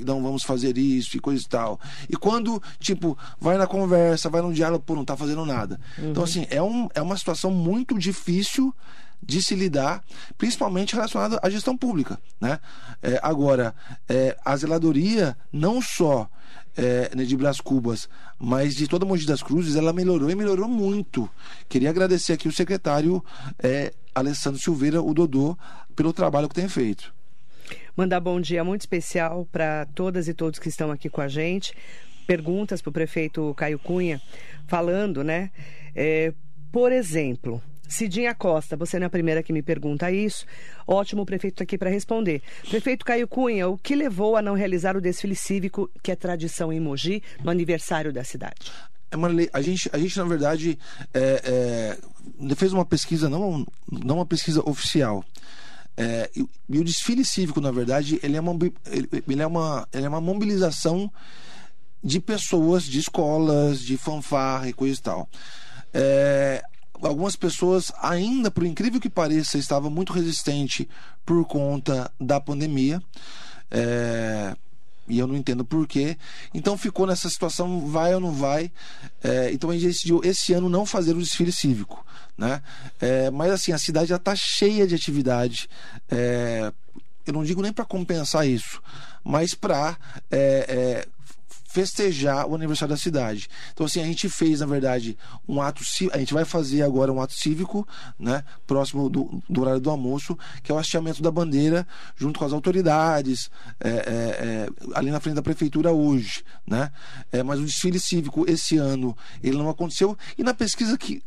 Não 0.07 0.23
vamos 0.23 0.45
fazer 0.45 0.79
isso 0.79 1.17
e 1.17 1.21
coisa 1.21 1.43
e 1.43 1.49
tal. 1.49 1.81
E 2.09 2.17
quando, 2.17 2.63
tipo, 2.79 3.19
vai 3.41 3.59
na 3.59 3.67
conversa, 3.67 4.31
vai 4.31 4.41
no 4.41 4.55
diálogo, 4.55 4.85
pô, 4.87 4.95
não 4.95 5.05
tá 5.05 5.17
fazendo 5.17 5.45
nada. 5.45 5.81
Então, 5.99 6.23
assim, 6.23 6.47
é, 6.49 6.63
um, 6.63 6.89
é 6.95 7.03
uma 7.03 7.17
situação 7.17 7.51
muito 7.51 7.99
difícil 7.99 8.73
de 9.21 9.43
se 9.43 9.55
lidar, 9.57 10.05
principalmente 10.39 10.95
relacionada 10.95 11.41
à 11.43 11.51
gestão 11.51 11.77
pública. 11.77 12.21
Né? 12.41 12.61
É, 13.03 13.19
agora, 13.23 13.75
é, 14.09 14.37
a 14.45 14.57
zeladoria, 14.57 15.37
não 15.53 15.83
só 15.83 16.29
é, 16.77 17.09
de 17.15 17.37
Brás 17.37 17.61
Cubas, 17.61 18.09
mas 18.39 18.75
de 18.75 18.87
toda 18.87 19.07
Mogi 19.07 19.27
das 19.27 19.43
Cruzes, 19.43 19.77
ela 19.77 19.93
melhorou 19.93 20.31
e 20.31 20.35
melhorou 20.35 20.69
muito. 20.69 21.29
Queria 21.69 21.91
agradecer 21.91 22.35
aqui 22.35 22.49
o 22.49 22.53
secretário 22.53 23.25
é, 23.63 23.93
Alessandro 24.15 24.61
Silveira, 24.61 25.03
o 25.03 25.15
Dodô, 25.15 25.57
pelo 25.95 26.13
trabalho 26.13 26.49
que 26.49 26.55
tem 26.55 26.69
feito. 26.69 27.15
Mandar 27.97 28.21
bom 28.21 28.41
dia 28.41 28.63
muito 28.63 28.83
especial 28.83 29.49
para 29.51 29.87
todas 29.95 30.29
e 30.29 30.35
todos 30.35 30.59
que 30.59 30.69
estão 30.69 30.91
aqui 30.91 31.09
com 31.09 31.21
a 31.21 31.29
gente. 31.29 31.75
Perguntas 32.27 32.83
para 32.83 32.91
o 32.91 32.93
prefeito 32.93 33.55
Caio 33.57 33.79
Cunha, 33.79 34.21
falando, 34.67 35.25
né? 35.25 35.51
é, 35.97 36.35
por 36.71 36.93
exemplo, 36.93 37.63
Cidinha 37.89 38.35
Costa, 38.35 38.77
você 38.77 38.99
não 38.99 39.05
é 39.05 39.07
a 39.07 39.11
primeira 39.11 39.43
que 39.43 39.53
me 39.53 39.63
pergunta 39.63 40.11
isso. 40.11 40.45
Ótimo, 40.87 41.23
o 41.23 41.27
prefeito 41.27 41.55
está 41.55 41.65
aqui 41.65 41.79
para 41.79 41.91
responder. 41.91 42.43
Prefeito 42.69 43.05
Caio 43.05 43.29
Cunha, 43.29 43.69
o 43.69 43.79
que 43.79 43.95
levou 43.95 44.37
a 44.37 44.43
não 44.43 44.55
realizar 44.55 44.97
o 44.97 45.01
desfile 45.01 45.37
cívico, 45.37 45.91
que 46.03 46.11
é 46.11 46.17
tradição 46.17 46.73
em 46.73 46.81
Mogi, 46.81 47.23
no 47.43 47.51
aniversário 47.51 48.13
da 48.13 48.25
cidade? 48.25 48.73
É, 49.11 49.17
a 49.53 49.63
gente, 49.63 49.89
a 49.93 49.99
gente 49.99 50.19
na 50.19 50.25
verdade 50.25 50.79
é, 51.15 51.99
é, 52.49 52.55
fez 52.55 52.73
uma 52.73 52.85
pesquisa, 52.85 53.29
não, 53.29 53.67
não 53.91 54.17
uma 54.17 54.27
pesquisa 54.27 54.61
oficial. 54.69 55.25
É, 55.97 56.31
e, 56.37 56.47
e 56.69 56.79
o 56.79 56.85
desfile 56.85 57.25
cívico, 57.25 57.61
na 57.61 57.71
verdade, 57.71 58.21
ele 58.23 58.37
é 58.37 58.41
uma, 58.41 58.55
ele 58.87 59.43
é 59.43 59.47
uma, 59.47 59.89
ele 59.93 60.05
é 60.05 60.09
uma 60.09 60.21
mobilização 60.21 61.11
de 62.05 62.21
pessoas, 62.21 62.85
de 62.85 62.99
escolas, 62.99 63.81
de 63.81 63.97
fanfarra 63.97 64.69
e 64.69 64.73
coisa 64.73 64.99
e 64.99 65.03
tal. 65.03 65.29
É, 65.95 66.63
algumas 67.03 67.37
pessoas, 67.37 67.93
ainda 68.01 68.51
por 68.51 68.65
incrível 68.65 69.01
que 69.01 69.11
pareça, 69.11 69.59
estavam 69.59 69.91
muito 69.91 70.13
resistentes 70.13 70.87
por 71.25 71.45
conta 71.47 72.11
da 72.21 72.41
pandemia. 72.41 73.03
É, 73.71 74.57
e 75.09 75.19
eu 75.19 75.27
não 75.27 75.37
entendo 75.37 75.65
por 75.65 75.87
quê. 75.87 76.17
Então 76.53 76.77
ficou 76.77 77.07
nessa 77.07 77.29
situação, 77.29 77.87
vai 77.87 78.15
ou 78.15 78.21
não 78.21 78.33
vai. 78.33 78.71
É, 79.23 79.51
então 79.53 79.71
a 79.71 79.75
gente 79.75 79.87
decidiu 79.87 80.21
esse 80.25 80.53
ano 80.53 80.69
não 80.69 80.85
fazer 80.85 81.15
o 81.17 81.21
desfile 81.21 81.53
cívico. 81.53 82.05
Né? 82.37 82.63
É, 83.01 83.31
mas 83.31 83.51
assim, 83.53 83.73
a 83.73 83.79
cidade 83.79 84.09
já 84.09 84.17
está 84.17 84.35
cheia 84.35 84.87
de 84.87 84.95
atividade. 84.95 85.69
Eu 87.27 87.33
não 87.33 87.43
digo 87.43 87.61
nem 87.61 87.73
para 87.73 87.85
compensar 87.85 88.47
isso, 88.47 88.81
mas 89.25 89.53
para 89.53 89.97
festejar 91.77 92.47
o 92.49 92.55
aniversário 92.55 92.95
da 92.95 92.99
cidade. 92.99 93.49
Então 93.75 93.85
assim, 93.85 94.01
a 94.01 94.05
gente 94.07 94.31
fez, 94.31 94.61
na 94.61 94.67
verdade, 94.67 95.15
um 95.47 95.61
ato 95.61 95.85
cí- 95.85 96.09
a 96.11 96.17
gente 96.17 96.33
vai 96.33 96.43
fazer 96.47 96.81
agora 96.83 97.13
um 97.13 97.21
ato 97.21 97.35
cívico, 97.35 97.87
né, 98.19 98.43
próximo 98.67 99.11
do, 99.11 99.43
do 99.47 99.61
horário 99.61 99.79
do 99.81 99.91
almoço, 99.91 100.39
que 100.63 100.73
é 100.73 100.75
o 100.75 100.79
hasteamento 100.79 101.21
da 101.23 101.31
bandeira 101.31 101.87
junto 102.17 102.39
com 102.39 102.47
as 102.47 102.53
autoridades, 102.55 103.51
é, 103.79 103.91
é, 103.91 103.93
é, 103.93 104.69
ali 104.95 105.11
na 105.11 105.21
frente 105.21 105.35
da 105.35 105.43
prefeitura 105.43 105.93
hoje, 105.93 106.43
né? 106.67 106.91
É, 107.31 107.43
mas 107.43 107.61
o 107.61 107.65
desfile 107.67 108.01
cívico 108.01 108.47
esse 108.51 108.79
ano 108.79 109.15
ele 109.43 109.59
não 109.59 109.69
aconteceu 109.69 110.17
e 110.39 110.43
na 110.43 110.55
pesquisa 110.55 110.97
que 110.97 111.23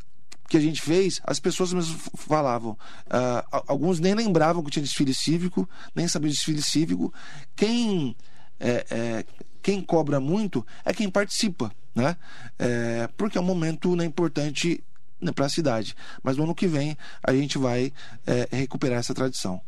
que 0.48 0.58
a 0.58 0.60
gente 0.60 0.82
fez, 0.82 1.22
as 1.24 1.40
pessoas 1.40 1.72
mesmo 1.72 1.96
falavam. 2.16 2.76
a- 3.08 3.46
alguns 3.68 4.00
nem 4.00 4.16
lembravam 4.16 4.64
que 4.64 4.72
tinha 4.72 4.82
desfile 4.82 5.14
cívico, 5.14 5.70
nem 5.94 6.08
sabiam 6.08 6.32
de 6.32 6.36
desfile 6.38 6.64
cívico. 6.64 7.14
Quem, 7.56 8.16
é, 8.60 8.84
é, 8.90 9.26
quem 9.62 9.82
cobra 9.82 10.20
muito 10.20 10.66
é 10.86 10.94
quem 10.94 11.10
participa, 11.10 11.72
né? 11.94 12.16
É, 12.58 13.10
porque 13.18 13.38
é 13.38 13.42
um 13.42 13.46
momento 13.46 13.96
né, 13.96 14.06
importante 14.06 14.84
né, 15.22 15.32
para 15.32 15.46
a 15.46 15.50
cidade. 15.50 15.96
Mas 16.24 16.38
no 16.38 16.44
ano 16.44 16.56
que 16.56 16.68
vem 16.68 16.98
a 17.24 17.34
gente 17.34 17.58
vai 17.58 17.92
é, 18.26 18.48
recuperar 18.52 19.00
essa 19.00 19.14
tradição. 19.14 19.62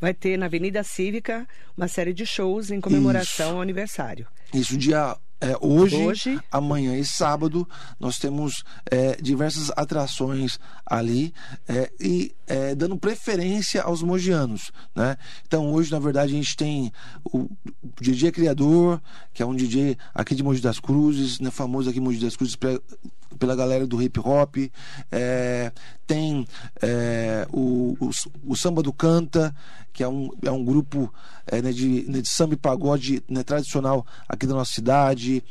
Vai 0.00 0.12
ter 0.12 0.36
na 0.36 0.46
Avenida 0.46 0.82
Cívica 0.82 1.46
uma 1.76 1.88
série 1.88 2.12
de 2.12 2.26
shows 2.26 2.70
em 2.70 2.80
comemoração 2.80 3.46
Isso. 3.46 3.56
ao 3.56 3.62
aniversário. 3.62 4.26
Isso, 4.52 4.76
dia 4.76 5.16
é, 5.44 5.58
hoje, 5.60 5.96
hoje, 5.96 6.40
amanhã 6.50 6.96
e 6.96 7.04
sábado, 7.04 7.68
nós 8.00 8.18
temos 8.18 8.64
é, 8.90 9.14
diversas 9.20 9.70
atrações 9.76 10.58
ali 10.86 11.34
é, 11.68 11.92
e 12.00 12.34
é, 12.46 12.74
dando 12.74 12.96
preferência 12.96 13.82
aos 13.82 14.02
mogianos. 14.02 14.72
Né? 14.94 15.18
Então, 15.46 15.70
hoje, 15.70 15.92
na 15.92 15.98
verdade, 15.98 16.32
a 16.32 16.36
gente 16.36 16.56
tem 16.56 16.90
o 17.26 17.46
DJ 18.00 18.32
Criador, 18.32 19.02
que 19.34 19.42
é 19.42 19.46
um 19.46 19.54
DJ 19.54 19.98
aqui 20.14 20.34
de 20.34 20.42
Mogi 20.42 20.62
das 20.62 20.80
Cruzes, 20.80 21.38
né, 21.38 21.50
famoso 21.50 21.90
aqui 21.90 21.98
em 21.98 22.02
Mogi 22.02 22.20
das 22.20 22.36
Cruzes 22.36 22.56
pela 23.38 23.56
galera 23.56 23.86
do 23.86 24.02
hip 24.02 24.18
hop. 24.20 24.56
É, 25.10 25.72
tem 26.06 26.46
é, 26.82 27.46
o, 27.52 27.96
o, 28.00 28.10
o, 28.44 28.56
Samba 28.56 28.82
do 28.82 28.92
Canta, 28.92 29.54
que 29.92 30.02
é 30.02 30.08
um, 30.08 30.30
é 30.42 30.50
um 30.50 30.64
grupo 30.64 31.12
é, 31.46 31.62
né, 31.62 31.72
de, 31.72 32.04
né, 32.08 32.20
de 32.20 32.28
samba 32.28 32.54
e 32.54 32.56
pagode 32.56 33.22
né, 33.28 33.42
tradicional 33.42 34.06
aqui 34.28 34.46
da 34.46 34.54
nossa 34.54 34.72
cidade. 34.72 35.42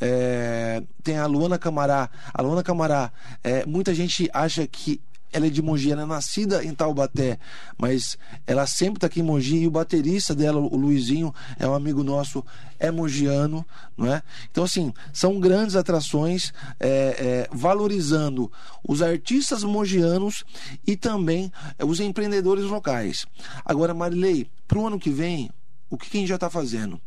É, 0.00 0.82
tem 1.02 1.18
a 1.18 1.26
Luana 1.26 1.58
Camará. 1.58 2.10
A 2.32 2.42
Luana 2.42 2.62
Camará, 2.62 3.12
é, 3.42 3.64
muita 3.64 3.94
gente 3.94 4.28
acha 4.32 4.66
que 4.66 5.00
ela 5.32 5.46
é 5.46 5.50
de 5.50 5.62
Mogi, 5.62 5.90
ela 5.90 6.02
é 6.02 6.06
nascida 6.06 6.64
em 6.64 6.74
Taubaté, 6.74 7.38
mas 7.78 8.18
ela 8.46 8.66
sempre 8.66 8.98
está 8.98 9.06
aqui 9.06 9.20
em 9.20 9.22
Mogi 9.22 9.56
e 9.56 9.66
o 9.66 9.70
baterista 9.70 10.34
dela, 10.34 10.60
o 10.60 10.76
Luizinho, 10.76 11.34
é 11.58 11.66
um 11.66 11.74
amigo 11.74 12.04
nosso, 12.04 12.44
é 12.78 12.90
mogiano, 12.90 13.64
não 13.96 14.12
é? 14.12 14.22
Então, 14.50 14.64
assim, 14.64 14.92
são 15.12 15.40
grandes 15.40 15.74
atrações 15.74 16.52
é, 16.78 16.88
é, 16.88 17.48
valorizando 17.50 18.52
os 18.86 19.00
artistas 19.00 19.64
mogianos 19.64 20.44
e 20.86 20.96
também 20.96 21.50
é, 21.78 21.84
os 21.84 21.98
empreendedores 22.00 22.64
locais. 22.64 23.26
Agora, 23.64 23.94
Marilei, 23.94 24.46
para 24.68 24.78
o 24.78 24.86
ano 24.86 24.98
que 24.98 25.10
vem, 25.10 25.50
o 25.88 25.96
que, 25.96 26.10
que 26.10 26.16
a 26.18 26.20
gente 26.20 26.28
já 26.28 26.34
está 26.34 26.50
fazendo? 26.50 27.00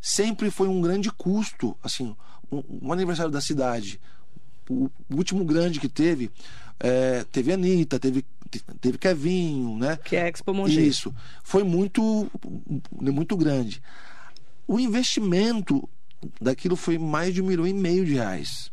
Sempre 0.00 0.50
foi 0.50 0.68
um 0.68 0.80
grande 0.80 1.10
custo, 1.10 1.76
assim, 1.82 2.16
um, 2.50 2.62
um 2.82 2.92
aniversário 2.92 3.30
da 3.30 3.40
cidade, 3.40 4.00
o 4.68 4.88
último 5.10 5.44
grande 5.44 5.80
que 5.80 5.88
teve, 5.88 6.30
é, 6.80 7.24
teve 7.30 7.52
Anitta, 7.52 8.00
teve, 8.00 8.24
teve 8.80 8.96
Kevinho, 8.96 9.76
né? 9.78 9.98
Que 10.02 10.16
é 10.16 10.28
Expo 10.28 10.54
Mogi. 10.54 10.86
Isso. 10.86 11.14
Foi 11.44 11.62
muito, 11.62 12.30
muito 12.90 13.36
grande. 13.36 13.82
O 14.66 14.80
investimento 14.80 15.88
daquilo 16.40 16.76
foi 16.76 16.98
mais 16.98 17.34
de 17.34 17.42
um 17.42 17.46
milhão 17.46 17.66
e 17.66 17.74
meio 17.74 18.04
de 18.04 18.14
reais, 18.14 18.72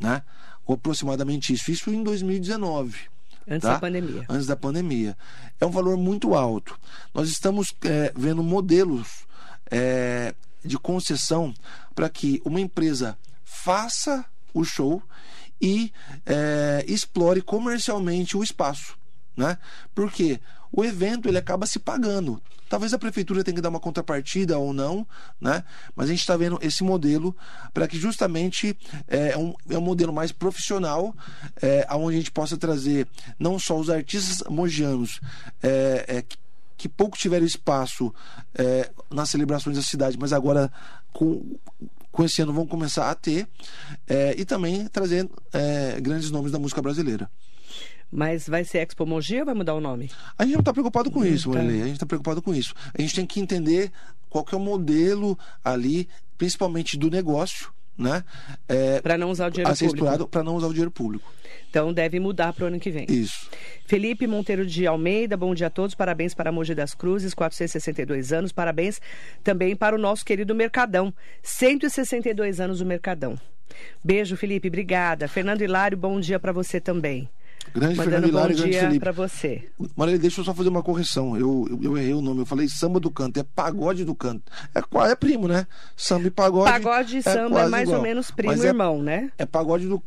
né? 0.00 0.22
Ou 0.66 0.74
aproximadamente 0.74 1.52
isso. 1.52 1.70
Isso 1.70 1.90
em 1.90 2.02
2019. 2.02 2.96
Antes 3.48 3.62
tá? 3.62 3.74
da 3.74 3.80
pandemia. 3.80 4.24
Antes 4.28 4.46
da 4.46 4.56
pandemia. 4.56 5.16
É 5.60 5.66
um 5.66 5.70
valor 5.70 5.96
muito 5.96 6.34
alto. 6.34 6.78
Nós 7.14 7.28
estamos 7.28 7.72
é, 7.84 8.12
vendo 8.16 8.42
modelos 8.42 9.26
é, 9.70 10.34
de 10.64 10.78
concessão 10.78 11.54
para 11.94 12.08
que 12.08 12.42
uma 12.44 12.60
empresa 12.60 13.16
faça 13.44 14.24
o 14.52 14.64
show 14.64 15.02
e 15.60 15.92
é, 16.24 16.84
explore 16.86 17.40
comercialmente 17.42 18.36
o 18.36 18.42
espaço. 18.42 18.96
Né? 19.36 19.58
Porque 19.94 20.40
o 20.72 20.84
evento 20.84 21.28
ele 21.28 21.38
acaba 21.38 21.66
se 21.66 21.78
pagando. 21.78 22.40
Talvez 22.68 22.92
a 22.92 22.98
prefeitura 22.98 23.44
tenha 23.44 23.54
que 23.54 23.60
dar 23.60 23.68
uma 23.68 23.78
contrapartida 23.78 24.58
ou 24.58 24.72
não, 24.72 25.06
né? 25.40 25.62
mas 25.94 26.06
a 26.06 26.10
gente 26.10 26.20
está 26.20 26.36
vendo 26.36 26.58
esse 26.60 26.82
modelo 26.82 27.36
para 27.72 27.86
que 27.86 27.98
justamente 27.98 28.76
é, 29.06 29.32
é 29.32 29.38
um, 29.38 29.54
é 29.70 29.78
um 29.78 29.82
modelo 29.82 30.12
mais 30.12 30.32
profissional, 30.32 31.14
é, 31.62 31.86
onde 31.92 32.16
a 32.16 32.18
gente 32.18 32.32
possa 32.32 32.56
trazer 32.56 33.06
não 33.38 33.58
só 33.58 33.78
os 33.78 33.88
artistas 33.88 34.42
mogianos 34.50 35.20
é, 35.62 36.04
é, 36.08 36.24
que 36.76 36.88
pouco 36.88 37.16
tiveram 37.16 37.46
espaço 37.46 38.12
é, 38.54 38.90
nas 39.10 39.30
celebrações 39.30 39.76
da 39.76 39.82
cidade, 39.82 40.18
mas 40.18 40.32
agora 40.32 40.70
com 41.12 41.56
com 42.16 42.24
esse 42.24 42.40
ano 42.40 42.50
vão 42.50 42.66
começar 42.66 43.10
a 43.10 43.14
ter 43.14 43.46
é, 44.08 44.34
e 44.38 44.44
também 44.46 44.88
trazer 44.88 45.28
é, 45.52 46.00
grandes 46.00 46.30
nomes 46.30 46.50
da 46.50 46.58
música 46.58 46.80
brasileira. 46.80 47.30
Mas 48.10 48.48
vai 48.48 48.64
ser 48.64 48.78
Expo 48.78 49.04
Mogi 49.04 49.38
ou 49.38 49.44
vai 49.44 49.54
mudar 49.54 49.74
o 49.74 49.82
nome? 49.82 50.10
A 50.38 50.44
gente 50.44 50.54
não 50.54 50.60
está 50.60 50.72
preocupado 50.72 51.10
com 51.10 51.20
hum, 51.20 51.26
isso, 51.26 51.52
tá. 51.52 51.58
A 51.58 51.62
gente 51.62 51.92
está 51.92 52.06
preocupado 52.06 52.40
com 52.40 52.54
isso. 52.54 52.74
A 52.98 53.02
gente 53.02 53.14
tem 53.14 53.26
que 53.26 53.38
entender 53.38 53.92
qual 54.30 54.42
que 54.46 54.54
é 54.54 54.58
o 54.58 54.60
modelo 54.60 55.38
ali, 55.62 56.08
principalmente 56.38 56.96
do 56.96 57.10
negócio, 57.10 57.70
né? 57.96 58.24
É, 58.68 59.00
para 59.00 59.16
não 59.16 59.30
usar 59.30 59.46
o 59.46 59.50
dinheiro 59.50 59.74
público. 59.76 60.28
Para 60.28 60.42
não 60.42 60.56
usar 60.56 60.66
o 60.66 60.70
dinheiro 60.70 60.90
público. 60.90 61.32
Então 61.70 61.92
deve 61.92 62.18
mudar 62.20 62.52
para 62.52 62.64
o 62.64 62.68
ano 62.68 62.80
que 62.80 62.90
vem. 62.90 63.06
Isso. 63.08 63.48
Felipe 63.86 64.26
Monteiro 64.26 64.66
de 64.66 64.86
Almeida, 64.86 65.36
bom 65.36 65.54
dia 65.54 65.66
a 65.66 65.70
todos. 65.70 65.94
Parabéns 65.94 66.34
para 66.34 66.52
Mogi 66.52 66.74
das 66.74 66.94
Cruzes, 66.94 67.34
462 67.34 68.32
anos. 68.32 68.52
Parabéns 68.52 69.00
também 69.42 69.76
para 69.76 69.94
o 69.94 69.98
nosso 69.98 70.24
querido 70.24 70.54
Mercadão, 70.54 71.12
162 71.42 72.60
anos 72.60 72.80
o 72.80 72.86
Mercadão. 72.86 73.38
Beijo, 74.02 74.36
Felipe, 74.36 74.68
obrigada. 74.68 75.28
Fernando 75.28 75.62
Hilário, 75.62 75.98
bom 75.98 76.18
dia 76.20 76.38
para 76.38 76.52
você 76.52 76.80
também. 76.80 77.28
Grande 77.76 77.94
Mandando 77.94 78.10
Fernando 78.10 78.28
Hilário, 78.30 78.56
bom 78.56 78.62
grande 78.62 78.78
Felipe. 78.78 79.00
para 79.00 79.12
você. 79.12 79.68
Maria, 79.94 80.18
deixa 80.18 80.40
eu 80.40 80.44
só 80.46 80.54
fazer 80.54 80.70
uma 80.70 80.82
correção. 80.82 81.36
Eu, 81.36 81.66
eu, 81.70 81.82
eu, 81.82 81.98
errei 81.98 82.14
o 82.14 82.22
nome. 82.22 82.40
Eu 82.40 82.46
falei 82.46 82.66
samba 82.70 82.98
do 82.98 83.10
canto, 83.10 83.38
é 83.38 83.42
pagode 83.42 84.02
do 84.02 84.14
canto. 84.14 84.50
É, 84.74 84.80
é 85.10 85.14
primo, 85.14 85.46
né? 85.46 85.66
Samba 85.94 86.26
e 86.26 86.30
pagode. 86.30 86.70
Pagode 86.70 87.16
e 87.16 87.18
é 87.18 87.22
samba 87.22 87.64
é 87.64 87.68
mais 87.68 87.82
igual. 87.82 87.98
ou 87.98 88.02
menos 88.02 88.30
primo 88.30 88.54
e 88.54 88.64
é, 88.64 88.68
irmão, 88.68 89.02
né? 89.02 89.30
É 89.36 89.44
pagode 89.44 89.86
do 89.86 90.02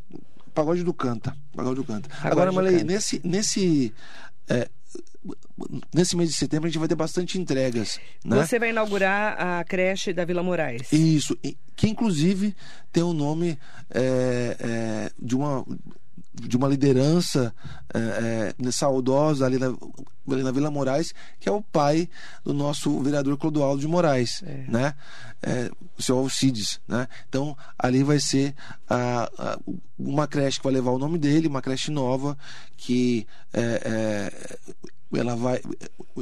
pagode 0.52 0.84
do 0.84 0.94
canta. 0.96 1.38
Pagode 1.56 1.76
do 1.76 1.84
canta. 1.84 2.10
Pagode 2.10 2.32
Agora, 2.32 2.52
Malei, 2.52 2.84
nesse 2.84 3.22
nesse 3.24 3.94
é, 4.50 4.68
nesse 5.94 6.16
mês 6.16 6.30
de 6.30 6.36
setembro 6.36 6.66
a 6.66 6.70
gente 6.70 6.80
vai 6.80 6.88
ter 6.88 6.96
bastante 6.96 7.38
entregas. 7.38 8.00
Né? 8.26 8.44
Você 8.44 8.58
vai 8.58 8.72
inaugurar 8.72 9.40
a 9.40 9.64
creche 9.64 10.12
da 10.12 10.26
Vila 10.26 10.42
Moraes. 10.42 10.92
Isso, 10.92 11.38
que 11.76 11.88
inclusive 11.88 12.56
tem 12.92 13.04
o 13.04 13.14
nome 13.14 13.60
é, 13.92 14.58
é, 14.60 15.12
de 15.20 15.36
uma 15.36 15.64
de 16.48 16.58
uma 16.58 16.68
liderança 16.68 17.54
é, 17.94 18.54
é, 18.58 18.72
saudosa 18.72 19.46
ali 19.46 19.58
na, 19.58 19.68
ali 20.32 20.44
na 20.44 20.52
Vila 20.52 20.72
Moraes, 20.72 21.14
que 21.40 21.50
é 21.50 21.52
o 21.52 21.62
pai 21.62 22.10
do 22.44 22.54
nosso 22.54 23.00
vereador 23.02 23.38
Clodoaldo 23.38 23.82
de 23.82 23.88
Moraes, 23.88 24.42
é. 24.44 24.66
né? 24.68 24.96
É, 25.42 25.72
o 25.98 26.04
seu 26.04 26.18
Alcides, 26.18 26.80
né? 26.88 27.08
Então, 27.28 27.58
ali 27.78 28.04
vai 28.04 28.20
ser 28.20 28.54
a, 28.90 29.30
a, 29.38 29.60
uma 29.98 30.28
creche 30.28 30.60
que 30.60 30.64
vai 30.64 30.74
levar 30.74 30.92
o 30.92 31.00
nome 31.00 31.18
dele, 31.18 31.48
uma 31.48 31.62
creche 31.62 31.92
nova, 31.92 32.38
que 32.76 33.26
é, 33.54 34.42
ela 35.14 35.36
vai, 35.36 35.62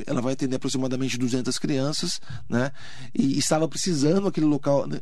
ela 0.06 0.22
vai 0.22 0.34
atender 0.34 0.56
aproximadamente 0.56 1.18
200 1.18 1.58
crianças, 1.60 2.22
né? 2.48 2.72
E 3.14 3.38
estava 3.38 3.68
precisando 3.68 4.28
aquele 4.28 4.46
local 4.46 4.88
né, 4.88 5.00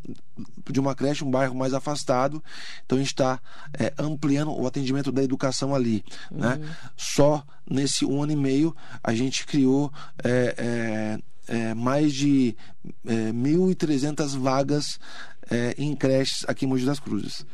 de 0.69 0.79
uma 0.79 0.95
creche, 0.95 1.23
um 1.23 1.29
bairro 1.29 1.55
mais 1.55 1.73
afastado, 1.73 2.43
então 2.85 2.97
a 2.97 3.01
gente 3.01 3.11
está 3.11 3.39
é, 3.77 3.93
ampliando 3.97 4.51
o 4.51 4.65
atendimento 4.65 5.11
da 5.11 5.23
educação 5.23 5.75
ali, 5.75 6.03
né? 6.31 6.53
uhum. 6.53 6.59
né? 6.59 6.75
Só 6.97 7.45
nesse 7.69 8.05
um 8.05 8.21
ano 8.21 8.31
e 8.31 8.35
meio 8.35 8.75
a 9.03 9.13
gente 9.13 9.45
criou 9.45 9.91
é, 10.23 11.19
é, 11.47 11.55
é 11.69 11.73
mais 11.73 12.13
de 12.13 12.55
é, 13.05 13.31
1.300 13.31 14.37
vagas 14.37 14.99
é, 15.49 15.75
em 15.77 15.95
creches 15.95 16.43
aqui 16.47 16.65
em 16.65 16.67
Mogi 16.67 16.85
das 16.85 16.99
Cruzes 16.99 17.45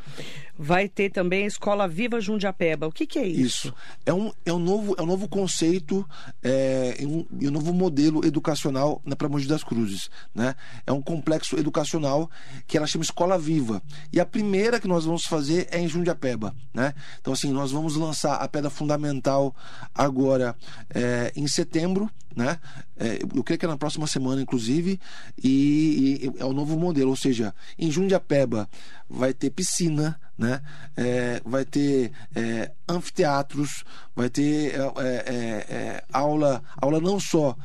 vai 0.62 0.88
ter 0.88 1.10
também 1.10 1.44
a 1.44 1.48
Escola 1.48 1.88
Viva 1.88 2.22
Jundiapeba. 2.22 2.86
O 2.86 2.92
que, 2.92 3.08
que 3.08 3.18
é 3.18 3.26
isso? 3.26 3.42
Isso. 3.68 3.76
É 4.06 4.14
um, 4.14 4.32
é 4.46 4.54
um, 4.54 4.60
novo, 4.60 4.96
é 4.96 5.02
um 5.02 5.08
novo 5.08 5.28
conceito 5.28 6.08
é, 6.44 6.98
um, 7.02 7.26
um 7.48 7.52
novo 7.52 7.74
modelo 7.74 8.24
educacional 8.24 9.02
né, 9.04 9.16
para 9.16 9.28
Mogi 9.28 9.48
das 9.48 9.64
Cruzes. 9.64 10.12
Né? 10.36 10.56
É 10.86 10.92
um 10.92 11.02
complexo 11.02 11.58
educacional 11.58 12.30
que 12.68 12.78
ela 12.78 12.86
chama 12.86 13.04
Escola 13.04 13.40
Viva. 13.40 13.82
E 14.14 14.20
a 14.20 14.26
primeira 14.26 14.80
que 14.80 14.88
nós 14.88 15.04
vamos 15.04 15.24
fazer 15.24 15.68
é 15.72 15.80
em 15.80 15.88
Jundiapeba. 15.88 16.54
Né? 16.72 16.94
Então, 17.20 17.34
assim, 17.34 17.52
nós 17.52 17.72
vamos 17.72 17.96
lançar 17.96 18.36
a 18.36 18.48
pedra 18.48 18.70
fundamental 18.70 19.56
agora 19.96 20.56
é, 20.94 21.32
em 21.36 21.48
setembro. 21.48 22.08
Né? 22.36 22.60
É, 22.96 23.20
eu 23.36 23.44
creio 23.44 23.60
que 23.60 23.66
é 23.66 23.68
na 23.68 23.78
próxima 23.78 24.06
semana, 24.06 24.42
inclusive, 24.42 25.00
e, 25.42 26.32
e 26.36 26.42
é 26.42 26.46
o 26.46 26.54
novo 26.54 26.78
modelo, 26.78 27.10
ou 27.10 27.16
seja, 27.16 27.54
em 27.78 27.92
Jundiapeba 27.92 28.70
vai 29.10 29.34
ter 29.34 29.50
piscina, 29.50 30.20
né? 30.38 30.62
É, 30.96 31.42
vai 31.46 31.66
ter 31.66 32.12
é, 32.36 32.72
anfiteatros, 32.88 33.84
vai 34.16 34.30
ter 34.30 34.74
é, 34.76 34.80
é, 35.06 35.76
é 35.76 36.04
aula, 36.12 36.64
aula 36.78 37.00
não 37.00 37.20
só 37.20 37.56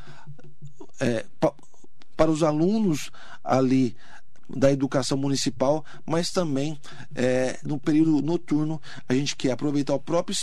pa, 1.39 1.53
para 2.15 2.31
os 2.31 2.43
alunos 2.43 3.11
ali 3.43 3.95
da 4.49 4.71
educação 4.71 5.17
municipal, 5.17 5.83
mas 6.05 6.31
também 6.31 6.79
no 7.63 7.77
período 7.77 8.21
noturno 8.21 8.81
a 9.07 9.13
gente 9.13 9.35
quer 9.35 9.51
aproveitar 9.51 9.93
o 9.93 9.99
próprio 9.99 10.35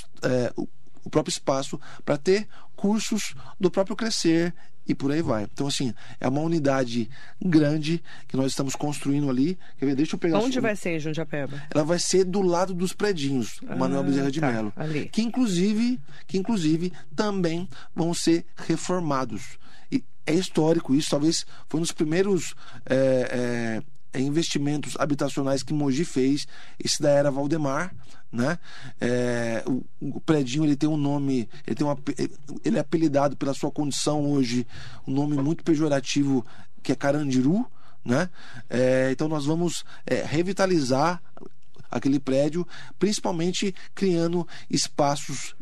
o 1.05 1.11
próprio 1.11 1.31
espaço 1.31 1.79
para 2.05 2.17
ter 2.17 2.49
cursos 2.75 3.35
do 3.61 3.71
próprio 3.71 3.97
crescer 3.97 4.55
e 4.87 4.95
por 4.95 5.11
aí 5.11 5.23
vai. 5.23 5.45
Então, 5.45 5.67
assim, 5.67 5.93
é 6.21 6.29
uma 6.29 6.41
unidade 6.41 7.09
grande 7.41 8.03
que 8.29 8.37
nós 8.37 8.53
estamos 8.53 8.75
construindo 8.75 9.29
ali. 9.31 9.59
Quer 9.79 9.87
ver? 9.87 9.95
Deixa 9.97 10.15
eu 10.15 10.19
pegar 10.19 10.39
Onde 10.39 10.61
vai 10.61 10.77
ser 10.77 10.99
Jundiapeba? 10.99 11.63
Ela 11.75 11.85
vai 11.85 11.99
ser 11.99 12.25
do 12.25 12.43
lado 12.43 12.75
dos 12.75 12.93
predinhos, 12.93 13.61
ah, 13.67 13.77
Manuel 13.77 14.05
Bezerra 14.05 14.31
de 14.31 14.41
tá, 14.41 14.51
Mello. 14.51 14.73
Ali. 14.77 15.09
Que 15.09 15.23
inclusive, 15.23 15.99
que 16.27 16.39
inclusive 16.39 16.93
também 17.15 17.69
vão 17.95 18.13
ser 18.13 18.45
reformados. 18.57 19.59
E 19.91 20.03
é 20.27 20.35
histórico 20.35 20.95
isso, 20.95 21.11
talvez 21.11 21.47
foi 21.69 21.79
um 21.79 21.83
dos 21.83 21.93
primeiros. 21.93 22.55
É, 22.87 23.81
é, 23.81 23.94
investimentos 24.21 24.95
habitacionais 24.99 25.63
que 25.63 25.73
Mogi 25.73 26.05
fez, 26.05 26.47
esse 26.79 27.03
da 27.03 27.11
era 27.11 27.31
Valdemar, 27.31 27.95
né? 28.33 28.59
É, 29.01 29.63
o, 29.67 29.85
o 30.01 30.21
predinho 30.21 30.65
ele 30.65 30.77
tem 30.77 30.89
um 30.89 30.97
nome, 30.97 31.49
ele 31.67 31.77
tem 31.77 31.87
uma, 31.87 31.97
ele 32.65 32.77
é 32.77 32.81
apelidado 32.81 33.37
pela 33.37 33.55
sua 33.55 33.71
condição 33.71 34.25
hoje, 34.33 34.67
um 35.07 35.13
nome 35.13 35.37
muito 35.37 35.63
pejorativo 35.63 36.45
que 36.83 36.93
é 36.93 36.97
Carandiru, 36.97 37.67
né? 38.05 38.29
É, 38.69 39.11
então 39.13 39.29
nós 39.29 39.45
vamos 39.45 39.85
é, 40.05 40.23
revitalizar 40.23 41.23
aquele 41.91 42.19
prédio, 42.19 42.67
principalmente 42.99 43.75
criando 43.95 44.47
espaços 44.69 45.55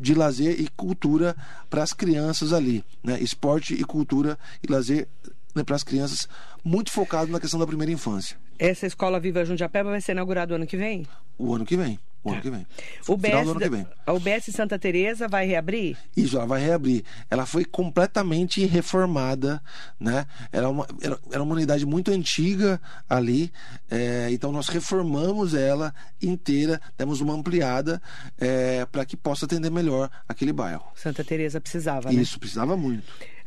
de 0.00 0.14
lazer 0.14 0.60
e 0.60 0.68
cultura 0.68 1.34
para 1.70 1.82
as 1.82 1.92
crianças 1.92 2.52
ali, 2.52 2.84
né? 3.02 3.18
Esporte 3.20 3.74
e 3.74 3.84
cultura 3.84 4.38
e 4.62 4.70
lazer 4.70 5.08
né, 5.54 5.62
para 5.62 5.76
as 5.76 5.82
crianças, 5.82 6.28
muito 6.64 6.90
focado 6.90 7.30
na 7.30 7.40
questão 7.40 7.58
da 7.58 7.66
primeira 7.66 7.92
infância. 7.92 8.36
Essa 8.58 8.86
escola 8.86 9.18
Viva 9.18 9.44
Jundiapeba 9.44 9.90
vai 9.90 10.00
ser 10.00 10.12
inaugurada 10.12 10.54
ano 10.54 10.66
que 10.66 10.76
vem? 10.76 11.06
O 11.38 11.54
ano 11.54 11.64
que 11.64 11.76
vem. 11.76 11.98
O 12.24 12.30
ano 12.30 12.40
que 12.40 12.50
vem. 12.50 12.66
O 13.08 13.16
BS, 13.16 13.48
ano 13.48 13.58
que 13.58 13.68
vem. 13.68 13.86
A 14.06 14.12
UBS 14.12 14.44
Santa 14.52 14.78
Teresa 14.78 15.26
vai 15.26 15.44
reabrir? 15.44 15.96
Isso, 16.16 16.36
ela 16.36 16.46
vai 16.46 16.60
reabrir. 16.60 17.04
Ela 17.28 17.44
foi 17.44 17.64
completamente 17.64 18.64
reformada, 18.64 19.60
né? 19.98 20.24
Era 20.52 20.68
uma, 20.68 20.86
era, 21.00 21.18
era 21.32 21.42
uma 21.42 21.54
unidade 21.54 21.84
muito 21.84 22.12
antiga 22.12 22.80
ali, 23.08 23.52
é, 23.90 24.28
então 24.30 24.52
nós 24.52 24.68
reformamos 24.68 25.52
ela 25.52 25.92
inteira, 26.22 26.80
demos 26.96 27.20
uma 27.20 27.34
ampliada 27.34 28.00
é, 28.38 28.86
para 28.86 29.04
que 29.04 29.16
possa 29.16 29.44
atender 29.44 29.70
melhor 29.70 30.08
aquele 30.28 30.52
bairro. 30.52 30.84
Santa 30.94 31.24
Teresa 31.24 31.60
precisava, 31.60 32.12
né? 32.12 32.22
Isso, 32.22 32.38
precisava 32.38 32.76
muito. 32.76 33.02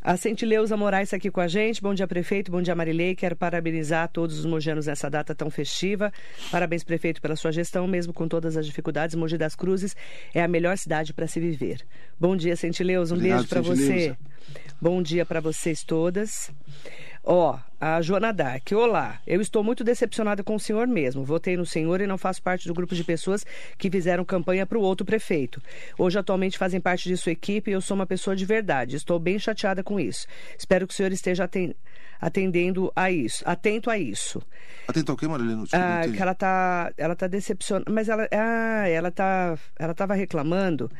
A 0.06 0.16
Centileuza 0.16 0.76
Moraes 0.76 1.12
aqui 1.12 1.32
com 1.32 1.40
a 1.40 1.48
gente. 1.48 1.82
Bom 1.82 1.92
dia, 1.92 2.06
prefeito. 2.06 2.48
Bom 2.48 2.62
dia, 2.62 2.76
Marilei. 2.76 3.16
Quero 3.16 3.34
parabenizar 3.34 4.08
todos 4.08 4.38
os 4.38 4.46
mojanos 4.46 4.86
nessa 4.86 5.10
data 5.10 5.34
tão 5.34 5.50
festiva. 5.50 6.12
Parabéns, 6.48 6.84
prefeito, 6.84 7.20
pela 7.20 7.34
sua 7.34 7.50
gestão. 7.50 7.88
Mesmo 7.88 8.12
com 8.12 8.28
todas 8.28 8.56
as 8.56 8.64
dificuldades, 8.64 9.16
Mogi 9.16 9.36
das 9.36 9.56
Cruzes 9.56 9.96
é 10.32 10.40
a 10.44 10.46
melhor 10.46 10.78
cidade 10.78 11.12
para 11.12 11.26
se 11.26 11.40
viver. 11.40 11.84
Bom 12.20 12.36
dia, 12.36 12.54
Centileuza. 12.54 13.14
Um 13.14 13.16
Obrigado, 13.16 13.38
beijo 13.38 13.48
para 13.48 13.60
você. 13.62 14.16
Bom 14.80 15.02
dia 15.02 15.26
para 15.26 15.40
vocês 15.40 15.82
todas. 15.82 16.52
Ó, 17.28 17.58
a 17.80 18.00
Joana 18.00 18.32
Dark. 18.32 18.70
Olá, 18.70 19.20
eu 19.26 19.40
estou 19.40 19.64
muito 19.64 19.82
decepcionada 19.82 20.44
com 20.44 20.54
o 20.54 20.60
senhor 20.60 20.86
mesmo. 20.86 21.24
Votei 21.24 21.56
no 21.56 21.66
senhor 21.66 22.00
e 22.00 22.06
não 22.06 22.16
faço 22.16 22.40
parte 22.40 22.68
do 22.68 22.72
grupo 22.72 22.94
de 22.94 23.02
pessoas 23.02 23.44
que 23.76 23.90
fizeram 23.90 24.24
campanha 24.24 24.64
para 24.64 24.78
o 24.78 24.80
outro 24.80 25.04
prefeito. 25.04 25.60
Hoje, 25.98 26.16
atualmente, 26.16 26.56
fazem 26.56 26.80
parte 26.80 27.08
de 27.08 27.16
sua 27.16 27.32
equipe 27.32 27.68
e 27.68 27.74
eu 27.74 27.80
sou 27.80 27.96
uma 27.96 28.06
pessoa 28.06 28.36
de 28.36 28.44
verdade. 28.44 28.94
Estou 28.94 29.18
bem 29.18 29.40
chateada 29.40 29.82
com 29.82 29.98
isso. 29.98 30.28
Espero 30.56 30.86
que 30.86 30.94
o 30.94 30.96
senhor 30.96 31.10
esteja 31.10 31.42
atendendo 31.42 31.74
atendendo 32.20 32.92
a 32.94 33.10
isso, 33.10 33.42
atento 33.46 33.90
a 33.90 33.98
isso. 33.98 34.42
Atento 34.88 35.12
ao 35.12 35.18
quê, 35.18 35.26
Marilena? 35.26 35.64
Ah, 35.72 36.02
que 36.06 36.20
ela 36.20 36.34
tá, 36.34 36.92
ela 36.96 37.16
tá 37.16 37.26
decepcionada, 37.26 37.90
mas 37.90 38.08
ela, 38.08 38.28
ah, 38.30 38.88
ela 38.88 39.10
tá, 39.10 39.58
ela 39.78 39.92
estava 39.92 40.14
reclamando, 40.14 40.90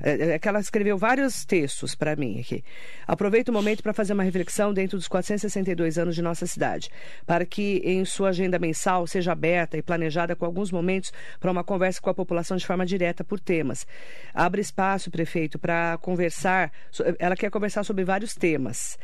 é, 0.00 0.34
é, 0.34 0.38
que 0.38 0.48
ela 0.48 0.60
escreveu 0.60 0.96
vários 0.96 1.44
textos 1.44 1.94
para 1.94 2.14
mim 2.14 2.40
aqui. 2.40 2.62
Aproveito 3.06 3.48
o 3.48 3.52
momento 3.52 3.82
para 3.82 3.92
fazer 3.92 4.12
uma 4.12 4.22
reflexão 4.22 4.72
dentro 4.72 4.96
dos 4.96 5.08
462 5.08 5.98
anos 5.98 6.14
de 6.14 6.22
nossa 6.22 6.46
cidade, 6.46 6.88
para 7.26 7.44
que 7.44 7.82
em 7.84 8.04
sua 8.04 8.28
agenda 8.28 8.58
mensal 8.58 9.06
seja 9.06 9.32
aberta 9.32 9.76
e 9.76 9.82
planejada 9.82 10.36
com 10.36 10.44
alguns 10.44 10.70
momentos 10.70 11.12
para 11.40 11.50
uma 11.50 11.64
conversa 11.64 12.00
com 12.00 12.10
a 12.10 12.14
população 12.14 12.56
de 12.56 12.66
forma 12.66 12.86
direta 12.86 13.24
por 13.24 13.40
temas. 13.40 13.86
Abre 14.32 14.60
espaço, 14.60 15.10
prefeito, 15.10 15.58
para 15.58 15.98
conversar. 15.98 16.70
Ela 17.18 17.36
quer 17.36 17.50
conversar 17.50 17.84
sobre 17.84 18.04
vários 18.04 18.34
temas. 18.34 18.98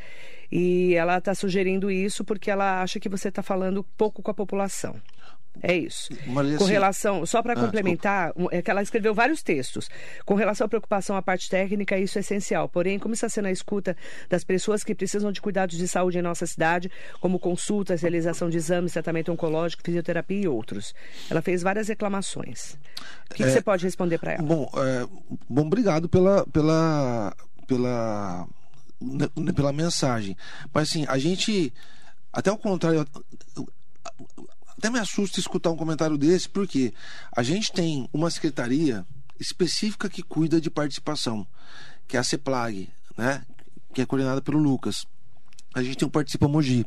E 0.51 0.95
ela 0.95 1.19
está 1.19 1.35
sugerindo 1.35 1.91
isso 1.91 2.25
porque 2.25 2.51
ela 2.51 2.83
acha 2.83 2.99
que 2.99 3.09
você 3.09 3.29
está 3.29 3.43
falando 3.43 3.85
pouco 3.97 4.23
com 4.23 4.31
a 4.31 4.35
população. 4.35 5.01
É 5.63 5.77
isso. 5.77 6.11
Maria, 6.27 6.57
com 6.57 6.65
relação, 6.65 7.27
só 7.27 7.43
para 7.43 7.55
ah, 7.55 7.57
complementar, 7.57 8.29
desculpa. 8.29 8.55
é 8.55 8.63
que 8.63 8.71
ela 8.71 8.83
escreveu 8.83 9.15
vários 9.15 9.43
textos. 9.43 9.89
Com 10.25 10.35
relação 10.35 10.67
à 10.67 10.69
preocupação 10.69 11.17
à 11.17 11.23
parte 11.23 11.49
técnica, 11.49 11.99
isso 11.99 12.19
é 12.19 12.21
essencial. 12.21 12.69
Porém, 12.69 12.99
como 12.99 13.15
está 13.15 13.29
sendo 13.29 13.47
a 13.47 13.51
escuta 13.51 13.97
das 14.29 14.45
pessoas 14.45 14.85
que 14.85 14.95
precisam 14.95 15.33
de 15.33 15.41
cuidados 15.41 15.77
de 15.77 15.89
saúde 15.89 16.19
em 16.19 16.23
nossa 16.23 16.47
cidade, 16.47 16.91
como 17.21 17.39
consultas, 17.39 18.03
realização 18.03 18.49
de 18.49 18.57
exames, 18.57 18.93
tratamento 18.93 19.33
oncológico, 19.33 19.83
fisioterapia 19.85 20.43
e 20.43 20.49
outros. 20.49 20.95
Ela 21.29 21.43
fez 21.43 21.63
várias 21.63 21.89
reclamações. 21.89 22.75
O 23.31 23.35
que, 23.35 23.43
é, 23.43 23.47
que 23.47 23.53
você 23.53 23.61
pode 23.61 23.85
responder 23.85 24.19
para 24.19 24.35
ela? 24.35 24.43
Bom, 24.43 24.71
é, 24.77 25.07
bom, 25.49 25.67
obrigado 25.67 26.09
pela, 26.09 26.47
pela, 26.47 27.35
pela 27.67 28.49
né, 29.01 29.53
pela 29.55 29.73
mensagem. 29.73 30.37
Mas 30.73 30.89
assim, 30.91 31.05
a 31.09 31.19
gente, 31.19 31.73
até 32.33 32.51
o 32.51 32.59
contrário, 32.59 33.07
até 34.77 34.91
me 34.91 34.99
assusta 34.99 35.41
escutar 35.41 35.71
um 35.71 35.77
comentário 35.77 36.17
desse, 36.17 36.49
porque 36.49 36.93
a 37.37 37.43
gente 37.43 37.73
tem 37.73 38.09
uma 38.13 38.31
secretaria 38.31 39.05
específica 39.39 40.09
que 40.09 40.23
cuida 40.23 40.61
de 40.61 40.71
participação, 40.71 41.47
que 42.07 42.17
é 42.17 42.21
a 42.21 42.25
CEPLAG, 42.25 42.89
né? 43.17 43.45
que 43.93 44.03
é 44.03 44.07
coordenada 44.07 44.41
pelo 44.41 44.59
Lucas. 44.59 45.07
A 45.75 45.83
gente 45.83 45.99
tem 45.99 46.09
o 46.09 46.11
Participa 46.11 46.49
Mogi. 46.49 46.87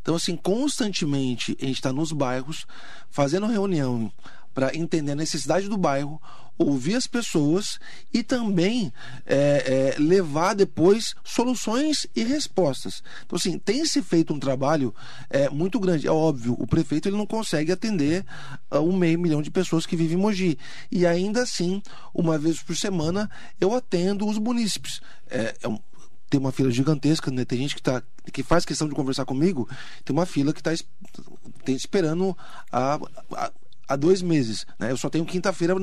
Então, 0.00 0.14
assim, 0.14 0.36
constantemente 0.36 1.56
a 1.60 1.64
gente 1.64 1.76
está 1.76 1.92
nos 1.92 2.12
bairros 2.12 2.66
fazendo 3.10 3.46
reunião 3.46 4.12
para 4.52 4.74
entender 4.74 5.12
a 5.12 5.16
necessidade 5.16 5.68
do 5.68 5.76
bairro, 5.76 6.20
ouvir 6.58 6.94
as 6.94 7.06
pessoas 7.06 7.78
e 8.12 8.22
também 8.22 8.92
é, 9.24 9.94
é, 9.96 10.00
levar 10.00 10.54
depois 10.54 11.14
soluções 11.24 12.06
e 12.14 12.22
respostas. 12.22 13.02
Então, 13.24 13.36
assim, 13.36 13.58
tem 13.58 13.84
se 13.84 14.02
feito 14.02 14.32
um 14.32 14.38
trabalho 14.38 14.94
é, 15.28 15.48
muito 15.48 15.78
grande. 15.78 16.06
É 16.06 16.10
óbvio, 16.10 16.56
o 16.58 16.66
prefeito 16.66 17.08
ele 17.08 17.16
não 17.16 17.26
consegue 17.26 17.72
atender 17.72 18.24
uh, 18.70 18.78
um 18.78 18.96
meio 18.96 19.18
milhão 19.18 19.42
de 19.42 19.50
pessoas 19.50 19.86
que 19.86 19.96
vivem 19.96 20.16
em 20.16 20.20
Mogi. 20.20 20.58
E 20.90 21.06
ainda 21.06 21.42
assim, 21.42 21.82
uma 22.14 22.38
vez 22.38 22.62
por 22.62 22.76
semana, 22.76 23.30
eu 23.60 23.74
atendo 23.74 24.26
os 24.26 24.38
munícipes. 24.38 25.00
É, 25.28 25.54
é 25.62 25.68
um, 25.68 25.78
tem 26.28 26.40
uma 26.40 26.52
fila 26.52 26.70
gigantesca, 26.70 27.30
né? 27.30 27.44
Tem 27.44 27.58
gente 27.58 27.74
que, 27.74 27.82
tá, 27.82 28.02
que 28.32 28.42
faz 28.42 28.64
questão 28.64 28.88
de 28.88 28.94
conversar 28.94 29.24
comigo, 29.24 29.68
tem 30.04 30.14
uma 30.14 30.26
fila 30.26 30.52
que 30.52 30.60
está 30.60 30.72
esperando 31.68 32.36
a, 32.70 32.98
a 33.32 33.52
há 33.88 33.96
dois 33.96 34.22
meses. 34.22 34.66
Né? 34.78 34.90
Eu 34.90 34.96
só 34.96 35.08
tenho 35.08 35.24
quinta-feira 35.24 35.74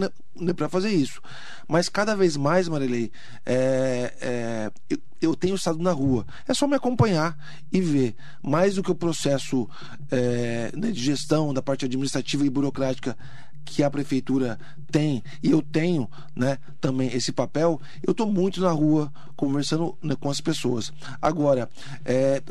para 0.56 0.70
fazer 0.70 0.90
isso. 0.90 1.22
Mas 1.68 1.90
cada 1.90 2.16
vez 2.16 2.36
mais, 2.38 2.68
Marilei, 2.68 3.12
é, 3.46 4.14
é, 4.22 4.72
eu, 4.90 4.98
eu, 5.22 5.36
tenho 5.36 5.56
estado 5.56 5.80
na 5.80 5.92
rua. 5.92 6.26
É 6.48 6.54
só 6.54 6.68
me 6.68 6.76
acompanhar 6.76 7.38
e 7.72 7.82
ver. 7.82 8.16
Mais 8.42 8.76
do 8.76 8.84
que 8.84 8.92
o 8.92 8.96
processo 8.96 9.70
é, 10.12 10.72
né, 10.76 10.92
de 10.92 11.02
gestão, 11.02 11.54
da 11.54 11.62
parte 11.62 11.86
administrativa 11.86 12.46
e 12.46 12.50
burocrática 12.50 13.18
que 13.66 13.82
a 13.82 13.90
prefeitura 13.90 14.60
tem 14.92 15.24
e 15.42 15.50
eu 15.50 15.62
tenho 15.62 16.10
né, 16.36 16.58
também 16.82 17.08
esse 17.14 17.32
papel, 17.32 17.80
eu 18.06 18.12
estou 18.12 18.30
muito 18.30 18.60
na 18.62 18.72
rua 18.72 19.12
conversando 19.36 19.98
né, 20.02 20.16
com 20.20 20.30
as 20.30 20.42
pessoas. 20.42 20.92
Agora, 21.22 21.70
é, 22.04 22.42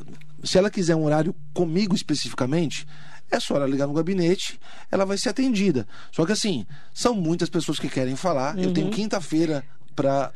se 0.42 0.58
ela 0.58 0.70
quiser 0.70 0.96
um 0.96 1.04
horário 1.04 1.34
comigo 1.52 1.94
especificamente, 1.94 2.86
é 3.32 3.40
só 3.40 3.56
ela 3.56 3.66
ligar 3.66 3.86
no 3.86 3.94
gabinete, 3.94 4.60
ela 4.90 5.04
vai 5.04 5.16
ser 5.16 5.30
atendida. 5.30 5.86
Só 6.12 6.24
que 6.26 6.32
assim, 6.32 6.66
são 6.92 7.14
muitas 7.14 7.48
pessoas 7.48 7.78
que 7.78 7.88
querem 7.88 8.14
falar. 8.14 8.54
Uhum. 8.54 8.62
Eu 8.62 8.72
tenho 8.72 8.86
uhum. 8.86 8.92
quinta-feira 8.92 9.64
para 9.96 10.32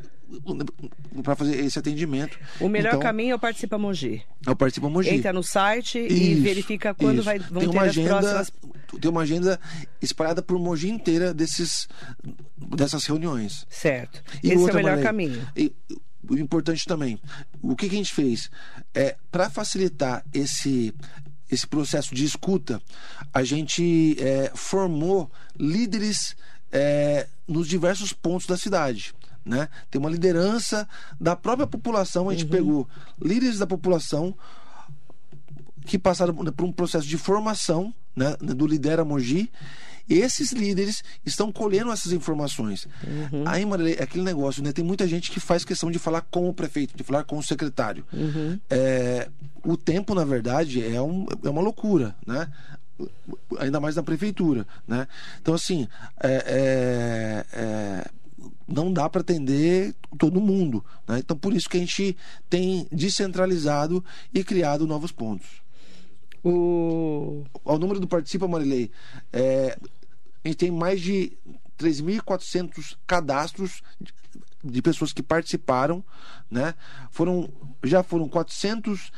para 1.22 1.36
fazer 1.36 1.64
esse 1.64 1.78
atendimento. 1.78 2.36
O 2.59 2.68
melhor 2.68 2.88
então, 2.88 3.01
caminho 3.01 3.30
é 3.30 3.34
o 3.36 3.38
Participa 3.38 3.78
Mogi. 3.78 4.24
É 4.44 4.51
o 4.51 4.57
Participa 4.57 4.88
Mogi. 4.88 5.11
Entra 5.11 5.32
no 5.32 5.42
site 5.42 6.01
isso, 6.01 6.12
e 6.12 6.34
verifica 6.34 6.92
quando 6.92 7.22
vai, 7.22 7.38
vão 7.38 7.61
tem 7.61 7.68
uma 7.68 7.82
ter 7.82 7.88
agenda, 7.88 8.09
próximas... 8.09 8.53
Tem 9.01 9.11
uma 9.11 9.20
agenda 9.20 9.61
espalhada 10.03 10.42
por 10.42 10.59
Mogi 10.59 10.88
inteira 10.88 11.32
desses, 11.32 11.88
dessas 12.57 13.05
reuniões. 13.05 13.66
Certo. 13.70 14.20
E 14.42 14.51
esse 14.51 14.68
é 14.68 14.72
o 14.72 14.74
melhor 14.74 15.01
caminho. 15.01 15.47
E, 15.57 15.72
o 16.28 16.36
importante 16.36 16.84
também, 16.86 17.20
o 17.62 17.76
que, 17.76 17.88
que 17.88 17.94
a 17.94 17.99
gente 17.99 18.12
fez? 18.12 18.51
É, 18.94 19.16
para 19.30 19.49
facilitar 19.49 20.24
esse, 20.34 20.92
esse 21.51 21.66
processo 21.66 22.14
de 22.14 22.24
escuta, 22.24 22.80
a 23.32 23.44
gente 23.44 24.16
é, 24.18 24.51
formou 24.55 25.30
líderes 25.59 26.36
é, 26.72 27.26
nos 27.47 27.68
diversos 27.68 28.12
pontos 28.12 28.47
da 28.47 28.57
cidade. 28.57 29.14
Né? 29.44 29.68
Tem 29.90 30.01
uma 30.01 30.11
liderança 30.11 30.88
da 31.20 31.36
própria 31.36 31.66
população, 31.66 32.28
a 32.28 32.32
gente 32.32 32.44
uhum. 32.44 32.51
pegou 32.51 32.88
líderes 33.20 33.59
da 33.59 33.66
população 33.66 34.34
que 35.86 35.99
passaram 35.99 36.34
por 36.34 36.64
um 36.64 36.72
processo 36.72 37.07
de 37.07 37.16
formação 37.16 37.94
né, 38.14 38.36
do 38.40 38.66
Lidera 38.66 39.05
Mogi 39.05 39.51
Esses 40.09 40.52
líderes 40.52 41.02
estão 41.24 41.50
colhendo 41.50 41.90
essas 41.90 42.12
informações. 42.12 42.86
Uhum. 43.04 43.44
Aí, 43.46 43.64
Marilei, 43.64 43.96
é 43.98 44.02
aquele 44.02 44.24
negócio, 44.24 44.62
né? 44.62 44.72
Tem 44.72 44.84
muita 44.84 45.07
gente 45.07 45.30
que 45.30 45.40
faz 45.40 45.64
questão 45.64 45.90
de 45.90 45.98
falar 45.98 46.20
com 46.22 46.48
o 46.48 46.54
prefeito, 46.54 46.96
de 46.96 47.02
falar 47.02 47.24
com 47.24 47.38
o 47.38 47.42
secretário. 47.42 48.04
Uhum. 48.12 48.59
É, 48.70 49.28
o 49.64 49.76
tempo, 49.76 50.14
na 50.14 50.24
verdade, 50.24 50.84
é, 50.84 51.00
um, 51.02 51.26
é 51.44 51.50
uma 51.50 51.61
loucura, 51.61 52.14
né? 52.26 52.48
ainda 53.59 53.80
mais 53.80 53.96
na 53.96 54.02
prefeitura, 54.02 54.66
né? 54.86 55.07
Então 55.40 55.54
assim, 55.54 55.86
é, 56.22 56.34
é, 56.46 57.46
é, 57.52 58.11
não 58.66 58.92
dá 58.92 59.09
para 59.09 59.20
atender 59.20 59.94
todo 60.18 60.40
mundo, 60.40 60.84
né? 61.07 61.18
Então 61.18 61.36
por 61.36 61.52
isso 61.52 61.68
que 61.68 61.76
a 61.76 61.80
gente 61.80 62.16
tem 62.48 62.86
descentralizado 62.90 64.04
e 64.32 64.42
criado 64.42 64.86
novos 64.86 65.12
pontos. 65.12 65.46
O, 66.42 67.44
o 67.64 67.78
número 67.78 67.98
do 67.98 68.07
participa, 68.07 68.46
Marilei, 68.46 68.90
é, 69.32 69.76
a 70.47 70.49
gente 70.49 70.59
tem 70.59 70.70
mais 70.70 71.01
de 71.01 71.36
3.400 71.78 72.97
cadastros 73.07 73.82
de 74.64 74.82
pessoas 74.82 75.12
que 75.12 75.22
participaram, 75.22 76.03
né? 76.51 76.74
Foram 77.11 77.49
já 77.84 78.03
foram 78.03 78.28
400 78.28 79.12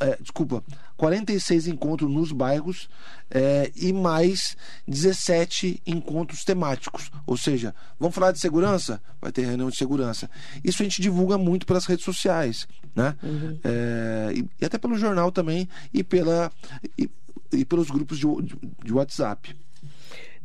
é, 0.00 0.18
desculpa, 0.20 0.62
46 0.96 1.68
encontros 1.68 2.10
nos 2.10 2.32
bairros 2.32 2.88
é, 3.30 3.70
e 3.76 3.92
mais 3.92 4.56
17 4.86 5.82
encontros 5.86 6.44
temáticos. 6.44 7.10
Ou 7.26 7.36
seja, 7.36 7.74
vamos 7.98 8.14
falar 8.14 8.32
de 8.32 8.38
segurança? 8.38 9.02
Vai 9.20 9.32
ter 9.32 9.44
reunião 9.44 9.68
de 9.68 9.76
segurança. 9.76 10.30
Isso 10.64 10.82
a 10.82 10.84
gente 10.84 11.02
divulga 11.02 11.36
muito 11.36 11.66
pelas 11.66 11.84
redes 11.86 12.04
sociais, 12.04 12.66
né? 12.94 13.16
Uhum. 13.22 13.58
É, 13.64 14.32
e, 14.34 14.48
e, 14.60 14.64
até 14.64 14.78
pelo 14.78 14.96
jornal 14.96 15.30
também 15.32 15.68
e 15.92 16.02
pela 16.02 16.50
e, 16.96 17.10
e 17.52 17.64
pelos 17.64 17.90
grupos 17.90 18.18
de, 18.18 18.26
de, 18.42 18.58
de 18.84 18.92
WhatsApp. 18.92 19.54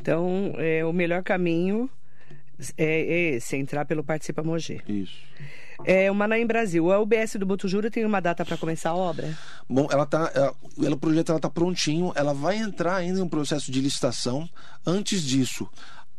Então, 0.03 0.53
é, 0.57 0.83
o 0.83 0.91
melhor 0.91 1.23
caminho 1.23 1.89
é, 2.77 2.83
é 2.83 3.35
esse, 3.35 3.55
entrar 3.55 3.85
pelo 3.85 4.03
Participa 4.03 4.43
Mogi. 4.43 4.81
Isso. 4.85 5.15
É 5.85 6.11
o 6.11 6.15
Manaim 6.15 6.45
Brasil. 6.45 6.91
A 6.91 6.99
UBS 6.99 7.37
do 7.37 7.45
Botujura 7.45 7.89
tem 7.89 8.05
uma 8.05 8.19
data 8.19 8.43
para 8.43 8.57
começar 8.57 8.89
a 8.89 8.95
obra? 8.95 9.33
Bom, 9.67 9.87
ela 9.89 10.05
tá, 10.05 10.29
ela, 10.35 10.53
ela, 10.77 10.95
o 10.95 10.97
projeto 10.97 11.29
ela 11.29 11.39
tá 11.39 11.49
prontinho, 11.49 12.11
ela 12.15 12.33
vai 12.33 12.57
entrar 12.57 12.97
ainda 12.97 13.19
em 13.19 13.21
um 13.21 13.29
processo 13.29 13.71
de 13.71 13.79
licitação. 13.79 14.47
Antes 14.85 15.23
disso, 15.23 15.69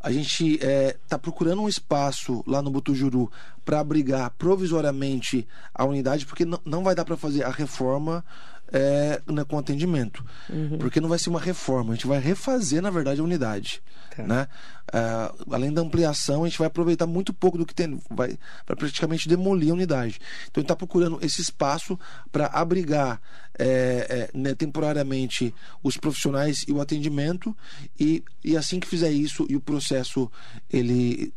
a 0.00 0.10
gente 0.10 0.54
está 0.54 0.66
é, 0.66 0.96
tá 1.06 1.18
procurando 1.18 1.60
um 1.60 1.68
espaço 1.68 2.42
lá 2.46 2.62
no 2.62 2.70
Botujuru 2.70 3.30
para 3.66 3.80
abrigar 3.80 4.30
provisoriamente 4.38 5.46
a 5.74 5.84
unidade, 5.84 6.24
porque 6.24 6.46
não, 6.46 6.58
não 6.64 6.82
vai 6.82 6.94
dar 6.94 7.04
para 7.04 7.18
fazer 7.18 7.44
a 7.44 7.50
reforma 7.50 8.24
é, 8.72 9.20
né, 9.26 9.44
com 9.44 9.58
atendimento. 9.58 10.24
Uhum. 10.48 10.78
Porque 10.78 11.00
não 11.00 11.08
vai 11.08 11.18
ser 11.18 11.30
uma 11.30 11.40
reforma, 11.40 11.92
a 11.92 11.94
gente 11.94 12.06
vai 12.06 12.18
refazer, 12.18 12.82
na 12.82 12.90
verdade, 12.90 13.20
a 13.20 13.24
unidade. 13.24 13.82
Tá. 14.16 14.22
Né? 14.22 14.48
Uh, 14.92 15.54
além 15.54 15.72
da 15.72 15.82
ampliação, 15.82 16.44
a 16.44 16.48
gente 16.48 16.58
vai 16.58 16.66
aproveitar 16.66 17.06
muito 17.06 17.32
pouco 17.32 17.58
do 17.58 17.66
que 17.66 17.74
tem, 17.74 18.00
vai, 18.10 18.38
vai 18.66 18.76
praticamente 18.76 19.28
demolir 19.28 19.70
a 19.70 19.74
unidade. 19.74 20.20
Então, 20.48 20.60
a 20.60 20.60
gente 20.60 20.64
está 20.64 20.76
procurando 20.76 21.18
esse 21.22 21.40
espaço 21.40 21.98
para 22.30 22.46
abrigar 22.46 23.20
é, 23.58 24.30
é, 24.34 24.38
né, 24.38 24.54
temporariamente 24.54 25.54
os 25.82 25.96
profissionais 25.96 26.64
e 26.66 26.72
o 26.72 26.80
atendimento, 26.80 27.56
e, 27.98 28.22
e 28.42 28.56
assim 28.56 28.80
que 28.80 28.86
fizer 28.86 29.10
isso 29.10 29.46
e 29.48 29.56
o 29.56 29.60
processo 29.60 30.30
ele 30.70 31.32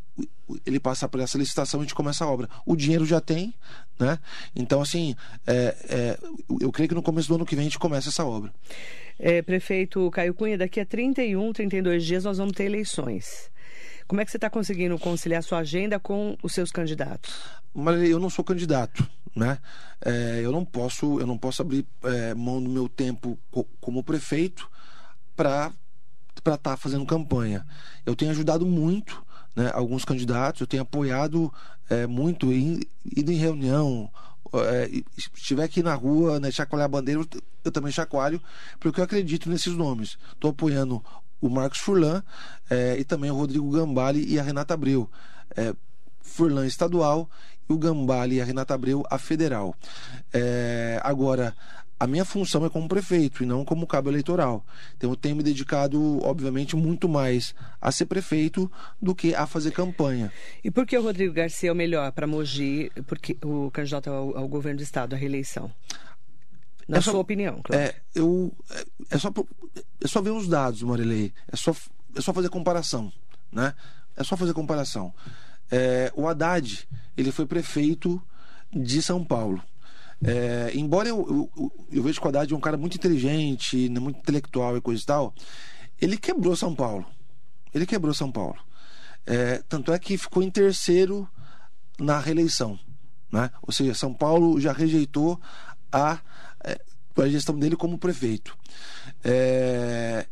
ele 0.66 0.80
passar 0.80 1.08
por 1.08 1.20
essa 1.20 1.38
licitação, 1.38 1.80
a 1.80 1.84
gente 1.84 1.96
começa 1.96 2.24
a 2.24 2.28
obra. 2.28 2.50
O 2.66 2.76
dinheiro 2.76 3.06
já 3.06 3.20
tem, 3.20 3.54
né? 4.00 4.20
Então, 4.56 4.82
assim, 4.82 5.16
é, 5.46 5.76
é, 5.90 6.20
eu 6.62 6.72
creio 6.72 6.90
que 6.90 6.96
no 6.96 7.04
começo 7.04 7.28
do 7.28 7.36
ano 7.36 7.46
que 7.46 7.56
vem 7.56 7.64
a 7.64 7.68
gente 7.68 7.80
começa 7.80 8.10
essa 8.10 8.26
obra. 8.26 8.54
É, 9.20 9.42
prefeito 9.42 10.10
Caio 10.12 10.34
Cunha, 10.34 10.58
daqui 10.58 10.80
a 10.80 10.86
31, 10.86 11.54
32 11.54 12.06
dias 12.06 12.24
nós 12.24 12.38
vamos 12.38 12.54
ter 12.54 12.66
eleições. 12.66 13.50
Como 14.08 14.22
é 14.22 14.26
que 14.26 14.32
você 14.32 14.38
está 14.38 14.50
conseguindo 14.50 14.98
conciliar 14.98 15.44
sua 15.44 15.60
agenda 15.60 16.00
com 16.00 16.38
os 16.42 16.54
seus 16.54 16.72
candidatos? 16.72 17.36
Mas 17.74 18.10
eu 18.10 18.20
não 18.20 18.30
sou 18.30 18.44
candidato, 18.44 19.08
né? 19.36 19.60
É, 20.04 20.40
eu 20.42 20.52
não 20.52 20.64
posso, 20.64 21.20
eu 21.20 21.28
não 21.28 21.38
posso 21.38 21.62
abrir 21.62 21.86
é, 22.04 22.34
mão 22.34 22.64
do 22.64 22.70
meu 22.70 22.88
tempo 22.88 23.38
como 23.82 24.04
prefeito 24.04 24.70
para 25.36 25.72
para 26.44 26.56
estar 26.56 26.72
tá 26.72 26.78
fazendo 26.78 27.06
campanha. 27.06 27.66
Eu 28.06 28.16
tenho 28.16 28.32
ajudado 28.32 28.66
muito 28.66 29.26
né, 29.58 29.72
alguns 29.74 30.06
candidatos, 30.06 30.62
eu 30.62 30.68
tenho 30.68 30.84
apoiado 30.84 31.52
é, 31.90 32.06
muito, 32.06 32.54
ido 32.54 33.32
em 33.32 33.36
reunião, 33.36 34.08
é, 34.54 34.88
se 35.18 35.32
estiver 35.36 35.64
aqui 35.64 35.82
na 35.82 35.96
rua, 35.96 36.40
né, 36.40 36.52
chacoalhar 36.52 36.86
a 36.86 36.90
bandeira, 36.90 37.26
eu 37.66 37.72
também 37.72 37.92
chacoalho, 37.92 38.40
porque 38.80 39.00
eu 39.00 39.04
acredito 39.04 39.50
nesses 39.50 39.74
nomes. 39.74 40.16
Estou 40.32 40.52
apoiando 40.52 41.04
o 41.42 41.50
Marcos 41.50 41.80
Furlan 41.80 42.24
é, 42.70 43.00
e 43.00 43.04
também 43.04 43.32
o 43.32 43.36
Rodrigo 43.36 43.68
Gambale 43.72 44.24
e 44.32 44.40
a 44.40 44.44
Renata 44.44 44.76
Abreu. 44.76 45.10
É, 45.56 45.74
Furlan 46.22 46.68
estadual 46.68 47.28
e 47.68 47.74
o 47.74 47.80
Gambale 47.80 48.36
e 48.36 48.42
a 48.42 48.46
Renata 48.46 48.76
Abreu 48.76 49.04
a 49.10 49.18
federal. 49.18 49.76
É, 50.32 51.02
agora, 51.04 51.56
a 52.00 52.06
minha 52.06 52.24
função 52.24 52.66
é 52.66 52.70
como 52.70 52.88
prefeito 52.88 53.44
e 53.44 53.46
não 53.46 53.66
como 53.66 53.88
cabo 53.88 54.10
eleitoral. 54.10 54.66
Então 54.96 55.10
eu 55.10 55.16
tenho 55.16 55.36
me 55.36 55.44
dedicado, 55.44 56.24
obviamente, 56.24 56.76
muito 56.76 57.10
mais 57.10 57.56
a 57.82 57.92
ser 57.92 58.06
prefeito 58.06 58.72
do 59.02 59.16
que 59.16 59.34
a 59.34 59.48
fazer 59.48 59.72
campanha. 59.72 60.32
E 60.64 60.70
por 60.70 60.86
que 60.86 60.98
o 60.98 61.02
Rodrigo 61.02 61.34
Garcia 61.34 61.70
é 61.70 61.72
o 61.72 61.76
melhor 61.76 62.12
para 62.12 62.28
Mogi, 62.28 62.92
porque 63.08 63.38
o 63.44 63.72
candidato 63.72 64.10
ao, 64.10 64.38
ao, 64.38 64.48
governo 64.48 64.78
do 64.78 64.84
estado, 64.84 65.14
à 65.14 65.18
reeleição? 65.18 65.72
Na 66.88 66.98
é 66.98 67.02
sua 67.02 67.20
opinião, 67.20 67.60
claro. 67.64 67.82
É, 67.82 67.96
eu, 68.16 68.54
é, 68.70 68.86
é, 69.12 69.18
só, 69.18 69.34
é 70.02 70.08
só 70.08 70.22
ver 70.22 70.30
os 70.30 70.48
dados, 70.48 70.84
Marilei. 70.84 71.34
É 71.52 71.56
só, 71.56 71.76
é 72.16 72.22
só 72.22 72.34
fazer 72.34 72.50
comparação. 72.50 73.12
Né? 73.52 73.74
É 74.16 74.24
só 74.24 74.38
fazer 74.38 74.54
comparação. 74.54 75.14
É, 75.70 76.12
o 76.16 76.28
Haddad, 76.28 76.88
ele 77.18 77.32
foi 77.32 77.46
prefeito 77.46 78.22
de 78.72 79.02
São 79.02 79.24
Paulo. 79.24 79.62
É, 80.24 80.72
embora 80.74 81.08
eu, 81.08 81.50
eu, 81.56 81.72
eu, 81.92 82.04
vejo 82.04 82.20
que 82.20 82.26
o 82.26 82.30
Haddad 82.30 82.52
é 82.52 82.58
um 82.58 82.62
cara 82.62 82.78
muito 82.78 82.96
inteligente, 82.96 83.88
né, 83.90 84.00
muito 84.00 84.20
intelectual 84.20 84.76
e 84.76 84.82
coisa 84.82 85.02
e 85.02 85.06
tal, 85.06 85.34
ele 86.02 86.18
quebrou 86.18 86.56
São 86.56 86.74
Paulo. 86.74 87.06
Ele 87.74 87.86
quebrou 87.86 88.14
São 88.14 88.32
Paulo. 88.32 88.58
É, 89.26 89.62
tanto 89.70 89.92
é 89.92 90.00
que 90.00 90.18
ficou 90.18 90.42
em 90.42 90.50
terceiro 90.50 91.30
na 92.00 92.20
reeleição. 92.20 92.80
Né? 93.32 93.52
Ou 93.62 93.74
seja, 93.74 93.94
São 93.94 94.14
Paulo 94.14 94.60
já 94.60 94.72
rejeitou 94.72 95.40
a, 95.92 96.20
é, 96.64 96.80
a 97.18 97.28
gestão 97.28 97.58
dele 97.58 97.76
como 97.76 97.98
prefeito. 97.98 98.58
É, 99.24 100.26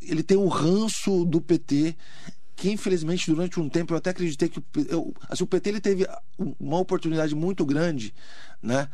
ele 0.00 0.22
tem 0.22 0.36
o 0.36 0.48
ranço 0.48 1.24
do 1.24 1.40
PT 1.40 1.96
que 2.56 2.70
infelizmente 2.70 3.30
durante 3.30 3.60
um 3.60 3.68
tempo 3.68 3.92
eu 3.92 3.98
até 3.98 4.10
acreditei 4.10 4.48
que 4.48 4.62
eu, 4.88 5.14
assim, 5.28 5.44
o 5.44 5.46
PT 5.46 5.68
ele 5.68 5.80
teve 5.80 6.08
uma 6.58 6.78
oportunidade 6.78 7.34
muito 7.34 7.66
grande, 7.66 8.14
né, 8.62 8.88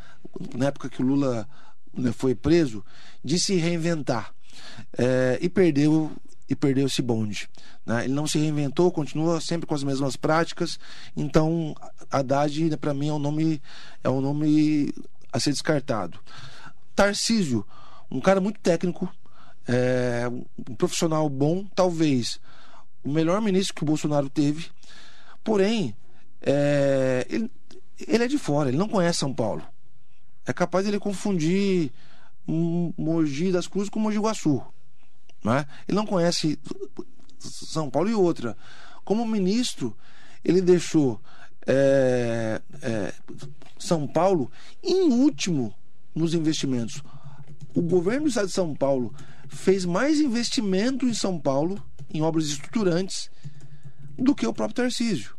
na 0.53 0.67
época 0.67 0.89
que 0.89 1.01
o 1.01 1.05
Lula 1.05 1.47
né, 1.93 2.11
foi 2.11 2.35
preso, 2.35 2.83
de 3.23 3.39
se 3.39 3.55
reinventar 3.55 4.33
é, 4.97 5.39
e 5.41 5.47
perdeu 5.47 6.11
e 6.49 6.55
perdeu 6.55 6.85
esse 6.87 7.01
bonde. 7.01 7.49
Né? 7.85 8.03
Ele 8.03 8.13
não 8.13 8.27
se 8.27 8.37
reinventou, 8.37 8.91
continua 8.91 9.39
sempre 9.39 9.65
com 9.65 9.73
as 9.73 9.83
mesmas 9.83 10.17
práticas. 10.17 10.77
Então, 11.15 11.73
Haddad, 12.11 12.69
né, 12.69 12.75
para 12.75 12.93
mim, 12.93 13.07
é 13.07 13.13
um 13.13 13.19
nome 13.19 13.61
é 14.03 14.09
um 14.09 14.19
nome 14.19 14.93
a 15.31 15.39
ser 15.39 15.51
descartado. 15.51 16.19
Tarcísio, 16.93 17.65
um 18.11 18.19
cara 18.19 18.41
muito 18.41 18.59
técnico, 18.59 19.09
é, 19.65 20.29
um 20.69 20.75
profissional 20.75 21.29
bom, 21.29 21.65
talvez 21.73 22.39
o 23.03 23.11
melhor 23.11 23.41
ministro 23.41 23.75
que 23.75 23.83
o 23.83 23.85
Bolsonaro 23.85 24.29
teve. 24.29 24.67
Porém, 25.43 25.95
é, 26.41 27.25
ele, 27.29 27.51
ele 28.07 28.23
é 28.23 28.27
de 28.27 28.37
fora, 28.37 28.69
ele 28.69 28.77
não 28.77 28.87
conhece 28.87 29.19
São 29.19 29.33
Paulo. 29.33 29.63
É 30.45 30.53
capaz 30.53 30.85
de 30.85 30.91
ele 30.91 30.99
confundir 30.99 31.91
Mogi 32.45 33.51
das 33.51 33.67
Cruzes 33.67 33.89
com 33.89 33.99
Mogi 33.99 34.19
Guaçu. 34.19 34.61
Né? 35.43 35.65
Ele 35.87 35.95
não 35.95 36.05
conhece 36.05 36.59
São 37.39 37.89
Paulo 37.89 38.09
e 38.09 38.13
outra. 38.13 38.57
Como 39.03 39.25
ministro, 39.25 39.95
ele 40.43 40.61
deixou 40.61 41.21
é, 41.65 42.61
é, 42.81 43.13
São 43.77 44.07
Paulo 44.07 44.51
em 44.81 45.11
último 45.11 45.73
nos 46.13 46.33
investimentos. 46.33 47.01
O 47.73 47.81
governo 47.81 48.23
do 48.23 48.29
estado 48.29 48.47
de 48.47 48.53
São 48.53 48.75
Paulo 48.75 49.13
fez 49.47 49.85
mais 49.85 50.19
investimento 50.19 51.05
em 51.05 51.13
São 51.13 51.39
Paulo 51.39 51.81
em 52.13 52.21
obras 52.21 52.45
estruturantes 52.45 53.29
do 54.17 54.35
que 54.35 54.45
o 54.45 54.53
próprio 54.53 54.75
Tarcísio. 54.75 55.35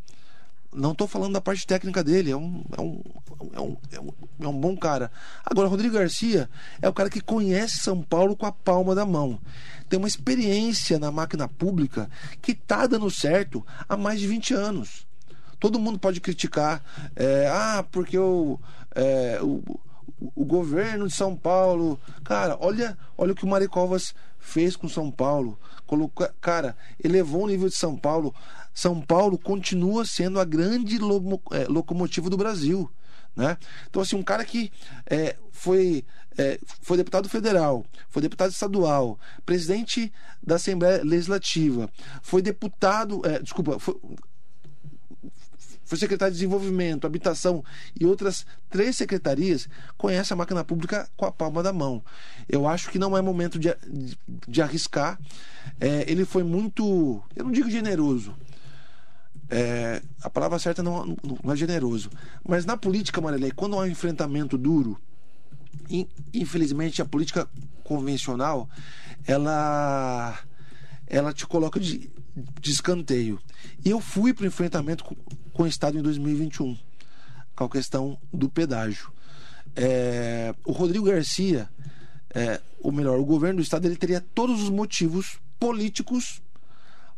Não 0.73 0.91
estou 0.91 1.07
falando 1.07 1.35
da 1.35 1.41
parte 1.41 1.65
técnica 1.65 2.03
dele, 2.03 2.33
é 2.33 2.37
um, 2.37 2.65
é, 2.77 2.81
um, 2.81 3.03
é, 3.53 3.61
um, 3.61 3.77
é, 3.93 4.01
um, 4.01 4.11
é 4.41 4.49
um 4.49 4.61
bom 4.61 4.77
cara. 4.77 5.11
Agora, 5.45 5.69
Rodrigo 5.69 5.95
Garcia 5.95 6.51
é 6.83 6.89
o 6.89 6.93
cara 6.93 7.09
que 7.09 7.21
conhece 7.21 7.79
São 7.79 8.03
Paulo 8.03 8.37
com 8.37 8.45
a 8.45 8.51
palma 8.51 8.93
da 8.93 9.07
mão. 9.07 9.39
Tem 9.89 9.97
uma 9.97 10.09
experiência 10.09 10.99
na 10.99 11.13
máquina 11.13 11.47
pública 11.47 12.11
que 12.43 12.51
está 12.53 12.89
dando 12.89 13.09
certo 13.09 13.65
há 13.89 13.97
mais 13.97 14.19
de 14.19 14.27
20 14.27 14.55
anos. 14.55 15.07
Todo 15.61 15.79
mundo 15.79 15.99
pode 15.99 16.21
criticar, 16.21 16.83
é, 17.15 17.47
ah, 17.49 17.85
porque 17.93 18.19
o, 18.19 18.59
é, 18.97 19.39
o, 19.41 19.63
o 20.35 20.45
governo 20.45 21.07
de 21.07 21.15
São 21.15 21.37
Paulo. 21.37 21.99
Cara, 22.25 22.57
olha, 22.61 22.97
olha 23.17 23.33
o 23.33 23.37
que 23.37 23.45
o 23.45 23.49
Maricovas 23.49 24.15
fez 24.45 24.77
com 24.77 24.87
São 24.89 25.11
Paulo, 25.11 25.59
colocou, 25.87 26.29
cara, 26.41 26.77
elevou 27.03 27.45
o 27.45 27.49
nível 27.49 27.69
de 27.69 27.75
São 27.75 27.97
Paulo. 27.97 28.33
São 28.75 29.01
Paulo 29.01 29.39
continua 29.39 30.05
sendo 30.05 30.39
a 30.39 30.45
grande 30.45 30.99
lomo, 30.99 31.41
é, 31.51 31.65
locomotiva 31.65 32.29
do 32.29 32.37
Brasil. 32.37 32.89
Né? 33.35 33.57
Então, 33.89 34.03
assim, 34.03 34.15
um 34.15 34.23
cara 34.23 34.45
que 34.45 34.71
é, 35.07 35.35
foi, 35.51 36.05
é, 36.37 36.61
foi 36.83 36.99
deputado 36.99 37.29
federal, 37.29 37.85
foi 38.11 38.21
deputado 38.23 38.51
estadual, 38.51 39.19
presidente 39.47 40.13
da 40.43 40.57
Assembleia 40.57 41.03
Legislativa, 41.03 41.91
foi 42.23 42.43
deputado, 42.43 43.23
é, 43.25 43.41
desculpa, 43.41 43.79
foi, 43.79 43.99
foi 45.85 45.99
secretário 45.99 46.33
de 46.33 46.41
Desenvolvimento, 46.41 47.07
Habitação 47.07 47.65
e 47.99 48.07
outras 48.07 48.47
três 48.71 48.97
secretarias, 48.97 49.69
conhece 49.97 50.33
a 50.33 50.37
máquina 50.37 50.65
pública 50.65 51.09
com 51.17 51.27
a 51.27 51.33
palma 51.33 51.63
da 51.63 51.73
mão. 51.73 52.03
Eu 52.49 52.67
acho 52.67 52.91
que 52.91 52.99
não 52.99 53.17
é 53.17 53.23
momento 53.23 53.59
de, 53.59 53.75
de, 54.49 54.63
arriscar. 54.63 55.19
É, 55.81 56.05
ele 56.11 56.25
foi 56.25 56.43
muito, 56.43 57.23
eu 57.37 57.45
não 57.45 57.53
digo 57.53 57.71
generoso, 57.71 58.35
é, 59.51 60.03
a 60.23 60.31
palavra 60.31 60.59
certa 60.59 60.83
não, 60.83 61.17
não, 61.23 61.53
é 61.53 61.57
generoso. 61.57 62.11
Mas 62.47 62.65
na 62.65 62.77
política, 62.77 63.21
Marilei, 63.21 63.51
quando 63.51 63.77
há 63.77 63.81
um 63.81 63.87
enfrentamento 63.87 64.57
duro, 64.57 64.99
infelizmente 66.33 67.03
a 67.03 67.05
política 67.05 67.49
convencional 67.83 68.69
ela 69.27 70.39
ela 71.07 71.33
te 71.33 71.47
coloca 71.47 71.79
de, 71.79 72.11
de 72.61 72.71
escanteio. 72.71 73.39
E 73.85 73.91
eu 73.91 74.01
fui 74.01 74.33
para 74.33 74.45
o 74.45 74.47
enfrentamento 74.47 75.05
com, 75.55 75.63
o 75.63 75.67
Estado 75.67 75.99
em 75.99 76.03
2021, 76.03 76.77
com 77.57 77.65
a 77.65 77.71
questão 77.71 78.19
do 78.33 78.51
pedágio. 78.51 79.11
É, 79.75 80.55
o 80.65 80.73
Rodrigo 80.73 81.07
Garcia, 81.07 81.69
é, 82.35 82.61
ou 82.81 82.93
melhor, 82.93 83.19
o 83.19 83.25
governo 83.25 83.57
do 83.57 83.63
Estado, 83.63 83.87
ele 83.87 83.97
teria 83.97 84.21
todos 84.21 84.63
os 84.63 84.69
motivos 84.69 85.39
políticos 85.59 86.43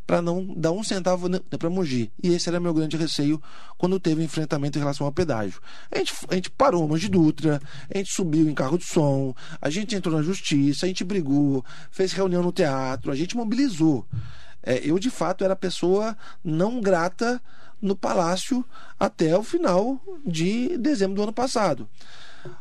para 0.07 0.23
não 0.23 0.55
dar 0.55 0.71
um 0.71 0.85
centavo 0.85 1.29
para 1.59 1.69
Mogi. 1.69 2.13
E 2.23 2.29
esse 2.29 2.49
era 2.49 2.61
meu 2.61 2.73
grande 2.73 2.97
receio 2.97 3.43
quando 3.77 3.99
teve 3.99 4.23
enfrentamento 4.23 4.79
em 4.79 4.81
relação 4.81 5.05
ao 5.05 5.13
pedágio. 5.13 5.61
A 5.91 5.99
gente, 5.99 6.15
a 6.31 6.35
gente 6.35 6.51
parou 6.51 6.87
Mogi 6.87 7.09
Dutra, 7.09 7.61
a 7.93 7.99
gente 7.99 8.13
subiu 8.13 8.49
em 8.49 8.55
carro 8.55 8.79
de 8.79 8.85
som, 8.85 9.35
a 9.61 9.69
gente 9.69 9.97
entrou 9.97 10.15
na 10.15 10.23
justiça, 10.23 10.87
a 10.87 10.89
gente 10.89 11.03
brigou, 11.03 11.65
fez 11.91 12.13
reunião 12.13 12.43
no 12.43 12.53
teatro, 12.53 13.11
a 13.11 13.17
gente 13.17 13.37
mobilizou. 13.37 14.07
É, 14.63 14.81
eu, 14.85 14.99
de 14.99 15.11
fato, 15.11 15.45
era 15.45 15.57
pessoa 15.57 16.17
não 16.45 16.81
grata 16.81 17.43
no 17.81 17.95
palácio 17.95 18.65
até 18.99 19.37
o 19.37 19.43
final 19.43 20.01
de 20.25 20.77
dezembro 20.79 21.17
do 21.17 21.23
ano 21.23 21.33
passado. 21.33 21.89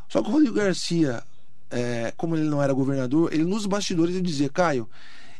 Só 0.08 0.22
que 0.22 0.28
o 0.28 0.32
Rodrigo 0.32 0.54
Garcia, 0.54 1.22
é, 1.70 2.12
como 2.16 2.36
ele 2.36 2.48
não 2.48 2.62
era 2.62 2.72
governador, 2.72 3.32
ele 3.32 3.44
nos 3.44 3.66
bastidores 3.66 4.14
ele 4.14 4.24
dizia, 4.24 4.48
Caio, 4.48 4.88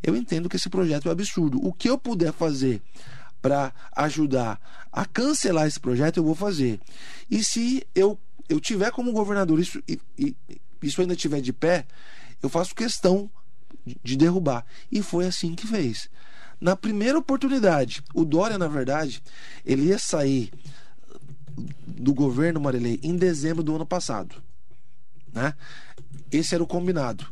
eu 0.03 0.17
entendo 0.17 0.49
que 0.49 0.57
esse 0.57 0.69
projeto 0.69 1.09
é 1.09 1.13
absurdo. 1.13 1.59
O 1.65 1.73
que 1.73 1.89
eu 1.89 1.99
puder 1.99 2.33
fazer 2.33 2.83
para 3.41 3.73
ajudar 3.93 4.61
a 4.93 5.05
cancelar 5.05 5.67
esse 5.67 5.79
projeto, 5.79 6.17
eu 6.17 6.25
vou 6.25 6.35
fazer. 6.35 6.81
E 7.31 7.45
se 7.45 7.87
eu, 7.95 8.19
eu 8.49 8.59
tiver 8.59 8.91
como 8.91 9.13
governador 9.13 9.61
isso, 9.61 9.83
e, 9.87 10.01
e 10.19 10.35
isso 10.83 11.01
ainda 11.01 11.15
estiver 11.15 11.41
de 11.41 11.53
pé, 11.53 11.87
eu 12.43 12.49
faço 12.49 12.75
questão 12.75 13.31
de 14.03 14.17
derrubar. 14.17 14.65
E 14.91 15.03
foi 15.03 15.27
assim 15.27 15.55
que 15.55 15.67
fez. 15.67 16.09
Na 16.61 16.75
primeira 16.75 17.19
oportunidade, 17.19 18.03
o 18.15 18.25
Dória, 18.25 18.59
na 18.59 18.69
verdade, 18.69 19.23
ele 19.65 19.87
ia 19.87 19.99
sair 19.99 20.51
do 21.87 22.15
governo 22.15 22.61
Marilei 22.61 22.99
em 23.03 23.17
dezembro 23.17 23.63
do 23.63 23.75
ano 23.75 23.87
passado. 23.87 24.43
Né? 25.33 25.55
Esse 26.31 26.55
era 26.55 26.65
o 26.65 26.67
combinado. 26.67 27.27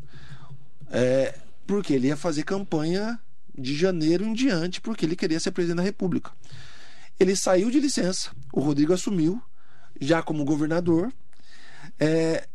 É, 0.91 1.39
porque 1.67 1.95
ele 1.95 2.09
ia 2.09 2.17
fazer 2.17 2.43
campanha 2.45 3.19
de 3.57 3.75
janeiro 3.75 4.25
em 4.25 4.33
diante, 4.33 4.81
porque 4.81 5.07
ele 5.07 5.17
queria 5.17 5.41
ser 5.41 5.53
presidente 5.53 5.79
da 5.79 5.83
República. 5.83 6.31
Ele 7.19 7.37
saiu 7.37 7.71
de 7.71 7.81
licença, 7.81 8.31
o 8.53 8.61
Rodrigo 8.61 8.93
assumiu, 8.93 9.41
já 10.01 10.23
como 10.23 10.45
governador. 10.45 11.13
É, 11.99 12.47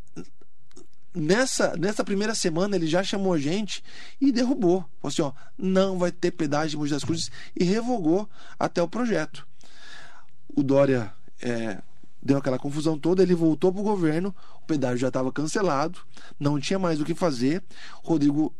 nessa, 1.13 1.75
nessa 1.77 2.03
primeira 2.03 2.35
semana 2.35 2.75
ele 2.75 2.87
já 2.87 3.03
chamou 3.03 3.33
a 3.33 3.39
gente 3.39 3.83
e 4.19 4.31
derrubou. 4.31 4.81
Falou 5.01 5.11
assim: 5.11 5.21
ó, 5.21 5.31
não 5.57 5.97
vai 5.97 6.11
ter 6.11 6.31
pedágio 6.31 6.71
de 6.71 6.77
Mogi 6.77 6.91
das 6.91 7.03
Cruzes 7.03 7.31
e 7.55 7.63
revogou 7.63 8.29
até 8.59 8.81
o 8.81 8.87
projeto. 8.87 9.47
O 10.55 10.63
Dória 10.63 11.11
é, 11.41 11.79
deu 12.21 12.37
aquela 12.37 12.59
confusão 12.59 12.97
toda, 12.97 13.23
ele 13.23 13.35
voltou 13.35 13.71
para 13.71 13.81
o 13.81 13.83
governo, 13.83 14.35
o 14.61 14.65
pedágio 14.65 14.97
já 14.97 15.07
estava 15.07 15.31
cancelado, 15.31 15.99
não 16.39 16.59
tinha 16.59 16.79
mais 16.79 16.99
o 16.99 17.05
que 17.05 17.13
fazer. 17.13 17.63
Rodrigo 18.03 18.53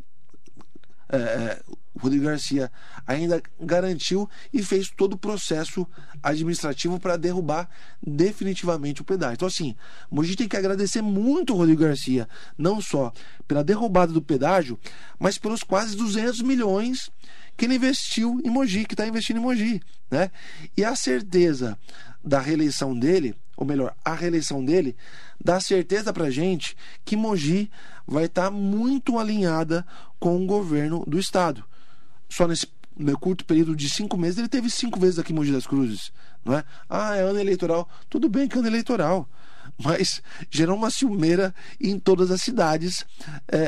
é, 1.12 1.16
é, 1.16 1.62
Rodrigo 1.98 2.24
Garcia 2.24 2.70
ainda 3.06 3.42
garantiu 3.60 4.28
e 4.52 4.62
fez 4.62 4.90
todo 4.90 5.14
o 5.14 5.18
processo 5.18 5.86
administrativo 6.22 7.00
para 7.00 7.16
derrubar 7.16 7.68
definitivamente 8.04 9.02
o 9.02 9.04
pedágio. 9.04 9.34
Então, 9.34 9.48
assim, 9.48 9.74
Mogi 10.10 10.36
tem 10.36 10.48
que 10.48 10.56
agradecer 10.56 11.02
muito 11.02 11.52
o 11.52 11.56
Rodrigo 11.56 11.82
Garcia, 11.82 12.28
não 12.56 12.80
só 12.80 13.12
pela 13.46 13.64
derrubada 13.64 14.12
do 14.12 14.22
pedágio, 14.22 14.78
mas 15.18 15.36
pelos 15.36 15.62
quase 15.62 15.96
200 15.96 16.42
milhões 16.42 17.10
que 17.56 17.64
ele 17.66 17.74
investiu 17.74 18.40
em 18.44 18.50
Mogi, 18.50 18.84
que 18.84 18.94
está 18.94 19.06
investindo 19.06 19.38
em 19.38 19.42
Mogi. 19.42 19.82
Né? 20.10 20.30
E 20.76 20.84
a 20.84 20.94
certeza 20.94 21.76
da 22.24 22.40
reeleição 22.40 22.98
dele, 22.98 23.34
ou 23.60 23.66
melhor, 23.66 23.94
a 24.02 24.14
reeleição 24.14 24.64
dele, 24.64 24.96
dá 25.38 25.60
certeza 25.60 26.14
para 26.14 26.30
gente 26.30 26.74
que 27.04 27.14
Mogi 27.14 27.70
vai 28.06 28.24
estar 28.24 28.44
tá 28.44 28.50
muito 28.50 29.18
alinhada 29.18 29.86
com 30.18 30.42
o 30.42 30.46
governo 30.46 31.04
do 31.06 31.18
estado. 31.18 31.62
Só 32.26 32.48
nesse 32.48 32.66
meu 32.96 33.18
curto 33.18 33.44
período 33.44 33.76
de 33.76 33.90
cinco 33.90 34.16
meses, 34.16 34.38
ele 34.38 34.48
teve 34.48 34.70
cinco 34.70 34.98
vezes 34.98 35.18
aqui 35.18 35.32
em 35.32 35.36
Mogi 35.36 35.52
das 35.52 35.66
Cruzes. 35.66 36.10
Não 36.42 36.54
é? 36.54 36.64
Ah, 36.88 37.16
é 37.16 37.20
ano 37.20 37.38
eleitoral. 37.38 37.86
Tudo 38.08 38.30
bem 38.30 38.48
que 38.48 38.56
é 38.56 38.58
ano 38.60 38.68
eleitoral 38.68 39.28
mas 39.78 40.22
gerou 40.50 40.76
uma 40.76 40.90
ciumeira 40.90 41.54
em 41.80 41.98
todas 41.98 42.30
as 42.30 42.42
cidades 42.42 43.04
é, 43.48 43.58
é, 43.58 43.62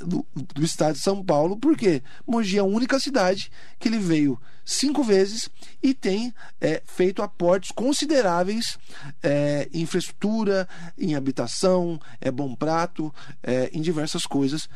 é, 0.00 0.04
do, 0.04 0.26
do, 0.34 0.64
estado 0.64 0.94
de 0.94 1.00
São 1.00 1.24
Paulo, 1.24 1.56
porque 1.56 2.02
Mogi 2.26 2.56
é 2.56 2.60
a 2.60 2.64
única 2.64 2.98
cidade 2.98 3.50
que 3.78 3.88
ele 3.88 3.98
veio 3.98 4.40
cinco 4.64 5.02
vezes 5.02 5.50
e 5.82 5.92
tem 5.92 6.34
é, 6.60 6.82
feito 6.86 7.22
aportes 7.22 7.70
consideráveis 7.70 8.78
é, 9.22 9.68
em 9.72 9.82
infraestrutura, 9.82 10.68
em 10.98 11.14
habitação, 11.14 12.00
é 12.20 12.30
bom 12.30 12.54
prato, 12.54 13.14
é, 13.42 13.70
em 13.72 13.80
diversas 13.80 14.26
coisas 14.26 14.68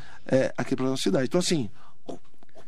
aqui 0.59 0.77
para 0.77 0.85
nossa 0.85 1.03
cidade. 1.03 1.25
Então, 1.25 1.41
assim, 1.41 1.71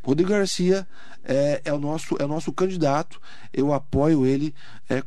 Rodrigo 0.03 0.31
Garcia 0.31 0.87
é, 1.23 1.61
é, 1.63 1.71
o 1.71 1.79
nosso, 1.79 2.15
é 2.19 2.25
o 2.25 2.27
nosso 2.27 2.51
candidato, 2.51 3.21
eu 3.53 3.71
apoio 3.71 4.25
ele 4.25 4.53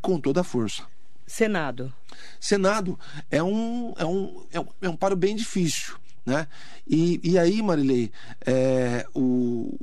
com 0.00 0.20
toda 0.20 0.42
a 0.42 0.44
força. 0.44 0.84
Senado. 1.26 1.92
Senado 2.40 2.98
é 3.30 3.42
um, 3.42 3.94
é 3.96 4.04
um, 4.04 4.46
é 4.52 4.60
um, 4.60 4.66
é 4.82 4.88
um 4.88 4.96
paro 4.96 5.16
bem 5.16 5.34
difícil. 5.34 5.96
Né? 6.24 6.46
E, 6.86 7.20
e 7.22 7.38
aí, 7.38 7.62
Marilei, 7.62 8.10
é, 8.46 9.06
o, 9.14 9.76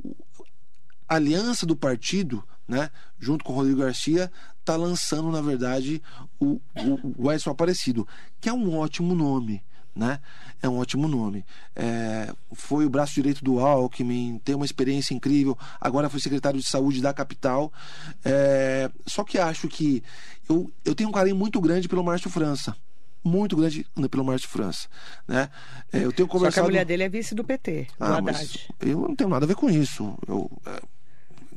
a 1.08 1.16
aliança 1.16 1.64
do 1.64 1.76
partido, 1.76 2.42
né, 2.66 2.90
junto 3.18 3.44
com 3.44 3.52
o 3.52 3.56
Rodrigo 3.56 3.80
Garcia, 3.80 4.30
está 4.58 4.76
lançando, 4.76 5.30
na 5.30 5.40
verdade, 5.40 6.02
o, 6.40 6.60
o, 6.76 7.24
o 7.26 7.32
Edson 7.32 7.50
Aparecido, 7.50 8.06
que 8.40 8.48
é 8.48 8.52
um 8.52 8.76
ótimo 8.76 9.14
nome 9.14 9.62
né? 9.94 10.20
É 10.62 10.68
um 10.68 10.78
ótimo 10.78 11.08
nome. 11.08 11.44
É, 11.74 12.32
foi 12.52 12.86
o 12.86 12.90
braço 12.90 13.14
direito 13.14 13.44
do 13.44 13.58
Alckmin, 13.58 14.40
tem 14.44 14.54
uma 14.54 14.64
experiência 14.64 15.14
incrível. 15.14 15.56
Agora 15.80 16.08
foi 16.08 16.20
secretário 16.20 16.60
de 16.60 16.66
saúde 16.66 17.02
da 17.02 17.12
capital. 17.12 17.72
É, 18.24 18.90
só 19.06 19.24
que 19.24 19.38
acho 19.38 19.68
que 19.68 20.02
eu, 20.48 20.70
eu 20.84 20.94
tenho 20.94 21.08
um 21.08 21.12
carinho 21.12 21.36
muito 21.36 21.60
grande 21.60 21.88
pelo 21.88 22.04
Márcio 22.04 22.30
França 22.30 22.76
muito 23.24 23.56
grande 23.56 23.86
pelo 24.10 24.24
Márcio 24.24 24.48
França, 24.48 24.88
né? 25.28 25.48
É, 25.92 26.04
eu 26.04 26.12
tenho 26.12 26.26
conversado... 26.26 26.54
Só 26.54 26.60
que 26.62 26.66
a 26.66 26.70
mulher 26.70 26.84
dele 26.84 27.04
é 27.04 27.08
vice 27.08 27.36
do 27.36 27.44
PT, 27.44 27.86
do 27.96 28.04
ah, 28.04 28.18
Haddad. 28.18 28.68
eu 28.80 29.00
não 29.00 29.14
tenho 29.14 29.30
nada 29.30 29.44
a 29.44 29.48
ver 29.48 29.54
com 29.54 29.70
isso. 29.70 30.18
Eu, 30.26 30.50
é, 30.66 30.82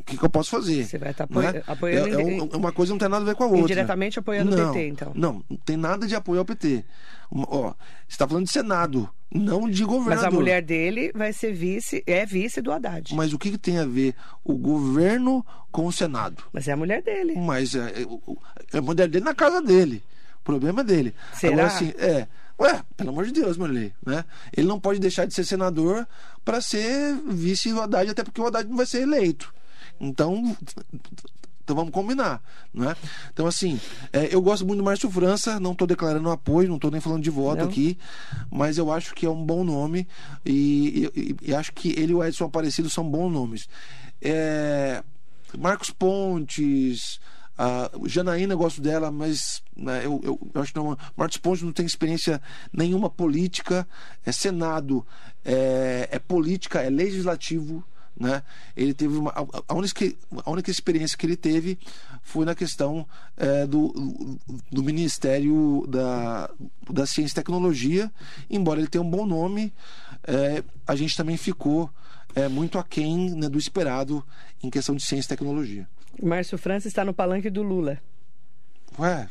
que, 0.05 0.17
que 0.17 0.23
eu 0.23 0.29
posso 0.29 0.51
fazer? 0.51 0.85
Você 0.85 0.97
vai 0.97 1.11
estar 1.11 1.25
tá 1.25 1.41
né? 1.41 1.63
apoiando. 1.65 2.19
É, 2.19 2.37
é, 2.37 2.57
uma 2.57 2.71
coisa 2.71 2.93
não 2.93 2.99
tem 2.99 3.09
nada 3.09 3.23
a 3.23 3.27
ver 3.27 3.35
com 3.35 3.43
a 3.43 3.47
outra. 3.47 3.61
Indiretamente 3.63 4.19
apoiando 4.19 4.55
não, 4.55 4.69
o 4.69 4.73
PT, 4.73 4.87
então. 4.87 5.11
Não, 5.15 5.43
não 5.49 5.57
tem 5.57 5.75
nada 5.75 6.05
de 6.05 6.15
apoio 6.15 6.39
ao 6.39 6.45
PT. 6.45 6.85
Ó, 7.31 7.69
você 7.69 7.75
está 8.09 8.27
falando 8.27 8.45
de 8.45 8.51
Senado, 8.51 9.09
não 9.33 9.67
de 9.67 9.83
governador. 9.83 10.23
Mas 10.23 10.23
a 10.23 10.31
mulher 10.31 10.61
dele 10.61 11.11
vai 11.15 11.33
ser 11.33 11.53
vice, 11.53 12.03
é 12.05 12.23
vice 12.25 12.61
do 12.61 12.71
Haddad. 12.71 13.15
Mas 13.15 13.33
o 13.33 13.39
que, 13.39 13.51
que 13.51 13.57
tem 13.57 13.79
a 13.79 13.85
ver 13.85 14.13
o 14.43 14.55
governo 14.55 15.43
com 15.71 15.87
o 15.87 15.91
Senado? 15.91 16.43
Mas 16.53 16.67
é 16.67 16.73
a 16.73 16.77
mulher 16.77 17.01
dele. 17.01 17.33
Mas 17.35 17.73
é, 17.73 18.01
é, 18.01 18.05
é 18.73 18.77
a 18.77 18.81
mulher 18.81 19.07
dele 19.07 19.25
na 19.25 19.33
casa 19.33 19.59
dele. 19.59 20.03
O 20.41 20.43
problema 20.45 20.81
é 20.81 20.83
dele. 20.83 21.15
Será? 21.33 21.53
Agora, 21.53 21.67
assim, 21.67 21.93
é. 21.97 22.27
Ué, 22.57 22.83
pelo 22.95 23.09
amor 23.09 23.25
de 23.25 23.33
Deus, 23.33 23.57
Marley, 23.57 23.91
né? 24.05 24.23
Ele 24.55 24.67
não 24.67 24.79
pode 24.79 24.99
deixar 24.99 25.25
de 25.25 25.33
ser 25.33 25.43
senador 25.43 26.07
para 26.45 26.61
ser 26.61 27.15
vice 27.25 27.69
do 27.69 27.81
Haddad, 27.81 28.11
até 28.11 28.23
porque 28.23 28.39
o 28.39 28.45
Haddad 28.45 28.69
não 28.69 28.77
vai 28.77 28.85
ser 28.85 29.01
eleito. 29.01 29.53
Então, 29.99 30.55
Então 31.65 31.75
vamos 31.75 31.91
combinar, 31.91 32.43
né? 32.71 32.95
Então 33.33 33.47
assim, 33.47 33.79
é, 34.13 34.33
eu 34.33 34.39
gosto 34.39 34.63
muito 34.67 34.77
do 34.77 34.83
Márcio 34.83 35.09
França, 35.09 35.59
não 35.59 35.71
estou 35.71 35.87
declarando 35.87 36.29
apoio, 36.29 36.69
não 36.69 36.75
estou 36.75 36.91
nem 36.91 37.01
falando 37.01 37.23
de 37.23 37.31
voto 37.31 37.63
não. 37.63 37.65
aqui, 37.67 37.97
mas 38.51 38.77
eu 38.77 38.91
acho 38.91 39.15
que 39.15 39.25
é 39.25 39.29
um 39.29 39.43
bom 39.43 39.63
nome 39.63 40.07
e, 40.45 41.09
e, 41.15 41.35
e, 41.49 41.55
acho 41.55 41.73
que 41.73 41.89
ele 41.99 42.11
e 42.11 42.15
o 42.15 42.23
Edson 42.23 42.45
Aparecido 42.45 42.87
são 42.87 43.03
bons 43.03 43.31
nomes. 43.31 43.67
É, 44.21 45.03
Marcos 45.57 45.89
Pontes, 45.89 47.19
a 47.57 47.89
Janaína 48.05 48.53
gosto 48.53 48.79
dela, 48.79 49.09
mas 49.09 49.63
né, 49.75 50.05
eu, 50.05 50.21
eu, 50.23 50.39
eu, 50.53 50.61
acho 50.61 50.71
que 50.71 50.77
não. 50.77 50.95
Marcos 51.15 51.37
Pontes 51.37 51.63
não 51.63 51.71
tem 51.71 51.85
experiência 51.85 52.41
nenhuma 52.71 53.09
política. 53.09 53.87
É 54.25 54.31
Senado, 54.31 55.05
é, 55.43 56.09
é 56.11 56.19
política, 56.19 56.81
é 56.81 56.89
legislativo. 56.89 57.83
Né? 58.17 58.41
Ele 58.75 58.93
teve 58.93 59.17
uma, 59.17 59.33
a, 59.67 59.73
única, 59.73 60.05
a 60.45 60.49
única 60.49 60.71
experiência 60.71 61.17
que 61.17 61.25
ele 61.25 61.35
teve 61.35 61.77
foi 62.21 62.45
na 62.45 62.55
questão 62.55 63.05
é, 63.35 63.67
do, 63.67 64.39
do 64.71 64.81
Ministério 64.81 65.85
da, 65.87 66.49
da 66.89 67.05
Ciência 67.05 67.33
e 67.33 67.35
Tecnologia. 67.35 68.11
Embora 68.49 68.79
ele 68.79 68.87
tenha 68.87 69.01
um 69.01 69.09
bom 69.09 69.25
nome, 69.25 69.73
é, 70.23 70.63
a 70.87 70.95
gente 70.95 71.15
também 71.15 71.37
ficou 71.37 71.89
é, 72.35 72.47
muito 72.47 72.77
aquém 72.77 73.31
né, 73.31 73.49
do 73.49 73.57
esperado 73.57 74.23
em 74.63 74.69
questão 74.69 74.95
de 74.95 75.03
ciência 75.03 75.27
e 75.27 75.35
tecnologia. 75.37 75.87
Márcio 76.21 76.57
França 76.57 76.87
está 76.87 77.03
no 77.03 77.13
palanque 77.13 77.49
do 77.49 77.61
Lula. 77.61 77.99
Ué, 78.97 79.27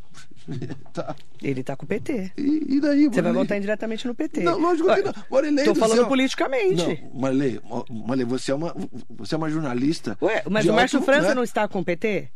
tá. 0.93 1.17
Ele 1.43 1.61
está 1.61 1.77
com 1.77 1.85
o 1.85 1.89
PT. 1.89 2.33
E, 2.37 2.77
e 2.77 2.81
daí, 2.81 3.09
Você 3.09 3.23
vai 3.23 3.33
votar 3.33 3.57
indiretamente 3.57 4.07
no 4.07 4.15
PT. 4.15 4.43
Não, 4.43 4.59
lógico 4.59 4.95
que 4.95 5.03
não. 5.03 5.15
Marilei, 5.31 5.65
Tô 5.65 5.75
falando 5.75 6.07
politicamente. 6.07 7.03
Não, 7.03 7.21
Marilei, 7.21 7.61
Marilei, 7.91 8.27
você 8.27 8.53
é 8.53 8.55
uma, 8.55 8.75
você 9.09 9.35
é 9.35 9.39
uma 9.39 9.51
jornalista. 9.51 10.17
Ué, 10.21 10.43
mas 10.51 10.67
o 10.67 10.73
Márcio 10.73 10.99
alto, 10.99 11.07
França 11.07 11.29
né? 11.29 11.35
não 11.35 11.45
está 11.45 11.67
com 11.67 11.81
o 11.81 11.85
PT? 11.85 12.29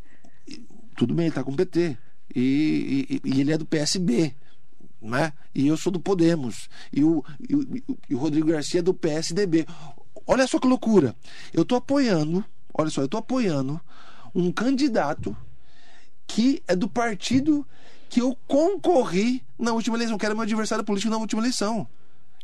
Tudo 0.96 1.14
bem, 1.14 1.26
ele 1.26 1.30
está 1.30 1.44
com 1.44 1.52
o 1.52 1.56
PT. 1.56 1.96
E, 2.34 3.06
e, 3.09 3.20
e, 3.24 3.40
ele 3.40 3.52
é 3.52 3.59
do 3.59 3.66
PSB. 3.66 4.34
Né? 5.00 5.32
E 5.54 5.68
eu 5.68 5.76
sou 5.76 5.92
do 5.92 6.00
Podemos. 6.00 6.68
E 6.92 7.04
o, 7.04 7.24
e 7.48 7.54
o, 7.54 7.82
e 8.11 8.14
o 8.14 8.18
Rodrigo 8.18 8.48
Garcia 8.48 8.80
é 8.80 8.82
do 8.82 8.94
PSDB. 8.94 9.66
Olha 10.26 10.46
só 10.46 10.59
que 10.59 10.66
loucura. 10.66 11.14
Eu 11.52 11.62
estou 11.62 11.78
apoiando, 11.78 12.44
olha 12.74 12.90
só, 12.90 13.00
eu 13.00 13.06
estou 13.06 13.20
apoiando 13.20 13.80
um 14.34 14.52
candidato 14.52 15.36
que 16.26 16.62
é 16.68 16.76
do 16.76 16.88
partido 16.88 17.66
que 18.09 18.20
eu 18.20 18.36
concorri 18.46 19.42
na 19.59 19.72
última 19.72 19.96
eleição, 19.96 20.16
que 20.16 20.24
era 20.24 20.34
meu 20.34 20.42
adversário 20.42 20.84
político 20.84 21.11
na 21.11 21.18
última 21.18 21.42
eleição. 21.42 21.86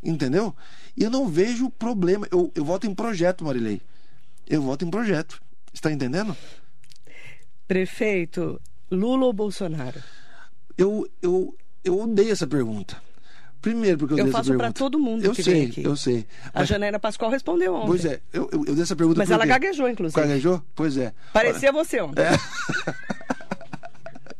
Entendeu? 0.02 0.54
E 0.96 1.02
eu 1.02 1.10
não 1.10 1.26
vejo 1.28 1.70
problema. 1.70 2.28
Eu, 2.30 2.52
eu 2.54 2.64
voto 2.64 2.86
em 2.86 2.94
projeto, 2.94 3.44
Marilei. 3.44 3.80
Eu 4.46 4.60
voto 4.62 4.84
em 4.84 4.90
projeto. 4.90 5.40
Está 5.72 5.90
entendendo? 5.90 6.36
Prefeito, 7.66 8.60
Lula 8.90 9.26
ou 9.26 9.32
Bolsonaro? 9.32 10.02
Eu, 10.76 11.08
eu, 11.22 11.56
eu 11.82 11.98
odeio 11.98 12.32
essa 12.32 12.46
pergunta. 12.46 13.02
Primeiro, 13.64 13.96
porque 13.96 14.12
eu, 14.12 14.18
eu 14.18 14.24
dei 14.24 14.32
faço 14.32 14.54
para 14.58 14.70
todo 14.70 14.98
mundo 14.98 15.24
eu 15.24 15.32
que 15.32 15.42
sei, 15.42 15.54
vem 15.54 15.66
aqui. 15.68 15.82
Eu 15.82 15.96
sei. 15.96 16.26
A 16.52 16.60
Mas... 16.60 16.68
Janaína 16.68 16.98
Pascoal 16.98 17.30
respondeu 17.30 17.74
ontem. 17.74 17.86
Pois 17.86 18.04
é, 18.04 18.20
eu, 18.30 18.50
eu, 18.52 18.64
eu 18.66 18.74
dei 18.74 18.82
essa 18.82 18.94
pergunta 18.94 19.18
Mas 19.18 19.30
ela 19.30 19.46
gaguejou, 19.46 19.88
inclusive. 19.88 20.20
Gaguejou? 20.20 20.62
Pois 20.74 20.98
é. 20.98 21.14
Parecia 21.32 21.72
você 21.72 21.98
ontem. 22.02 22.20
É. 22.20 22.32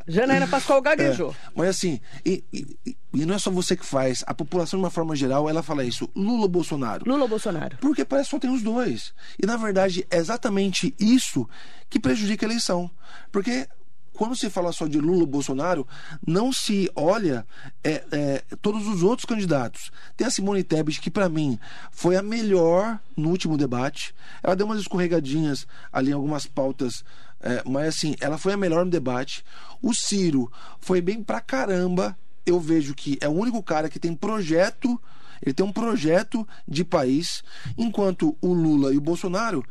Janaína 0.07 0.47
Pascoal 0.47 0.83
gaguejou. 0.83 1.31
É. 1.31 1.35
Mas 1.55 1.69
assim, 1.71 2.01
e, 2.25 2.45
e, 2.53 2.97
e, 3.15 3.27
não 3.27 3.35
é 3.35 3.39
só 3.39 3.51
você 3.51 3.77
que 3.77 3.87
faz. 3.87 4.23
A 4.27 4.35
população, 4.35 4.79
de 4.79 4.85
uma 4.85 4.91
forma 4.91 5.17
geral, 5.17 5.49
ela 5.49 5.63
fala 5.63 5.85
isso. 5.85 6.09
Lula 6.15 6.43
ou 6.43 6.49
Bolsonaro? 6.49 7.05
Lula 7.07 7.23
ou 7.23 7.29
Bolsonaro? 7.29 7.79
Porque 7.79 8.05
parece 8.05 8.29
que 8.29 8.37
só 8.37 8.39
tem 8.39 8.51
os 8.51 8.63
dois. 8.63 9.15
E, 9.43 9.47
na 9.47 9.57
verdade, 9.57 10.07
é 10.11 10.19
exatamente 10.19 10.95
isso 10.99 11.49
que 11.89 11.99
prejudica 11.99 12.45
a 12.45 12.49
eleição. 12.49 12.91
Porque 13.33 13.67
quando 14.15 14.37
se 14.37 14.49
fala 14.49 14.73
só 14.73 14.87
de 14.87 14.99
Lula 14.99 15.27
Bolsonaro, 15.27 15.87
não 16.25 16.53
se 16.53 16.91
olha 16.95 17.45
é, 17.83 18.05
é, 18.13 18.43
todos 18.63 18.87
os 18.87 19.03
outros 19.03 19.27
candidatos. 19.27 19.91
Tem 20.17 20.27
a 20.27 20.31
Simone 20.31 20.63
Tebet, 20.63 21.01
que 21.01 21.11
para 21.11 21.29
mim 21.29 21.59
foi 21.91 22.17
a 22.17 22.23
melhor 22.23 22.99
no 23.17 23.31
último 23.31 23.59
debate. 23.59 24.15
Ela 24.43 24.55
deu 24.55 24.67
umas 24.67 24.81
escorregadinhas 24.81 25.67
ali 25.93 26.11
em 26.11 26.15
algumas 26.15 26.47
pautas, 26.47 27.05
é, 27.45 27.63
mas 27.69 27.89
assim, 27.89 28.17
ela 28.21 28.39
foi 28.39 28.55
a 28.55 28.57
melhor 28.57 28.85
no 28.85 28.91
debate. 28.91 29.45
O 29.83 29.93
Ciro 29.93 30.51
foi 30.81 31.01
bem 31.01 31.23
pra 31.23 31.41
caramba. 31.41 32.17
Eu 32.47 32.59
vejo 32.59 32.95
que 32.95 33.19
é 33.21 33.29
o 33.29 33.33
único 33.33 33.63
cara 33.63 33.89
que 33.89 33.99
tem 33.99 34.15
projeto 34.15 34.99
ele 35.45 35.53
tem 35.53 35.65
um 35.65 35.73
projeto 35.73 36.47
de 36.67 36.85
país, 36.85 37.43
enquanto 37.77 38.35
o 38.41 38.53
Lula 38.55 38.95
e 38.95 38.97
o 38.97 39.01
Bolsonaro 39.01 39.63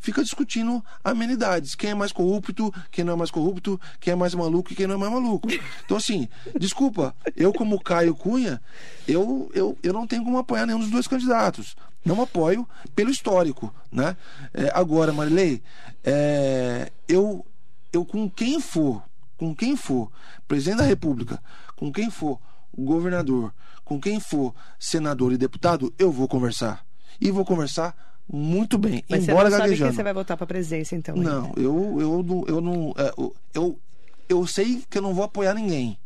ficam 0.00 0.24
discutindo 0.24 0.84
amenidades. 1.04 1.76
Quem 1.76 1.90
é 1.90 1.94
mais 1.94 2.10
corrupto, 2.10 2.74
quem 2.90 3.04
não 3.04 3.12
é 3.12 3.16
mais 3.16 3.30
corrupto, 3.30 3.80
quem 4.00 4.12
é 4.12 4.16
mais 4.16 4.34
maluco 4.34 4.72
e 4.72 4.76
quem 4.76 4.88
não 4.88 4.96
é 4.96 4.98
mais 4.98 5.12
maluco. 5.12 5.48
Então, 5.84 5.96
assim, 5.96 6.28
desculpa, 6.58 7.14
eu 7.36 7.52
como 7.52 7.80
Caio 7.80 8.14
Cunha, 8.14 8.60
eu, 9.06 9.50
eu, 9.54 9.78
eu 9.82 9.92
não 9.92 10.06
tenho 10.06 10.24
como 10.24 10.38
apoiar 10.38 10.66
nenhum 10.66 10.80
dos 10.80 10.90
dois 10.90 11.06
candidatos. 11.06 11.76
Não 12.04 12.22
apoio 12.22 12.66
pelo 12.94 13.10
histórico, 13.10 13.72
né? 13.92 14.16
É, 14.54 14.70
agora, 14.74 15.12
Marilei, 15.12 15.62
é, 16.02 16.90
eu, 17.08 17.44
eu 17.92 18.04
com 18.04 18.28
quem 18.28 18.60
for, 18.60 19.02
com 19.36 19.54
quem 19.54 19.76
for, 19.76 20.10
presidente 20.48 20.78
da 20.78 20.84
República, 20.84 21.42
com 21.76 21.92
quem 21.92 22.10
for 22.10 22.40
governador, 22.76 23.52
com 23.84 24.00
quem 24.00 24.20
for 24.20 24.54
senador 24.78 25.32
e 25.32 25.36
deputado, 25.36 25.92
eu 25.98 26.10
vou 26.10 26.28
conversar. 26.28 26.84
E 27.20 27.30
vou 27.30 27.44
conversar 27.44 27.94
muito 28.32 28.78
bem, 28.78 29.04
Mas 29.08 29.28
embora 29.28 29.50
você 29.50 29.56
não 29.56 29.64
gaguejando. 29.64 29.88
Sabe 29.88 29.96
você 29.96 30.02
vai 30.02 30.14
votar 30.14 30.36
para 30.36 30.46
presidência 30.46 30.96
então? 30.96 31.16
Não, 31.16 31.46
ainda. 31.46 31.60
eu 31.60 32.00
eu 32.00 32.22
não 32.22 32.44
eu 32.46 32.60
não 32.60 32.94
é, 32.96 33.12
eu, 33.18 33.36
eu 33.52 33.78
eu 34.28 34.46
sei 34.46 34.84
que 34.88 34.98
eu 34.98 35.02
não 35.02 35.12
vou 35.12 35.24
apoiar 35.24 35.52
ninguém. 35.52 35.98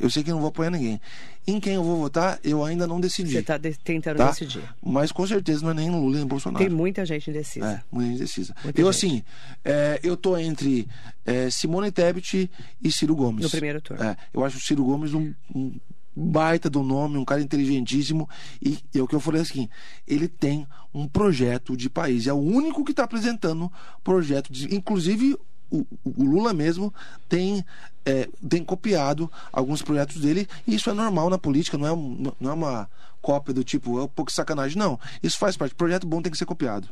Eu 0.00 0.08
sei 0.10 0.22
que 0.22 0.30
não 0.30 0.40
vou 0.40 0.48
apoiar 0.48 0.70
ninguém. 0.70 1.00
Em 1.46 1.60
quem 1.60 1.74
eu 1.74 1.84
vou 1.84 1.96
votar, 1.96 2.38
eu 2.42 2.64
ainda 2.64 2.86
não 2.86 3.00
decidi. 3.00 3.32
Você 3.32 3.38
está 3.38 3.58
de 3.58 3.76
tentando 3.78 4.16
tá? 4.16 4.30
decidir. 4.30 4.62
Mas 4.82 5.12
com 5.12 5.26
certeza 5.26 5.62
não 5.62 5.70
é 5.70 5.74
nem 5.74 5.90
Lula 5.90 6.16
nem 6.16 6.26
Bolsonaro. 6.26 6.64
Tem 6.64 6.74
muita 6.74 7.04
gente 7.04 7.30
indecisa. 7.30 7.66
É, 7.66 7.82
muita 7.90 8.10
gente 8.10 8.16
indecisa. 8.18 8.54
Muita 8.64 8.80
eu, 8.80 8.92
gente. 8.92 9.06
assim, 9.06 9.24
é, 9.64 10.00
eu 10.02 10.16
tô 10.16 10.36
entre 10.36 10.88
é, 11.24 11.50
Simone 11.50 11.92
Tebet 11.92 12.50
e 12.82 12.92
Ciro 12.92 13.14
Gomes. 13.14 13.44
No 13.44 13.50
primeiro 13.50 13.80
turno. 13.80 14.02
É, 14.02 14.16
eu 14.32 14.44
acho 14.44 14.58
o 14.58 14.60
Ciro 14.60 14.84
Gomes 14.84 15.12
um, 15.12 15.32
um 15.54 15.72
baita 16.14 16.68
do 16.68 16.82
nome, 16.82 17.16
um 17.16 17.24
cara 17.24 17.40
inteligentíssimo. 17.40 18.28
E 18.60 18.78
é 18.94 19.02
o 19.02 19.06
que 19.06 19.14
eu 19.14 19.20
falei 19.20 19.42
assim: 19.42 19.68
ele 20.06 20.28
tem 20.28 20.66
um 20.92 21.06
projeto 21.06 21.76
de 21.76 21.88
país. 21.88 22.26
É 22.26 22.32
o 22.32 22.38
único 22.38 22.84
que 22.84 22.90
está 22.92 23.04
apresentando 23.04 23.70
projeto 24.02 24.52
de. 24.52 24.74
Inclusive, 24.74 25.36
o, 25.70 25.86
o 26.04 26.24
Lula 26.24 26.52
mesmo 26.52 26.92
tem, 27.28 27.64
é, 28.04 28.28
tem 28.48 28.64
copiado 28.64 29.30
alguns 29.52 29.82
projetos 29.82 30.20
dele. 30.20 30.48
E 30.66 30.74
isso 30.74 30.90
é 30.90 30.92
normal 30.92 31.30
na 31.30 31.38
política, 31.38 31.78
não 31.78 31.86
é, 31.86 32.34
não 32.40 32.50
é 32.50 32.54
uma 32.54 32.90
cópia 33.22 33.54
do 33.54 33.62
tipo, 33.62 33.98
é 33.98 34.04
um 34.04 34.08
pouco 34.08 34.32
sacanagem. 34.32 34.78
Não. 34.78 34.98
Isso 35.22 35.38
faz 35.38 35.56
parte. 35.56 35.74
Projeto 35.74 36.06
bom 36.06 36.20
tem 36.20 36.32
que 36.32 36.38
ser 36.38 36.46
copiado. 36.46 36.88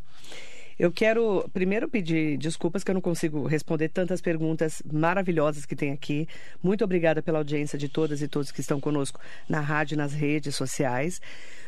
Eu 0.79 0.93
quero 0.93 1.49
primeiro 1.53 1.89
pedir 1.89 2.39
desculpas 2.39 2.85
que 2.85 2.91
eu 2.93 2.95
não 2.95 3.01
consigo 3.01 3.49
responder 3.49 3.89
tantas 3.89 4.21
perguntas 4.21 4.81
maravilhosas 4.91 5.67
que 5.67 5.75
tem 5.75 5.91
aqui. 5.91 6.29
Muito 6.63 6.85
obrigada 6.85 7.21
pela 7.21 7.39
audiência 7.39 7.77
de 7.77 7.89
todas 7.89 8.23
e 8.23 8.29
todos 8.29 8.53
que 8.53 8.61
estão 8.61 8.79
conosco 8.79 9.21
na 9.49 9.59
rádio 9.59 9.95
e 9.95 9.99
nas 9.99 10.13
redes 10.13 10.55
sociais. 10.55 11.21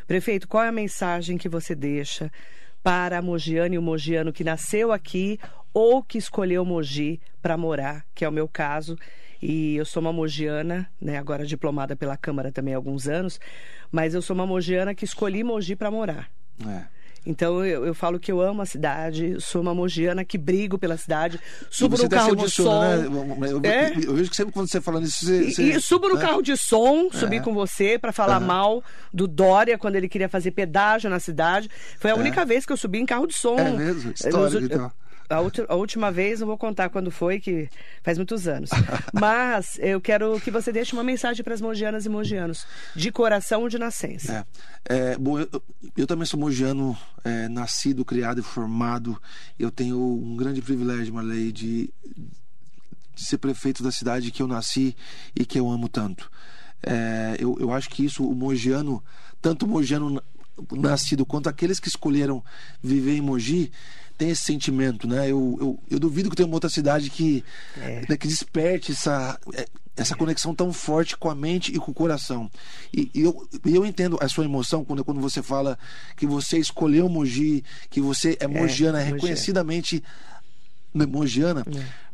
Prefeito, 0.07 0.47
qual 0.47 0.63
é 0.63 0.69
a 0.69 0.71
mensagem 0.71 1.37
que 1.37 1.49
você 1.49 1.75
deixa 1.75 2.31
para 2.81 3.17
a 3.17 3.21
Mogiana 3.21 3.75
e 3.75 3.77
o 3.77 3.81
Mogiano 3.81 4.31
que 4.31 4.45
nasceu 4.45 4.93
aqui 4.93 5.37
ou 5.73 6.03
que 6.03 6.17
escolheu 6.17 6.65
Mogi 6.65 7.19
para 7.41 7.57
morar, 7.57 8.05
que 8.13 8.25
é 8.25 8.29
o 8.29 8.31
meu 8.31 8.47
caso? 8.47 8.97
E 9.41 9.75
eu 9.75 9.85
sou 9.85 10.01
uma 10.01 10.13
mogiana, 10.13 10.89
né, 11.01 11.17
agora 11.17 11.45
diplomada 11.45 11.95
pela 11.95 12.15
Câmara 12.15 12.51
também 12.51 12.73
há 12.73 12.77
alguns 12.77 13.07
anos, 13.07 13.39
mas 13.91 14.13
eu 14.13 14.21
sou 14.21 14.35
uma 14.35 14.45
mogiana 14.45 14.93
que 14.93 15.03
escolhi 15.03 15.43
Mogi 15.43 15.75
para 15.75 15.89
morar. 15.89 16.29
É. 16.67 17.01
Então 17.25 17.63
eu, 17.63 17.85
eu, 17.85 17.93
falo 17.93 18.19
que 18.19 18.31
eu 18.31 18.41
amo 18.41 18.63
a 18.63 18.65
cidade, 18.65 19.39
sou 19.39 19.61
uma 19.61 19.75
mogiana 19.75 20.25
que 20.25 20.39
brigo 20.39 20.79
pela 20.79 20.97
cidade, 20.97 21.39
subo 21.69 21.95
no 21.95 22.09
carro 22.09 22.35
de 22.35 22.49
som. 22.49 22.81
Né? 22.81 23.47
Eu, 23.47 23.61
é? 23.63 23.93
eu, 23.95 24.15
vejo 24.15 24.29
que 24.29 24.35
sempre 24.35 24.51
quando 24.51 24.69
você 24.69 24.81
falando 24.81 25.05
isso. 25.05 25.25
Você, 25.25 25.51
você, 25.51 25.63
e, 25.63 25.79
subo 25.79 26.09
no 26.09 26.15
né? 26.15 26.21
carro 26.21 26.41
de 26.41 26.57
som, 26.57 27.11
subi 27.11 27.37
é. 27.37 27.39
com 27.39 27.53
você 27.53 27.99
para 27.99 28.11
falar 28.11 28.41
uhum. 28.41 28.47
mal 28.47 28.83
do 29.13 29.27
Dória 29.27 29.77
quando 29.77 29.97
ele 29.97 30.09
queria 30.09 30.27
fazer 30.27 30.49
pedágio 30.49 31.11
na 31.11 31.19
cidade. 31.19 31.69
Foi 31.99 32.09
a 32.09 32.15
é. 32.15 32.17
única 32.17 32.43
vez 32.43 32.65
que 32.65 32.73
eu 32.73 32.77
subi 32.77 32.97
em 32.97 33.05
carro 33.05 33.27
de 33.27 33.35
som. 33.35 33.57
É 33.57 33.69
mesmo? 33.69 34.11
Histórico, 34.11 34.39
Nos, 34.39 34.63
então 34.63 34.91
a, 35.67 35.75
última 35.75 36.11
vez, 36.11 36.39
não 36.39 36.47
vou 36.47 36.57
contar 36.57 36.89
quando 36.89 37.11
foi, 37.11 37.39
que 37.39 37.69
faz 38.03 38.17
muitos 38.17 38.47
anos. 38.47 38.69
Mas 39.13 39.77
eu 39.79 40.01
quero 40.01 40.39
que 40.39 40.51
você 40.51 40.71
deixe 40.71 40.93
uma 40.93 41.03
mensagem 41.03 41.43
para 41.43 41.53
as 41.53 41.61
mogianas 41.61 42.05
e 42.05 42.09
mogianos, 42.09 42.65
de 42.95 43.11
coração 43.11 43.61
ou 43.61 43.69
de 43.69 43.77
nascença. 43.77 44.45
É, 44.87 45.11
é 45.11 45.17
bom, 45.17 45.39
eu, 45.39 45.63
eu, 45.95 46.07
também 46.07 46.25
sou 46.25 46.39
mogiano, 46.39 46.97
é, 47.23 47.47
nascido, 47.47 48.03
criado 48.03 48.39
e 48.39 48.43
formado. 48.43 49.21
Eu 49.57 49.71
tenho 49.71 49.97
um 49.97 50.35
grande 50.35 50.61
privilégio, 50.61 51.13
Marley, 51.13 51.51
de, 51.51 51.93
de 53.15 53.25
ser 53.25 53.37
prefeito 53.37 53.83
da 53.83 53.91
cidade 53.91 54.31
que 54.31 54.41
eu 54.41 54.47
nasci 54.47 54.95
e 55.35 55.45
que 55.45 55.59
eu 55.59 55.69
amo 55.69 55.87
tanto. 55.87 56.29
É, 56.83 57.37
eu, 57.39 57.57
eu 57.59 57.71
acho 57.71 57.89
que 57.89 58.03
isso, 58.03 58.27
o 58.27 58.35
mogiano, 58.35 59.03
tanto 59.41 59.65
o 59.65 59.69
mogiano 59.69 60.21
nascido 60.71 61.25
quanto 61.25 61.47
aqueles 61.47 61.79
que 61.79 61.87
escolheram 61.87 62.43
viver 62.81 63.15
em 63.15 63.21
Mogi, 63.21 63.71
tem 64.21 64.29
esse 64.29 64.43
sentimento, 64.43 65.07
né? 65.07 65.31
Eu, 65.31 65.57
eu, 65.59 65.79
eu 65.89 65.99
duvido 65.99 66.29
que 66.29 66.35
tenha 66.35 66.45
uma 66.45 66.53
outra 66.53 66.69
cidade 66.69 67.09
que, 67.09 67.43
É. 67.75 68.05
né, 68.07 68.15
que 68.15 68.27
desperte 68.27 68.91
essa, 68.91 69.39
é, 69.51 69.65
essa 69.97 70.15
conexão 70.15 70.53
tão 70.53 70.71
forte 70.71 71.17
com 71.17 71.27
a 71.27 71.33
mente 71.33 71.75
e 71.75 71.79
com 71.79 71.89
o 71.89 71.93
coração. 71.93 72.47
E, 72.93 73.09
e 73.15 73.21
eu, 73.21 73.49
eu 73.65 73.83
entendo 73.83 74.19
a 74.21 74.29
sua 74.29 74.45
emoção 74.45 74.85
quando, 74.85 75.03
quando 75.03 75.19
você 75.19 75.41
fala 75.41 75.75
que 76.15 76.27
você 76.27 76.59
escolheu 76.59 77.09
Mogi, 77.09 77.63
que 77.89 77.99
você 77.99 78.37
é 78.39 78.45
mogiana, 78.45 78.99
é, 78.99 79.01
mogiana. 79.01 79.15
reconhecidamente 79.15 80.03
né, 80.93 81.07
mogiana, 81.07 81.65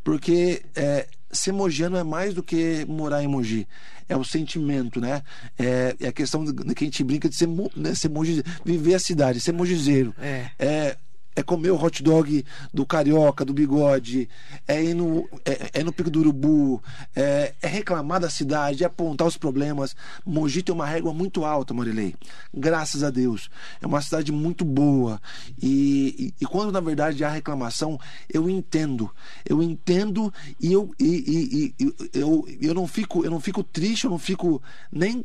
porque 0.02 0.62
é, 0.78 1.08
ser 1.30 1.52
mogiano 1.52 1.98
é 1.98 2.04
mais 2.06 2.34
do 2.34 2.42
que 2.42 2.86
morar 2.88 3.22
em 3.22 3.28
Mogi. 3.28 3.68
É 4.08 4.16
o 4.16 4.24
sentimento, 4.24 5.02
né? 5.02 5.22
É, 5.60 5.94
é 6.00 6.08
a 6.08 6.14
questão 6.14 6.46
de, 6.46 6.54
de 6.54 6.74
que 6.74 6.86
a 6.86 6.88
gente 6.88 7.04
brinca 7.04 7.28
de 7.28 7.36
ser, 7.36 7.50
né, 7.76 7.94
ser 7.94 8.08
mogi, 8.08 8.42
viver 8.64 8.94
a 8.96 9.00
cidade, 9.00 9.42
ser 9.42 9.52
mogizeiro. 9.52 10.16
É. 10.22 10.50
É, 10.58 10.98
é 11.38 11.44
comer 11.44 11.70
o 11.70 11.80
hot 11.82 12.02
dog 12.02 12.44
do 12.74 12.84
carioca, 12.84 13.46
do 13.46 13.54
bigode, 13.54 14.28
é 14.68 14.84
ir 14.84 14.96
no, 14.96 15.30
é, 15.46 15.82
é 15.82 15.84
no 15.84 15.94
pico 15.94 16.10
do 16.10 16.20
urubu, 16.20 16.82
é, 17.16 17.54
é 17.62 17.68
reclamar 17.68 18.20
da 18.20 18.28
cidade, 18.28 18.84
é 18.84 18.88
apontar 18.88 19.28
os 19.28 19.38
problemas. 19.38 19.96
Mogi 20.26 20.64
tem 20.64 20.74
uma 20.74 20.88
régua 20.88 21.14
muito 21.14 21.46
alta, 21.46 21.76
Marilei. 21.76 22.16
Graças 22.52 23.04
a 23.04 23.12
Deus. 23.12 23.52
É 23.80 23.86
uma 23.86 24.02
cidade 24.02 24.32
muito 24.32 24.66
boa. 24.66 25.22
E, 25.62 26.34
e, 26.40 26.44
e 26.44 26.46
quando 26.48 26.72
na 26.72 26.80
verdade 26.80 27.24
há 27.24 27.30
reclamação, 27.30 28.00
eu 28.34 28.50
entendo. 28.50 29.12
Eu 29.48 29.62
entendo 29.62 30.34
e 30.60 30.74
eu, 30.74 30.90
e, 31.00 31.74
e- 31.80 31.96
eu, 32.16 32.48
eu, 32.60 32.74
não 32.74 32.88
fico, 32.88 33.24
eu 33.24 33.30
não 33.30 33.40
fico 33.40 33.64
triste, 33.64 34.06
eu 34.06 34.10
não 34.10 34.18
fico 34.18 34.60
nem 34.92 35.24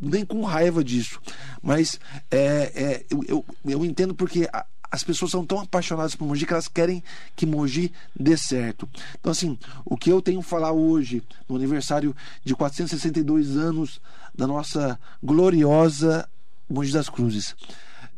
nem 0.00 0.24
com 0.24 0.42
raiva 0.42 0.82
disso. 0.82 1.20
Mas 1.62 2.00
é, 2.30 2.72
é, 2.74 3.06
eu, 3.10 3.24
eu, 3.28 3.44
eu 3.64 3.84
entendo 3.84 4.14
porque 4.14 4.48
as 4.90 5.02
pessoas 5.02 5.30
são 5.30 5.44
tão 5.44 5.60
apaixonadas 5.60 6.14
por 6.14 6.26
Mogi 6.26 6.46
que 6.46 6.52
elas 6.52 6.68
querem 6.68 7.02
que 7.34 7.46
Mogi 7.46 7.92
dê 8.18 8.36
certo. 8.36 8.88
Então, 9.18 9.32
assim, 9.32 9.58
o 9.84 9.96
que 9.96 10.10
eu 10.10 10.22
tenho 10.22 10.42
que 10.42 10.48
falar 10.48 10.72
hoje, 10.72 11.22
no 11.48 11.56
aniversário 11.56 12.14
de 12.44 12.54
462 12.54 13.56
anos 13.56 14.00
da 14.34 14.46
nossa 14.46 14.98
gloriosa 15.22 16.28
Mogi 16.68 16.92
das 16.92 17.08
Cruzes, 17.08 17.54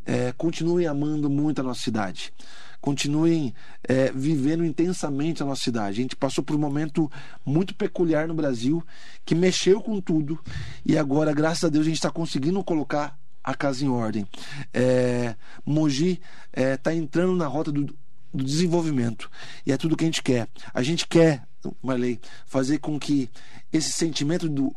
é, 0.05 0.33
continuem 0.33 0.87
amando 0.87 1.29
muito 1.29 1.61
a 1.61 1.64
nossa 1.64 1.83
cidade. 1.83 2.33
Continuem 2.81 3.53
é, 3.83 4.12
vivendo 4.12 4.64
intensamente 4.64 5.43
a 5.43 5.47
nossa 5.47 5.62
cidade. 5.62 5.99
A 5.99 6.03
gente 6.03 6.16
passou 6.16 6.45
por 6.45 6.55
um 6.55 6.61
momento 6.61 7.11
muito 7.45 7.75
peculiar 7.75 8.29
no 8.29 8.35
Brasil 8.35 8.85
que 9.25 9.35
mexeu 9.35 9.83
com 9.83 10.01
tudo 10.01 10.39
e 10.87 10.97
agora, 10.97 11.33
graças 11.33 11.64
a 11.64 11.69
Deus, 11.69 11.85
a 11.85 11.89
gente 11.89 11.99
está 11.99 12.11
conseguindo 12.11 12.62
colocar 12.62 13.19
a 13.49 13.55
casa 13.55 13.83
em 13.83 13.89
ordem. 13.89 14.27
É, 14.75 15.35
Mogi 15.65 16.21
está 16.55 16.95
entrando 16.95 17.35
na 17.35 17.47
rota 17.47 17.73
do, 17.73 17.87
do 18.33 18.45
desenvolvimento 18.45 19.31
e 19.65 19.73
é 19.73 19.77
tudo 19.79 19.97
que 19.97 20.05
a 20.05 20.07
gente 20.07 20.23
quer. 20.23 20.47
A 20.75 20.83
gente 20.83 21.07
quer, 21.07 21.49
Marley, 21.83 22.21
fazer 22.47 22.79
com 22.79 23.01
que 23.01 23.31
esse 23.73 23.91
sentimento 23.91 24.51
do, 24.51 24.75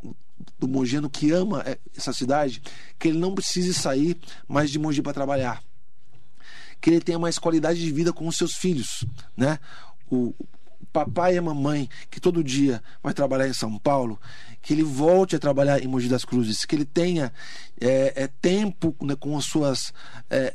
do 0.57 0.69
mogiano 0.69 1.09
que 1.09 1.31
ama 1.31 1.61
é, 1.65 1.77
essa 1.97 2.13
cidade, 2.13 2.61
que 2.97 3.09
ele 3.09 3.19
não 3.19 3.35
precise 3.35 3.73
sair 3.73 4.17
mais 4.47 4.71
de 4.71 4.79
Mogi 4.79 5.01
para 5.01 5.13
trabalhar 5.13 5.61
que 6.79 6.89
ele 6.89 6.99
tenha 6.99 7.19
mais 7.19 7.37
qualidade 7.37 7.79
de 7.79 7.91
vida 7.91 8.11
com 8.11 8.27
os 8.27 8.35
seus 8.35 8.55
filhos, 8.55 9.05
né? 9.37 9.59
O 10.09 10.33
papai 10.91 11.35
e 11.35 11.37
a 11.37 11.41
mamãe 11.41 11.89
que 12.09 12.19
todo 12.19 12.43
dia 12.43 12.81
vai 13.01 13.13
trabalhar 13.13 13.47
em 13.47 13.53
São 13.53 13.77
Paulo, 13.77 14.19
que 14.61 14.73
ele 14.73 14.83
volte 14.83 15.35
a 15.35 15.39
trabalhar 15.39 15.83
em 15.83 15.87
Mogi 15.87 16.07
das 16.07 16.23
Cruzes, 16.23 16.65
que 16.65 16.75
ele 16.75 16.85
tenha 16.85 17.33
é, 17.79 18.13
é, 18.23 18.27
tempo 18.27 18.95
né, 19.01 19.15
com 19.15 19.37
as 19.37 19.45
suas 19.45 19.93
é, 20.29 20.53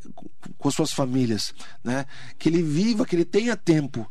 com 0.59 0.69
as 0.69 0.75
suas 0.75 0.93
famílias, 0.93 1.53
né? 1.83 2.07
Que 2.39 2.49
ele 2.49 2.63
viva, 2.63 3.05
que 3.05 3.17
ele 3.17 3.25
tenha 3.25 3.57
tempo 3.57 4.09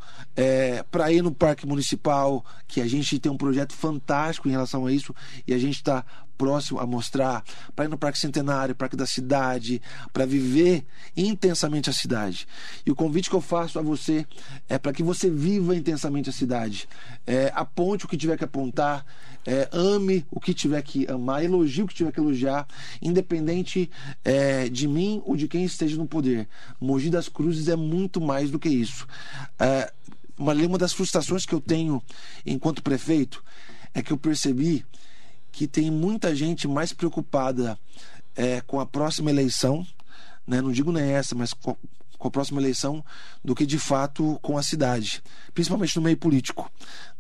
para 0.92 1.12
ir 1.12 1.22
no 1.22 1.34
parque 1.34 1.66
municipal, 1.66 2.44
que 2.68 2.82
a 2.82 2.88
gente 2.88 3.18
tem 3.20 3.32
um 3.32 3.38
projeto 3.38 3.74
fantástico 3.74 4.50
em 4.50 4.52
relação 4.52 4.86
a 4.86 4.92
isso 4.92 5.16
e 5.48 5.54
a 5.54 5.58
gente 5.58 5.76
está 5.76 6.04
próximo 6.38 6.80
a 6.80 6.86
mostrar, 6.86 7.44
para 7.76 7.86
ir 7.86 7.88
no 7.88 7.98
Parque 7.98 8.20
Centenário, 8.20 8.76
Parque 8.76 8.96
da 8.96 9.06
Cidade, 9.06 9.82
para 10.14 10.26
viver 10.26 10.86
intensamente 11.16 11.90
a 11.90 11.94
cidade. 11.94 12.48
E 12.86 12.92
o 12.92 12.96
convite 12.96 13.30
que 13.30 13.36
eu 13.36 13.42
faço 13.42 13.80
a 13.80 13.82
você 13.82 14.26
é 14.68 14.78
para 14.78 14.94
que 14.94 15.04
você 15.04 15.30
viva 15.30 15.76
intensamente 15.76 16.30
a 16.30 16.34
cidade. 16.34 16.88
É, 17.26 17.52
aponte 17.56 18.06
o 18.06 18.08
que 18.08 18.18
tiver 18.18 18.38
que 18.38 18.44
apontar, 18.44 19.06
é, 19.46 19.70
ame 19.72 20.26
o 20.32 20.40
que 20.40 20.54
tiver 20.54 20.82
que 20.82 21.08
amar, 21.08 21.44
elogie 21.44 21.84
o 21.84 21.88
que 21.88 21.94
tiver 21.94 22.12
que 22.12 22.20
elogiar, 22.20 22.68
independente 23.02 23.90
é, 24.24 24.68
de 24.70 24.88
mim 24.88 25.22
ou 25.26 25.36
de 25.36 25.48
quem 25.48 25.64
esteja 25.64 25.96
no 25.98 26.08
poder. 26.08 26.48
Mogi 26.80 27.10
das 27.10 27.30
Cruzes 27.30 27.68
é 27.68 27.76
muito 27.76 28.20
mais 28.20 28.50
do 28.50 28.60
que 28.60 28.70
isso. 28.70 29.08
É, 29.60 29.92
uma, 30.38 30.54
uma 30.54 30.78
das 30.78 30.94
frustrações 30.94 31.46
que 31.46 31.54
eu 31.54 31.62
tenho 31.62 32.02
enquanto 32.46 32.84
prefeito 32.84 33.44
é 33.94 34.02
que 34.02 34.12
eu 34.12 34.18
percebi 34.18 34.86
que 35.56 35.68
tem 35.68 35.90
muita 35.90 36.36
gente 36.36 36.68
mais 36.68 36.92
preocupada 36.92 37.80
é, 38.36 38.60
com 38.60 38.78
a 38.78 38.86
próxima 38.86 39.30
eleição, 39.30 39.88
né? 40.46 40.60
não 40.60 40.70
digo 40.70 40.92
nem 40.92 41.14
essa, 41.14 41.34
mas 41.34 41.54
com, 41.54 41.78
com 42.18 42.28
a 42.28 42.32
próxima 42.32 42.60
eleição, 42.60 43.02
do 43.42 43.56
que 43.56 43.66
de 43.66 43.80
fato 43.80 44.38
com 44.42 44.58
a 44.58 44.62
cidade, 44.62 45.24
principalmente 45.54 45.96
no 45.96 46.02
meio 46.02 46.18
político. 46.18 46.70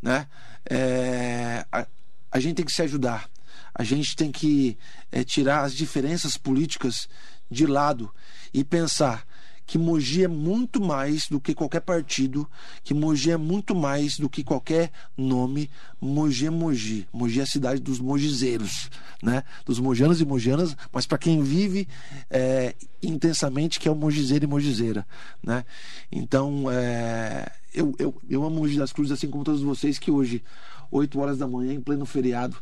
Né? 0.02 0.28
É, 0.70 1.66
a, 1.72 1.88
a 2.30 2.40
gente 2.42 2.56
tem 2.56 2.66
que 2.66 2.74
se 2.74 2.82
ajudar, 2.82 3.30
a 3.74 3.86
gente 3.86 4.18
tem 4.18 4.34
que 4.34 4.78
é, 5.14 5.24
tirar 5.24 5.62
as 5.62 5.74
diferenças 5.74 6.36
políticas 6.36 7.08
de 7.50 7.66
lado 7.66 8.14
e 8.54 8.66
pensar 8.66 9.26
que 9.66 9.78
Mogi 9.78 10.24
é 10.24 10.28
muito 10.28 10.80
mais 10.80 11.28
do 11.28 11.39
que 11.39 11.53
qualquer 11.53 11.82
partido, 11.82 12.47
que 12.84 12.93
Mogi 12.93 13.32
é 13.32 13.38
muito 13.38 13.76
mais 13.76 14.18
do 14.18 14.30
que 14.30 14.43
qualquer 14.43 14.91
nome. 15.18 15.70
Mogi 15.99 16.45
é 16.45 16.49
Mogi. 16.49 17.07
Mogi 17.11 17.39
é 17.39 17.43
a 17.43 17.47
cidade 17.47 17.82
dos 17.82 17.99
mogizeiros, 17.99 18.89
né? 19.24 19.43
Dos 19.66 19.80
mogianos 19.80 20.22
e 20.22 20.26
mogianas, 20.26 20.76
mas 20.91 21.05
para 21.05 21.18
quem 21.18 21.41
vive 21.41 21.88
é, 22.30 22.76
intensamente, 23.01 23.80
que 23.80 23.88
é 23.88 23.91
o 23.91 23.95
mogizeiro 23.95 24.45
e 24.45 24.47
mogizeira, 24.47 25.05
né? 25.43 25.66
Então, 26.11 26.70
é, 26.70 27.51
eu, 27.74 27.95
eu, 27.97 28.22
eu 28.30 28.43
amo 28.43 28.57
Mogi 28.57 28.78
das 28.78 28.93
Cruzes, 28.93 29.11
assim 29.11 29.30
como 29.30 29.43
todos 29.43 29.61
vocês 29.61 29.97
que 29.97 30.11
hoje 30.11 30.43
8 30.91 31.20
horas 31.20 31.38
da 31.38 31.47
manhã, 31.47 31.74
em 31.74 31.82
pleno 31.82 32.05
feriado, 32.05 32.55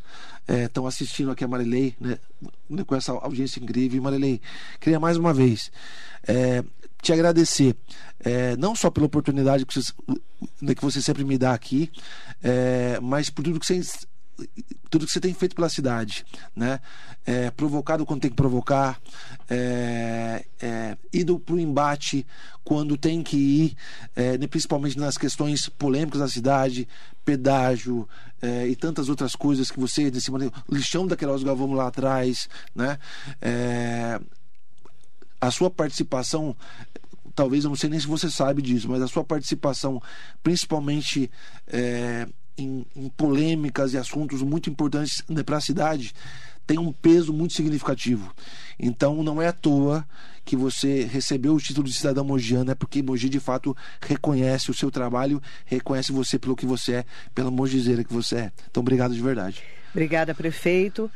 estão 0.48 0.84
é, 0.84 0.88
assistindo 0.88 1.30
aqui 1.30 1.44
a 1.44 1.48
Marilei, 1.48 1.94
né, 2.00 2.18
com 2.86 2.94
essa 2.96 3.12
audiência 3.12 3.60
incrível. 3.60 4.02
Marilei, 4.02 4.40
queria 4.80 4.98
mais 4.98 5.16
uma 5.16 5.32
vez 5.32 5.70
é, 6.26 6.64
te 7.04 7.12
agradecer, 7.12 7.76
é, 8.20 8.56
não 8.56 8.74
só 8.74 8.90
pela 8.90 9.06
oportunidade 9.06 9.66
que 9.66 9.74
você, 9.74 9.92
que 10.74 10.82
você 10.82 11.02
sempre 11.02 11.24
me 11.24 11.36
dá 11.36 11.52
aqui, 11.52 11.90
é, 12.42 12.98
mas 13.00 13.30
por 13.30 13.44
tudo 13.44 13.60
que 13.60 13.66
você 13.66 13.80
tudo 14.90 15.06
que 15.06 15.12
você 15.12 15.20
tem 15.20 15.32
feito 15.32 15.54
pela 15.54 15.68
cidade, 15.68 16.24
né? 16.56 16.80
É, 17.24 17.50
provocado 17.52 18.04
quando 18.04 18.22
tem 18.22 18.30
que 18.30 18.36
provocar, 18.36 19.00
é, 19.48 20.44
é, 20.60 20.96
ido 21.12 21.38
para 21.38 21.54
o 21.54 21.60
embate 21.60 22.26
quando 22.64 22.96
tem 22.96 23.22
que 23.22 23.36
ir, 23.36 23.76
é, 24.16 24.36
principalmente 24.48 24.98
nas 24.98 25.16
questões 25.16 25.68
polêmicas 25.68 26.20
da 26.20 26.28
cidade, 26.28 26.88
pedágio 27.24 28.08
é, 28.42 28.66
e 28.66 28.74
tantas 28.74 29.08
outras 29.08 29.36
coisas 29.36 29.70
que 29.70 29.78
você, 29.78 30.10
desse 30.10 30.30
lixão 30.68 31.06
da 31.06 31.16
Queiroz 31.16 31.42
Galvão 31.42 31.72
lá 31.72 31.86
atrás, 31.86 32.48
né? 32.74 32.98
A 35.46 35.50
sua 35.50 35.70
participação 35.70 36.56
talvez 37.34 37.64
eu 37.64 37.70
não 37.70 37.76
sei 37.76 37.90
nem 37.90 37.98
se 37.98 38.06
você 38.06 38.30
sabe 38.30 38.62
disso, 38.62 38.88
mas 38.88 39.02
a 39.02 39.08
sua 39.08 39.24
participação, 39.24 40.00
principalmente 40.42 41.30
é, 41.66 42.26
em, 42.56 42.86
em, 42.94 43.08
polêmicas 43.10 43.92
e 43.92 43.98
assuntos 43.98 44.40
muito 44.42 44.70
importantes 44.70 45.22
né, 45.28 45.42
para 45.42 45.56
a 45.56 45.60
cidade, 45.60 46.14
tem 46.66 46.78
um 46.78 46.92
peso 46.92 47.32
muito 47.32 47.54
significativo. 47.54 48.32
Então 48.78 49.22
não 49.22 49.42
é 49.42 49.48
à 49.48 49.52
toa 49.52 50.06
que 50.44 50.56
você 50.56 51.04
recebeu 51.04 51.54
o 51.54 51.60
título 51.60 51.86
de 51.86 51.94
cidadão 51.94 52.24
mogiano, 52.24 52.70
é 52.70 52.74
porque 52.74 53.02
Mogi 53.02 53.28
de 53.28 53.40
fato 53.40 53.76
reconhece 54.00 54.70
o 54.70 54.74
seu 54.74 54.90
trabalho, 54.90 55.42
reconhece 55.64 56.12
você 56.12 56.38
pelo 56.38 56.56
que 56.56 56.66
você 56.66 56.92
é, 56.94 57.04
pela 57.34 57.50
mogizeira 57.50 58.04
que 58.04 58.12
você 58.12 58.36
é. 58.36 58.52
Então 58.70 58.80
obrigado 58.80 59.14
de 59.14 59.20
verdade. 59.20 59.62
Obrigada, 59.92 60.34
prefeito. 60.34 61.10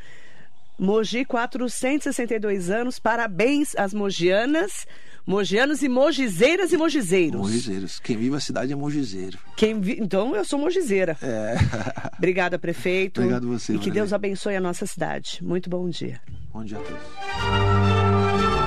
Mogi, 0.79 1.25
462 1.25 2.71
anos, 2.71 3.01
parabéns 3.01 3.75
às 3.77 3.93
mogianas, 3.93 4.87
mogianos 5.27 5.83
e 5.83 5.89
mogizeiras 5.89 6.73
e 6.73 6.77
mogizeiros. 6.77 7.41
Mogizeiros. 7.41 7.99
Quem 7.99 8.17
vive 8.17 8.37
a 8.37 8.41
cidade 8.41 8.73
é 8.73 8.77
mogizeiro. 8.77 9.39
Quem 9.57 9.81
vi... 9.81 9.99
Então 10.01 10.37
eu 10.37 10.45
sou 10.45 10.59
mogizeira. 10.59 11.17
É. 11.21 11.57
Obrigada, 12.17 12.59
prefeito. 12.59 13.21
Obrigado 13.21 13.49
você. 13.49 13.75
E 13.75 13.79
que 13.79 13.91
Deus 13.91 14.13
abençoe 14.13 14.55
a 14.55 14.61
nossa 14.61 14.87
cidade. 14.87 15.41
Muito 15.43 15.69
bom 15.69 15.89
dia. 15.89 16.21
Bom 16.53 16.65
dia 16.65 16.79
a 16.79 16.81
todos. 16.81 18.58